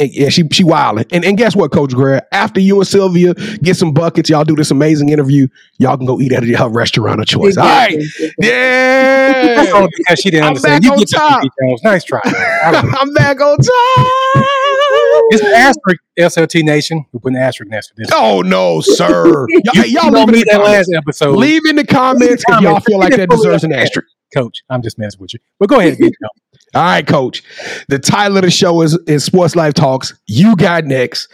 And 0.01 0.11
yeah, 0.13 0.31
she 0.31 0.45
she 0.51 0.65
wilding. 0.65 1.05
And 1.13 1.25
and 1.27 1.37
guess 1.37 1.55
what, 1.55 1.71
Coach 1.73 1.93
Greg? 1.95 2.23
After 2.33 2.59
you 2.59 2.79
and 2.79 2.87
Sylvia 2.87 3.35
get 3.63 3.77
some 3.77 3.93
buckets, 3.93 4.31
y'all 4.31 4.45
do 4.45 4.57
this 4.57 4.71
amazing 4.71 5.11
interview. 5.11 5.47
Y'all 5.79 5.97
can 5.99 6.07
go 6.07 6.19
eat 6.21 6.33
at 6.33 6.43
her 6.43 6.69
restaurant 6.71 7.21
of 7.21 7.27
choice. 7.27 7.59
All 7.59 7.65
right. 7.67 7.93
Exactly. 7.93 8.33
Yeah. 8.39 9.55
That's 9.57 9.73
only 9.73 9.91
because 9.99 10.19
she 10.19 10.31
didn't 10.31 10.45
I'm 10.45 10.49
understand. 10.49 10.83
back 10.83 10.85
You 10.85 10.93
on 10.93 10.99
get 10.99 11.11
top. 11.11 11.43
Nice 11.85 12.05
try. 12.05 12.21
I 12.25 12.71
like 12.71 12.85
it. 12.85 12.95
I'm 13.01 13.13
back 13.13 13.41
on 13.43 13.59
time. 13.59 14.45
It's 15.33 15.45
asterisk 15.45 16.01
SLT 16.19 16.65
Nation. 16.65 17.05
We 17.13 17.21
put 17.21 17.33
an 17.33 17.39
asterisk 17.39 17.71
next 17.71 17.89
to 17.89 17.95
this. 17.97 18.09
Oh 18.13 18.41
no, 18.43 18.81
sir. 18.81 19.47
You, 19.51 19.61
Y'all, 19.75 19.85
you 19.85 19.93
y'all 20.01 20.11
leave 20.13 20.29
in 20.29 20.35
that 20.35 20.47
comments. 20.53 20.89
last 20.89 20.93
episode. 20.97 21.37
Leave 21.37 21.67
in 21.67 21.77
the 21.77 21.85
comments 21.87 22.43
if 22.49 22.61
y'all 22.63 22.81
feel 22.81 22.99
like 22.99 23.15
that 23.17 23.29
deserves 23.29 23.65
an 23.65 23.73
asterisk. 23.73 24.09
Coach, 24.35 24.63
I'm 24.71 24.81
just 24.81 24.97
messing 24.99 25.21
with 25.21 25.35
you. 25.35 25.41
But 25.59 25.69
go 25.69 25.79
ahead, 25.81 25.99
Big 25.99 26.13
Jones. 26.23 26.50
All 26.73 26.83
right, 26.83 27.05
coach. 27.05 27.43
The 27.89 27.99
title 27.99 28.37
of 28.37 28.45
the 28.45 28.51
show 28.51 28.83
is, 28.83 28.97
is 29.09 29.25
Sports 29.25 29.57
Life 29.57 29.75
Talks. 29.75 30.15
You 30.27 30.55
got 30.55 30.85
next. 30.85 31.29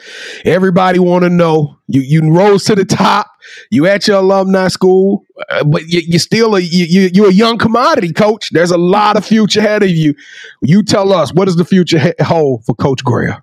Everybody 0.47 0.99
want 0.99 1.25
to 1.25 1.29
know. 1.29 1.77
You 1.89 2.01
you 2.01 2.33
rose 2.33 2.65
to 2.65 2.75
the 2.75 2.87
top. 2.87 3.31
You 3.71 3.87
at 3.87 4.09
your 4.09 4.19
alumni 4.19 4.69
school, 4.69 5.25
uh, 5.51 5.63
but 5.65 5.83
you, 5.89 6.01
you're 6.07 6.19
still 6.19 6.57
a 6.57 6.61
you, 6.61 6.87
you 6.87 7.11
you're 7.13 7.29
a 7.29 7.33
young 7.33 7.59
commodity, 7.59 8.15
coach. 8.15 8.51
There's 8.51 8.71
a 8.71 8.79
lot 8.79 9.17
of 9.17 9.27
future 9.27 9.61
ahead 9.61 9.83
of 9.83 9.91
you. 9.91 10.15
You 10.63 10.83
tell 10.83 11.13
us 11.13 11.35
what 11.35 11.45
does 11.45 11.57
the 11.57 11.67
future 11.67 11.99
he- 11.99 12.25
hold 12.25 12.65
for 12.65 12.75
Coach 12.75 13.05
Greer? 13.05 13.43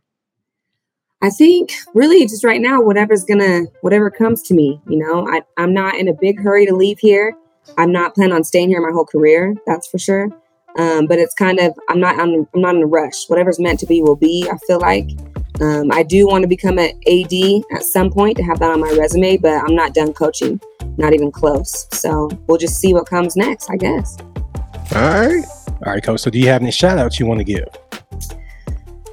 I 1.21 1.29
think 1.29 1.73
really 1.93 2.25
just 2.25 2.43
right 2.43 2.59
now, 2.59 2.81
whatever's 2.81 3.23
gonna, 3.23 3.61
whatever 3.79 4.11
comes 4.11 4.41
to 4.43 4.53
me, 4.53 4.81
you 4.89 4.97
know, 4.97 5.25
I, 5.25 5.41
I'm 5.57 5.73
not 5.73 5.95
in 5.95 6.09
a 6.09 6.13
big 6.13 6.41
hurry 6.41 6.65
to 6.65 6.75
leave 6.75 6.99
here. 6.99 7.33
I'm 7.77 7.93
not 7.93 8.13
planning 8.13 8.33
on 8.33 8.43
staying 8.43 8.69
here 8.69 8.81
my 8.81 8.91
whole 8.91 9.05
career, 9.05 9.55
that's 9.65 9.87
for 9.87 9.97
sure. 9.97 10.27
Um, 10.77 11.05
but 11.05 11.19
it's 11.19 11.33
kind 11.33 11.59
of, 11.59 11.73
I'm 11.89 11.99
not, 11.99 12.19
I'm, 12.19 12.47
I'm 12.53 12.61
not 12.61 12.75
in 12.75 12.83
a 12.83 12.87
rush. 12.87 13.25
Whatever's 13.27 13.59
meant 13.59 13.79
to 13.81 13.85
be 13.85 14.01
will 14.01 14.15
be. 14.15 14.47
I 14.51 14.57
feel 14.65 14.79
like 14.79 15.09
um, 15.61 15.91
I 15.91 16.03
do 16.03 16.27
want 16.27 16.41
to 16.41 16.47
become 16.47 16.79
an 16.79 16.91
AD 17.07 17.63
at 17.75 17.83
some 17.83 18.11
point 18.11 18.37
to 18.37 18.43
have 18.43 18.59
that 18.59 18.71
on 18.71 18.79
my 18.79 18.89
resume, 18.97 19.37
but 19.37 19.53
I'm 19.63 19.75
not 19.75 19.93
done 19.93 20.13
coaching, 20.13 20.59
not 20.97 21.13
even 21.13 21.31
close. 21.31 21.87
So 21.91 22.29
we'll 22.47 22.57
just 22.57 22.79
see 22.79 22.93
what 22.93 23.05
comes 23.07 23.35
next, 23.35 23.69
I 23.69 23.77
guess. 23.77 24.17
All 24.95 25.01
right. 25.01 25.43
All 25.85 25.93
right, 25.93 26.03
Coach. 26.03 26.21
So 26.21 26.31
do 26.31 26.39
you 26.39 26.47
have 26.47 26.61
any 26.61 26.71
shout 26.71 26.97
outs 26.97 27.19
you 27.19 27.25
want 27.25 27.39
to 27.39 27.43
give? 27.43 27.67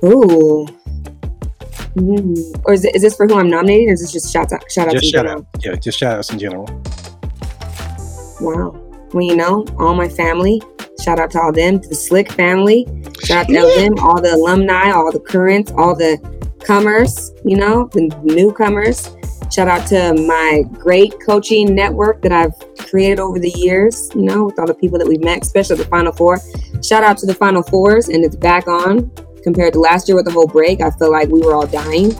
Ooh. 0.02 0.66
Mm. 1.96 2.62
Or 2.64 2.72
is, 2.72 2.84
it, 2.84 2.94
is 2.94 3.02
this 3.02 3.16
for 3.16 3.26
who 3.26 3.38
I'm 3.38 3.50
nominating, 3.50 3.90
or 3.90 3.92
is 3.92 4.00
this 4.00 4.12
just 4.12 4.32
shout 4.32 4.52
out? 4.52 4.70
Shout 4.70 4.88
out 4.88 4.94
Just 4.94 5.12
shout 5.12 5.24
general? 5.24 5.40
out. 5.40 5.64
Yeah, 5.64 5.74
just 5.74 5.98
shout 5.98 6.18
outs 6.18 6.30
in 6.30 6.38
general. 6.38 6.64
Wow. 8.40 8.80
Well, 9.12 9.24
you 9.24 9.36
know, 9.36 9.66
all 9.78 9.94
my 9.94 10.08
family. 10.08 10.62
Shout 11.00 11.18
out 11.18 11.30
to 11.32 11.40
all 11.40 11.52
them, 11.52 11.80
to 11.80 11.88
the 11.88 11.94
Slick 11.94 12.30
family. 12.32 12.86
Shout 13.24 13.44
out 13.44 13.48
to 13.48 13.58
all 13.58 13.76
them, 13.76 13.98
all 13.98 14.20
the 14.20 14.34
alumni, 14.34 14.90
all 14.90 15.10
the 15.10 15.20
currents, 15.20 15.72
all 15.72 15.94
the 15.94 16.18
comers, 16.64 17.32
you 17.44 17.56
know, 17.56 17.88
the 17.92 18.08
newcomers. 18.22 19.10
Shout 19.50 19.66
out 19.66 19.86
to 19.88 20.14
my 20.14 20.62
great 20.78 21.14
coaching 21.26 21.74
network 21.74 22.22
that 22.22 22.30
I've 22.30 22.54
created 22.78 23.18
over 23.18 23.38
the 23.38 23.50
years, 23.50 24.10
you 24.14 24.22
know, 24.22 24.44
with 24.44 24.58
all 24.58 24.66
the 24.66 24.74
people 24.74 24.98
that 24.98 25.08
we've 25.08 25.24
met, 25.24 25.42
especially 25.42 25.76
the 25.76 25.86
Final 25.86 26.12
Four. 26.12 26.38
Shout 26.84 27.02
out 27.02 27.18
to 27.18 27.26
the 27.26 27.34
Final 27.34 27.62
Fours, 27.64 28.08
and 28.08 28.24
it's 28.24 28.36
back 28.36 28.68
on 28.68 29.10
compared 29.42 29.72
to 29.72 29.80
last 29.80 30.06
year 30.06 30.16
with 30.16 30.26
the 30.26 30.30
whole 30.30 30.46
break. 30.46 30.80
I 30.80 30.90
feel 30.90 31.10
like 31.10 31.28
we 31.30 31.40
were 31.40 31.54
all 31.54 31.66
dying. 31.66 32.12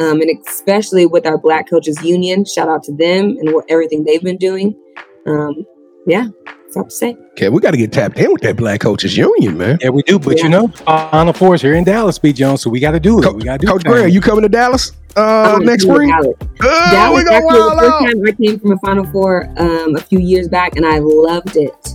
Um, 0.00 0.20
and 0.20 0.30
especially 0.46 1.06
with 1.06 1.26
our 1.26 1.38
Black 1.38 1.68
Coaches 1.68 2.00
Union, 2.02 2.44
shout 2.44 2.68
out 2.68 2.84
to 2.84 2.94
them 2.94 3.36
and 3.38 3.52
what 3.52 3.64
everything 3.68 4.04
they've 4.04 4.22
been 4.22 4.36
doing. 4.36 4.78
Um, 5.26 5.66
yeah, 6.06 6.28
that's 6.68 6.76
all 6.76 6.84
to 6.84 6.90
say. 6.90 7.16
Okay, 7.32 7.48
we 7.48 7.60
got 7.60 7.70
to 7.70 7.76
get 7.78 7.92
tapped 7.92 8.18
in 8.18 8.30
with 8.30 8.42
that 8.42 8.56
Black 8.56 8.80
Coaches 8.80 9.16
Union, 9.16 9.56
man. 9.56 9.78
Yeah, 9.80 9.88
we 9.88 10.02
do. 10.02 10.18
But 10.18 10.38
you 10.38 10.44
Yeah. 10.44 10.48
know, 10.50 10.68
Final 10.68 11.32
Four 11.32 11.54
is 11.54 11.62
here 11.62 11.74
in 11.74 11.84
Dallas, 11.84 12.18
B. 12.18 12.32
Jones. 12.32 12.60
So 12.62 12.68
we 12.70 12.78
got 12.78 12.90
to 12.92 13.00
do 13.00 13.18
it. 13.18 13.22
Co- 13.22 13.32
we 13.32 13.42
got 13.42 13.58
to 13.60 13.66
do 13.66 13.72
Coach 13.72 13.82
things. 13.84 13.94
Greer, 13.94 14.06
you 14.06 14.20
coming 14.20 14.42
to 14.42 14.48
Dallas 14.50 14.92
uh, 15.16 15.58
next 15.62 15.84
gonna 15.84 15.94
spring? 15.96 16.08
Dallas. 16.10 16.36
Uh, 16.60 16.90
Dallas 16.92 17.18
we 17.18 17.24
gonna 17.24 17.36
actually, 17.36 17.58
the 17.58 17.76
first 17.80 17.98
time 17.98 18.22
I 18.26 18.32
came 18.46 18.60
from 18.60 18.72
a 18.72 18.78
Final 18.80 19.04
Four 19.10 19.48
um, 19.56 19.96
a 19.96 20.00
few 20.00 20.18
years 20.18 20.46
back, 20.48 20.76
and 20.76 20.84
I 20.84 20.98
loved 20.98 21.56
it. 21.56 21.94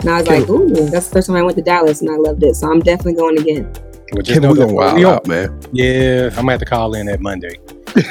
And 0.00 0.10
I 0.10 0.20
was 0.20 0.28
like, 0.28 0.48
"Ooh, 0.48 0.68
that's 0.88 1.08
the 1.08 1.12
first 1.12 1.26
time 1.26 1.36
I 1.36 1.42
went 1.42 1.56
to 1.56 1.62
Dallas, 1.62 2.00
and 2.00 2.10
I 2.10 2.16
loved 2.16 2.42
it." 2.44 2.54
So 2.56 2.70
I'm 2.70 2.80
definitely 2.80 3.14
going 3.14 3.38
again. 3.38 3.70
Well, 4.12 4.22
just 4.22 4.40
Kevin, 4.40 4.42
know 4.42 4.52
we 4.52 4.58
that 4.60 4.64
gonna 4.66 4.74
wild 4.74 4.94
we 4.96 5.04
are- 5.04 5.14
out, 5.16 5.26
man. 5.26 5.60
Yeah, 5.72 6.28
I'm 6.30 6.36
gonna 6.36 6.52
have 6.52 6.60
to 6.60 6.66
call 6.66 6.94
in 6.94 7.06
that 7.06 7.20
Monday. 7.20 7.58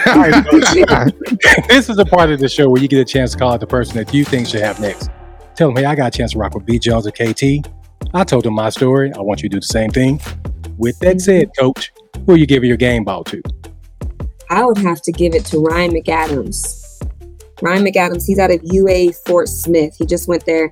All 0.05 0.15
right, 0.17 0.43
this 1.69 1.89
is 1.89 1.97
a 1.97 2.05
part 2.05 2.29
of 2.29 2.39
the 2.39 2.49
show 2.49 2.69
where 2.69 2.81
you 2.81 2.87
get 2.87 2.99
a 2.99 3.05
chance 3.05 3.31
to 3.31 3.37
call 3.37 3.53
out 3.53 3.61
the 3.61 3.67
person 3.67 3.95
that 3.97 4.13
you 4.13 4.23
think 4.25 4.47
should 4.47 4.61
have 4.61 4.79
next. 4.79 5.09
Tell 5.57 5.69
them, 5.69 5.77
hey, 5.77 5.85
I 5.85 5.95
got 5.95 6.13
a 6.13 6.15
chance 6.15 6.33
to 6.33 6.37
rock 6.37 6.53
with 6.53 6.67
B. 6.67 6.77
Jones 6.77 7.07
and 7.07 7.15
KT. 7.15 7.67
I 8.13 8.23
told 8.23 8.45
them 8.45 8.53
my 8.53 8.69
story. 8.69 9.11
I 9.13 9.21
want 9.21 9.41
you 9.41 9.49
to 9.49 9.55
do 9.55 9.59
the 9.59 9.65
same 9.65 9.89
thing. 9.89 10.21
With 10.77 10.99
that 10.99 11.19
said, 11.19 11.49
Coach, 11.57 11.91
who 12.27 12.33
are 12.33 12.37
you 12.37 12.45
giving 12.45 12.67
your 12.67 12.77
game 12.77 13.03
ball 13.03 13.23
to? 13.23 13.41
I 14.51 14.63
would 14.63 14.77
have 14.77 15.01
to 15.01 15.11
give 15.11 15.33
it 15.33 15.45
to 15.45 15.57
Ryan 15.57 15.93
McAdams. 15.93 16.83
Ryan 17.63 17.83
McAdams, 17.83 18.27
he's 18.27 18.37
out 18.37 18.51
of 18.51 18.61
UA 18.65 19.13
Fort 19.25 19.49
Smith. 19.49 19.95
He 19.97 20.05
just 20.05 20.27
went 20.27 20.45
there. 20.45 20.71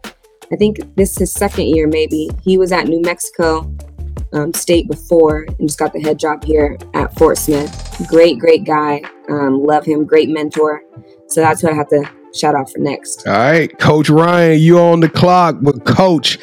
I 0.51 0.55
think 0.55 0.77
this 0.95 1.13
is 1.13 1.17
his 1.17 1.33
second 1.33 1.65
year, 1.65 1.87
maybe. 1.87 2.29
He 2.43 2.59
was 2.59 2.71
at 2.71 2.87
New 2.87 3.01
Mexico 3.01 3.73
um, 4.33 4.53
State 4.53 4.87
before 4.87 5.47
and 5.57 5.67
just 5.67 5.79
got 5.79 5.93
the 5.93 5.99
head 5.99 6.19
job 6.19 6.43
here 6.43 6.77
at 6.93 7.11
Fort 7.17 7.39
Smith. 7.39 8.05
Great, 8.07 8.37
great 8.37 8.65
guy. 8.65 9.01
Um, 9.31 9.63
love 9.63 9.83
him. 9.83 10.05
Great 10.05 10.29
mentor. 10.29 10.83
So 11.29 11.41
that's 11.41 11.61
who 11.61 11.69
I 11.69 11.73
have 11.73 11.89
to 11.89 12.07
shout 12.35 12.55
out 12.55 12.69
for 12.71 12.79
next. 12.79 13.25
All 13.27 13.33
right, 13.33 13.79
Coach 13.79 14.09
Ryan, 14.09 14.59
you 14.59 14.79
on 14.79 14.99
the 14.99 15.09
clock, 15.09 15.57
but 15.61 15.85
Coach 15.85 16.37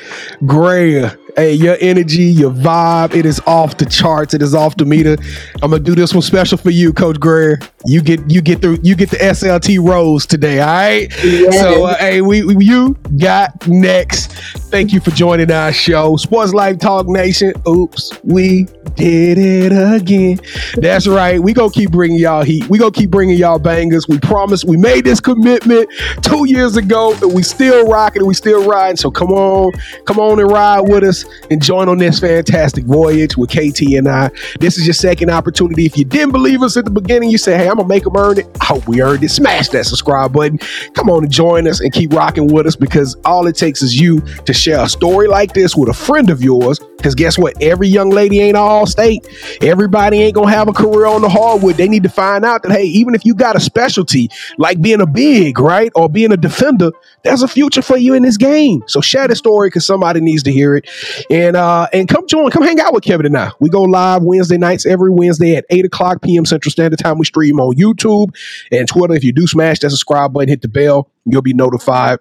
Gray, 0.46 1.11
hey, 1.37 1.53
your 1.55 1.77
energy, 1.81 2.23
your 2.25 2.51
vibe, 2.51 3.14
it 3.14 3.25
is 3.27 3.40
off 3.47 3.77
the 3.79 3.87
charts. 3.87 4.35
It 4.35 4.42
is 4.42 4.55
off 4.55 4.77
the 4.77 4.85
meter. 4.85 5.16
I'm 5.62 5.71
gonna 5.71 5.79
do 5.83 5.95
this 5.95 6.12
one 6.14 6.23
special 6.23 6.59
for 6.59 6.71
you, 6.71 6.92
Coach 6.92 7.18
Gray. 7.21 7.57
You 7.87 8.01
get 8.03 8.21
you 8.31 8.40
get 8.42 8.61
the 8.61 8.79
you 8.83 8.95
get 8.95 9.11
the 9.11 9.16
SLT 9.16 9.79
rose 9.87 10.27
today. 10.27 10.61
All 10.61 10.66
right. 10.68 11.25
Yes. 11.25 11.61
So 11.61 11.85
uh, 11.87 11.97
hey, 11.99 12.21
we, 12.21 12.42
we- 12.45 12.64
you 12.64 12.95
got 13.18 13.66
next. 13.66 14.33
Thank 14.71 14.92
you 14.92 15.01
for 15.01 15.11
joining 15.11 15.51
our 15.51 15.73
show, 15.73 16.16
Sports 16.16 16.55
Life 16.55 16.79
Talk 16.79 17.07
Nation. 17.09 17.53
Oops, 17.68 18.11
we 18.25 18.66
did 18.95 19.37
it 19.38 19.73
again. 19.73 20.38
That's 20.77 21.07
right. 21.07 21.42
We 21.42 21.53
gonna 21.53 21.71
keep 21.71 21.90
bringing 21.90 22.18
y'all 22.18 22.42
heat. 22.42 22.68
We 22.68 22.79
gonna 22.79 22.90
keep 22.92 23.11
bringing 23.11 23.37
y'all 23.37 23.59
bangers. 23.59 24.07
We 24.09 24.18
promise. 24.21 24.64
We 24.64 24.77
made 24.77 25.05
this 25.05 25.21
commitment 25.21 25.90
two 26.23 26.47
years 26.49 26.77
ago, 26.77 27.14
and 27.21 27.35
we 27.35 27.42
still 27.42 27.87
rocking. 27.88 28.21
and 28.23 28.29
We 28.29 28.35
still 28.35 28.64
riding. 28.68 28.97
So 28.97 29.11
come 29.11 29.31
on, 29.33 29.73
come 30.07 30.18
on 30.18 30.38
and 30.38 30.51
ride 30.51 30.81
with 30.83 31.03
us 31.05 31.21
and 31.50 31.62
join 31.62 31.88
on 31.88 31.98
this 31.98 32.20
fantastic 32.20 32.85
voyage 32.85 33.37
with 33.37 33.50
KT 33.50 33.82
and 33.96 34.08
I. 34.08 34.30
This 34.61 34.78
is 34.78 34.87
your 34.87 34.94
second 34.94 35.30
opportunity. 35.30 35.87
If 35.87 35.96
you 35.96 36.04
didn't 36.04 36.32
believe 36.32 36.62
us 36.62 36.76
at 36.76 36.85
the 36.85 36.90
beginning, 36.90 37.30
you 37.30 37.38
say, 37.38 37.56
"Hey, 37.56 37.68
I'm 37.68 37.76
gonna 37.76 37.88
make 37.88 38.04
them 38.04 38.16
earn 38.16 38.38
it." 38.38 38.46
I 38.61 38.64
hope 38.64 38.87
we 38.87 39.02
earned 39.02 39.22
it. 39.24 39.30
Smash 39.30 39.68
that 39.68 39.87
subscribe 39.87 40.32
button. 40.32 40.58
Come 40.94 41.11
on 41.11 41.24
and 41.24 41.32
join 41.32 41.66
us 41.66 41.80
and 41.80 41.92
keep 41.92 42.12
rocking 42.12 42.46
with 42.48 42.66
us 42.66 42.76
because 42.76 43.16
all 43.24 43.46
it 43.46 43.56
takes 43.56 43.82
is 43.82 43.98
you 43.98 44.20
to 44.20 44.52
share 44.52 44.85
a 44.85 44.88
story 44.88 45.28
like 45.28 45.52
this 45.54 45.76
with 45.76 45.88
a 45.88 45.94
friend 45.94 46.30
of 46.30 46.42
yours. 46.42 46.78
Because 46.78 47.14
guess 47.14 47.37
what? 47.37 47.54
Every 47.61 47.88
young 47.88 48.11
lady 48.11 48.40
ain't 48.40 48.56
all 48.56 48.87
state. 48.87 49.26
Everybody 49.61 50.22
ain't 50.22 50.35
gonna 50.35 50.50
have 50.50 50.68
a 50.68 50.72
career 50.72 51.06
on 51.06 51.20
the 51.20 51.28
hardwood. 51.28 51.76
They 51.76 51.88
need 51.88 52.04
to 52.04 52.08
find 52.08 52.44
out 52.44 52.62
that 52.62 52.72
hey, 52.72 52.85
even 52.85 53.14
if 53.14 53.24
you 53.24 53.35
got 53.35 53.56
a 53.56 53.61
specialty 53.61 54.30
like 54.58 54.80
being 54.80 55.00
a 55.00 55.06
big, 55.06 55.58
right, 55.58 55.90
or 55.94 56.08
being 56.08 56.32
a 56.32 56.37
defender, 56.37 56.90
there's 57.24 57.42
a 57.42 57.48
future 57.48 57.82
for 57.82 57.96
you 57.96 58.14
in 58.14 58.22
this 58.22 58.37
game. 58.37 58.82
So 58.87 59.00
share 59.00 59.28
the 59.28 59.37
story 59.37 59.68
because 59.68 59.87
somebody 59.87 60.20
needs 60.20 60.42
to 60.44 60.52
hear 60.52 60.76
it. 60.76 60.88
And 61.31 61.57
uh 61.57 61.88
and 61.92 62.09
come 62.09 62.27
join, 62.27 62.51
come 62.51 62.62
hang 62.62 62.81
out 62.81 62.92
with 62.92 63.05
Kevin 63.05 63.27
and 63.27 63.37
I. 63.37 63.51
We 63.61 63.68
go 63.70 63.83
live 63.83 64.22
Wednesday 64.22 64.59
nights 64.59 64.87
every 64.87 65.11
Wednesday 65.11 65.57
at 65.57 65.64
8 65.70 65.85
o'clock 65.87 66.22
p.m. 66.22 66.44
Central 66.44 66.70
Standard 66.70 66.99
Time. 66.99 67.18
We 67.18 67.24
stream 67.24 67.61
on 67.61 67.76
YouTube 67.76 68.34
and 68.70 68.89
Twitter. 68.89 69.14
If 69.14 69.24
you 69.24 69.32
do 69.32 69.47
smash 69.47 69.80
that 69.80 69.91
subscribe 69.91 70.32
button, 70.32 70.49
hit 70.49 70.62
the 70.62 70.68
bell, 70.68 71.11
you'll 71.24 71.43
be 71.43 71.55
notified. 71.55 72.18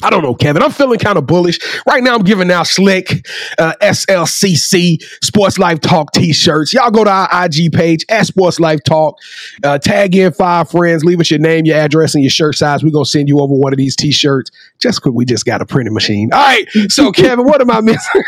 I 0.00 0.10
don't 0.10 0.22
know, 0.22 0.34
Kevin. 0.34 0.62
I'm 0.62 0.70
feeling 0.70 1.00
kind 1.00 1.18
of 1.18 1.26
bullish. 1.26 1.58
Right 1.84 2.04
now, 2.04 2.14
I'm 2.14 2.22
giving 2.22 2.50
out 2.52 2.68
slick 2.68 3.26
uh, 3.58 3.72
SLCC 3.82 5.02
Sports 5.24 5.58
Life 5.58 5.80
Talk 5.80 6.12
t 6.12 6.32
shirts. 6.32 6.72
Y'all 6.72 6.92
go 6.92 7.02
to 7.02 7.10
our 7.10 7.28
IG 7.44 7.72
page 7.72 8.04
at 8.08 8.26
Sports 8.26 8.60
Life 8.60 8.80
Talk. 8.84 9.18
Uh, 9.64 9.76
tag 9.78 10.14
in 10.14 10.32
five 10.32 10.70
friends, 10.70 11.04
leave 11.04 11.18
us 11.18 11.30
your 11.32 11.40
name, 11.40 11.64
your 11.64 11.76
address, 11.76 12.14
and 12.14 12.22
your 12.22 12.30
shirt 12.30 12.54
size. 12.54 12.84
We're 12.84 12.90
going 12.90 13.06
to 13.06 13.10
send 13.10 13.28
you 13.28 13.40
over 13.40 13.54
one 13.54 13.72
of 13.72 13.76
these 13.76 13.96
t 13.96 14.12
shirts 14.12 14.52
just 14.78 15.00
because 15.00 15.14
we 15.14 15.24
just 15.24 15.44
got 15.44 15.60
a 15.60 15.66
printing 15.66 15.94
machine. 15.94 16.32
All 16.32 16.38
right. 16.38 16.68
So, 16.88 17.10
Kevin, 17.10 17.44
what 17.44 17.60
am 17.60 17.70
I 17.70 17.80
missing? 17.80 18.22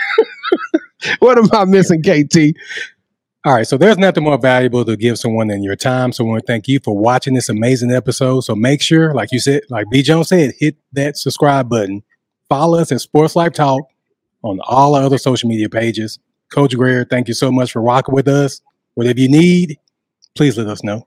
what 1.20 1.38
am 1.38 1.48
I 1.52 1.64
missing, 1.66 2.02
KT? 2.02 2.56
All 3.42 3.54
right, 3.54 3.66
so 3.66 3.78
there's 3.78 3.96
nothing 3.96 4.24
more 4.24 4.36
valuable 4.36 4.84
to 4.84 4.96
give 4.98 5.18
someone 5.18 5.48
than 5.48 5.62
your 5.62 5.76
time. 5.76 6.12
So 6.12 6.24
I 6.24 6.28
want 6.28 6.42
to 6.42 6.46
thank 6.46 6.68
you 6.68 6.78
for 6.78 6.94
watching 6.94 7.32
this 7.32 7.48
amazing 7.48 7.90
episode. 7.90 8.40
So 8.40 8.54
make 8.54 8.82
sure, 8.82 9.14
like 9.14 9.32
you 9.32 9.40
said, 9.40 9.62
like 9.70 9.86
B. 9.90 10.02
Jones 10.02 10.28
said, 10.28 10.52
hit 10.58 10.76
that 10.92 11.16
subscribe 11.16 11.70
button. 11.70 12.02
Follow 12.50 12.78
us 12.78 12.92
at 12.92 13.00
Sports 13.00 13.36
Life 13.36 13.54
Talk 13.54 13.82
on 14.42 14.60
all 14.64 14.94
our 14.94 15.04
other 15.04 15.16
social 15.16 15.48
media 15.48 15.70
pages. 15.70 16.18
Coach 16.52 16.76
Greer, 16.76 17.06
thank 17.08 17.28
you 17.28 17.34
so 17.34 17.50
much 17.50 17.72
for 17.72 17.80
rocking 17.80 18.14
with 18.14 18.28
us. 18.28 18.60
Whatever 18.94 19.20
you 19.20 19.28
need, 19.30 19.78
please 20.36 20.58
let 20.58 20.66
us 20.66 20.84
know. 20.84 21.06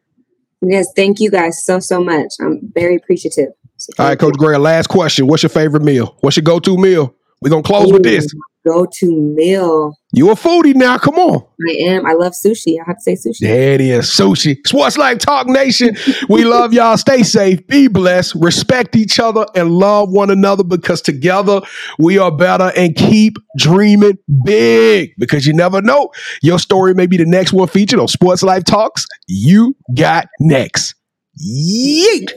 Yes, 0.62 0.88
thank 0.96 1.20
you 1.20 1.30
guys 1.30 1.64
so 1.64 1.80
so 1.80 2.04
much. 2.04 2.30
I'm 2.42 2.72
very 2.74 2.96
appreciative. 2.96 3.50
So 3.78 3.92
All 4.00 4.06
right, 4.06 4.12
thank 4.12 4.22
Coach 4.22 4.38
Greer, 4.40 4.58
last 4.58 4.88
question. 4.88 5.28
What's 5.28 5.44
your 5.44 5.52
favorite 5.52 5.84
meal? 5.84 6.18
What's 6.22 6.38
your 6.38 6.44
go 6.44 6.60
to 6.60 6.78
meal? 6.78 7.14
We're 7.42 7.52
going 7.52 7.62
to 7.62 7.68
close 7.68 7.92
with 7.92 8.02
this. 8.02 8.34
Go 8.66 8.88
to 9.00 9.22
meal. 9.22 9.98
You 10.14 10.32
a 10.32 10.36
foodie 10.36 10.74
now. 10.74 10.98
Come 10.98 11.16
on. 11.16 11.46
I 11.68 11.74
am. 11.90 12.06
I 12.06 12.14
love 12.14 12.34
sushi. 12.34 12.80
I 12.80 12.84
have 12.88 12.98
to 12.98 13.02
say 13.02 13.14
sushi. 13.16 13.40
There 13.40 13.74
it 13.74 13.82
is. 13.82 14.06
Sushi. 14.06 14.58
Sports 14.66 14.98
Life 14.98 15.18
Talk 15.18 15.48
Nation. 15.48 15.98
We 16.30 16.46
love 16.46 16.72
y'all. 16.72 16.96
Stay 16.98 17.24
safe. 17.24 17.66
Be 17.68 17.88
blessed. 17.88 18.36
Respect 18.36 18.96
each 18.96 19.20
other 19.20 19.46
and 19.56 19.72
love 19.72 20.12
one 20.12 20.30
another 20.30 20.64
because 20.64 21.02
together 21.02 21.62
we 22.00 22.18
are 22.18 22.32
better 22.32 22.72
and 22.78 22.96
keep 22.96 23.36
dreaming 23.58 24.18
big 24.46 25.12
because 25.18 25.46
you 25.46 25.54
never 25.54 25.82
know. 25.82 26.12
Your 26.42 26.60
story 26.60 26.94
may 26.94 27.08
be 27.08 27.18
the 27.18 27.26
next 27.26 27.52
one 27.52 27.68
featured 27.68 28.00
on 28.00 28.08
Sports 28.08 28.44
Life 28.44 28.64
Talks. 28.64 29.06
You 29.28 29.76
got 29.94 30.28
next. 30.40 30.96
Yeet. 31.44 32.32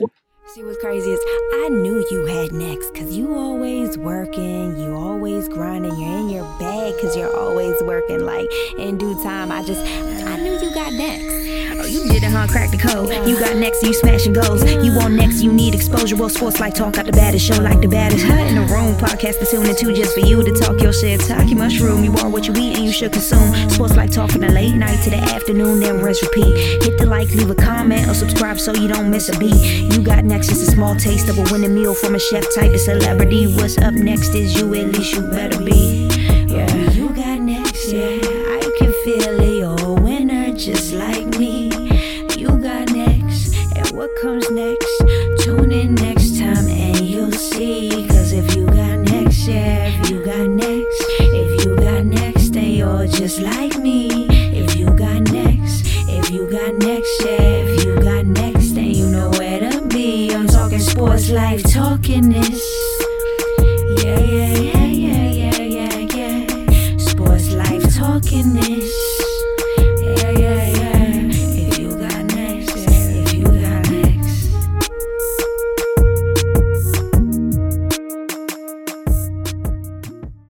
See 0.57 0.63
what's 0.63 0.79
crazy 0.79 1.11
is 1.11 1.19
I 1.53 1.69
knew 1.69 2.03
you 2.09 2.25
had 2.25 2.51
next 2.51 2.95
cause 2.95 3.15
you 3.15 3.35
always 3.35 3.95
working, 3.95 4.75
you 4.79 4.95
always 4.95 5.47
grinding, 5.47 5.95
you're 5.99 6.17
in 6.17 6.29
your 6.29 6.45
bag 6.57 6.99
cause 6.99 7.15
you're 7.15 7.35
always 7.37 7.79
working. 7.83 8.21
Like 8.21 8.49
in 8.79 8.97
due 8.97 9.21
time, 9.21 9.51
I 9.51 9.61
just 9.61 9.81
I 9.81 10.35
knew 10.37 10.53
you 10.53 10.73
got 10.73 10.93
next. 10.93 11.76
You 11.89 12.03
did 12.07 12.23
it, 12.23 12.31
huh? 12.31 12.47
Crack 12.47 12.71
the 12.71 12.77
code. 12.77 13.09
You 13.27 13.39
got 13.39 13.55
next, 13.55 13.83
you 13.83 13.93
smashing 13.93 14.33
goals. 14.33 14.63
You 14.83 14.95
want 14.95 15.13
next, 15.13 15.41
you 15.41 15.51
need 15.51 15.73
exposure. 15.73 16.15
Well, 16.15 16.29
Sports 16.29 16.59
Life 16.59 16.73
Talk 16.73 16.97
out 16.97 17.05
the 17.05 17.11
baddest 17.11 17.45
show 17.45 17.61
like 17.61 17.81
the 17.81 17.87
baddest. 17.87 18.25
Hut 18.25 18.47
in 18.47 18.55
the 18.55 18.61
room, 18.73 18.95
podcast 18.95 19.39
to 19.39 19.45
tune 19.45 19.65
into 19.65 19.93
just 19.93 20.13
for 20.13 20.19
you 20.19 20.43
to 20.43 20.51
talk 20.53 20.81
your 20.81 20.93
shit. 20.93 21.21
Talk 21.21 21.47
your 21.47 21.57
mushroom. 21.57 22.03
You 22.03 22.13
are 22.17 22.29
what 22.29 22.47
you 22.47 22.53
eat 22.53 22.77
and 22.77 22.85
you 22.85 22.91
should 22.91 23.13
consume. 23.13 23.69
Sports 23.69 23.95
like 23.95 24.11
talk 24.11 24.31
from 24.31 24.41
the 24.41 24.51
late 24.51 24.75
night 24.75 25.01
to 25.03 25.09
the 25.09 25.17
afternoon, 25.17 25.79
then 25.79 26.01
rest 26.01 26.21
repeat. 26.21 26.83
Hit 26.83 26.97
the 26.97 27.05
like, 27.05 27.29
leave 27.29 27.49
a 27.49 27.55
comment, 27.55 28.07
or 28.07 28.13
subscribe 28.13 28.59
so 28.59 28.73
you 28.73 28.87
don't 28.87 29.09
miss 29.09 29.29
a 29.29 29.37
beat. 29.39 29.55
You 29.93 30.01
got 30.01 30.25
next, 30.25 30.49
just 30.49 30.67
a 30.67 30.71
small 30.71 30.95
taste 30.95 31.29
of 31.29 31.37
a 31.37 31.43
winning 31.51 31.73
meal 31.73 31.93
from 31.93 32.15
a 32.15 32.19
chef 32.19 32.43
type 32.53 32.73
of 32.73 32.79
celebrity. 32.79 33.47
What's 33.55 33.77
up 33.77 33.93
next 33.93 34.35
is 34.35 34.59
you, 34.59 34.73
at 34.75 34.87
least 34.87 35.13
you 35.15 35.21
better 35.31 35.59
be. 35.63 36.07
Yeah, 36.47 36.67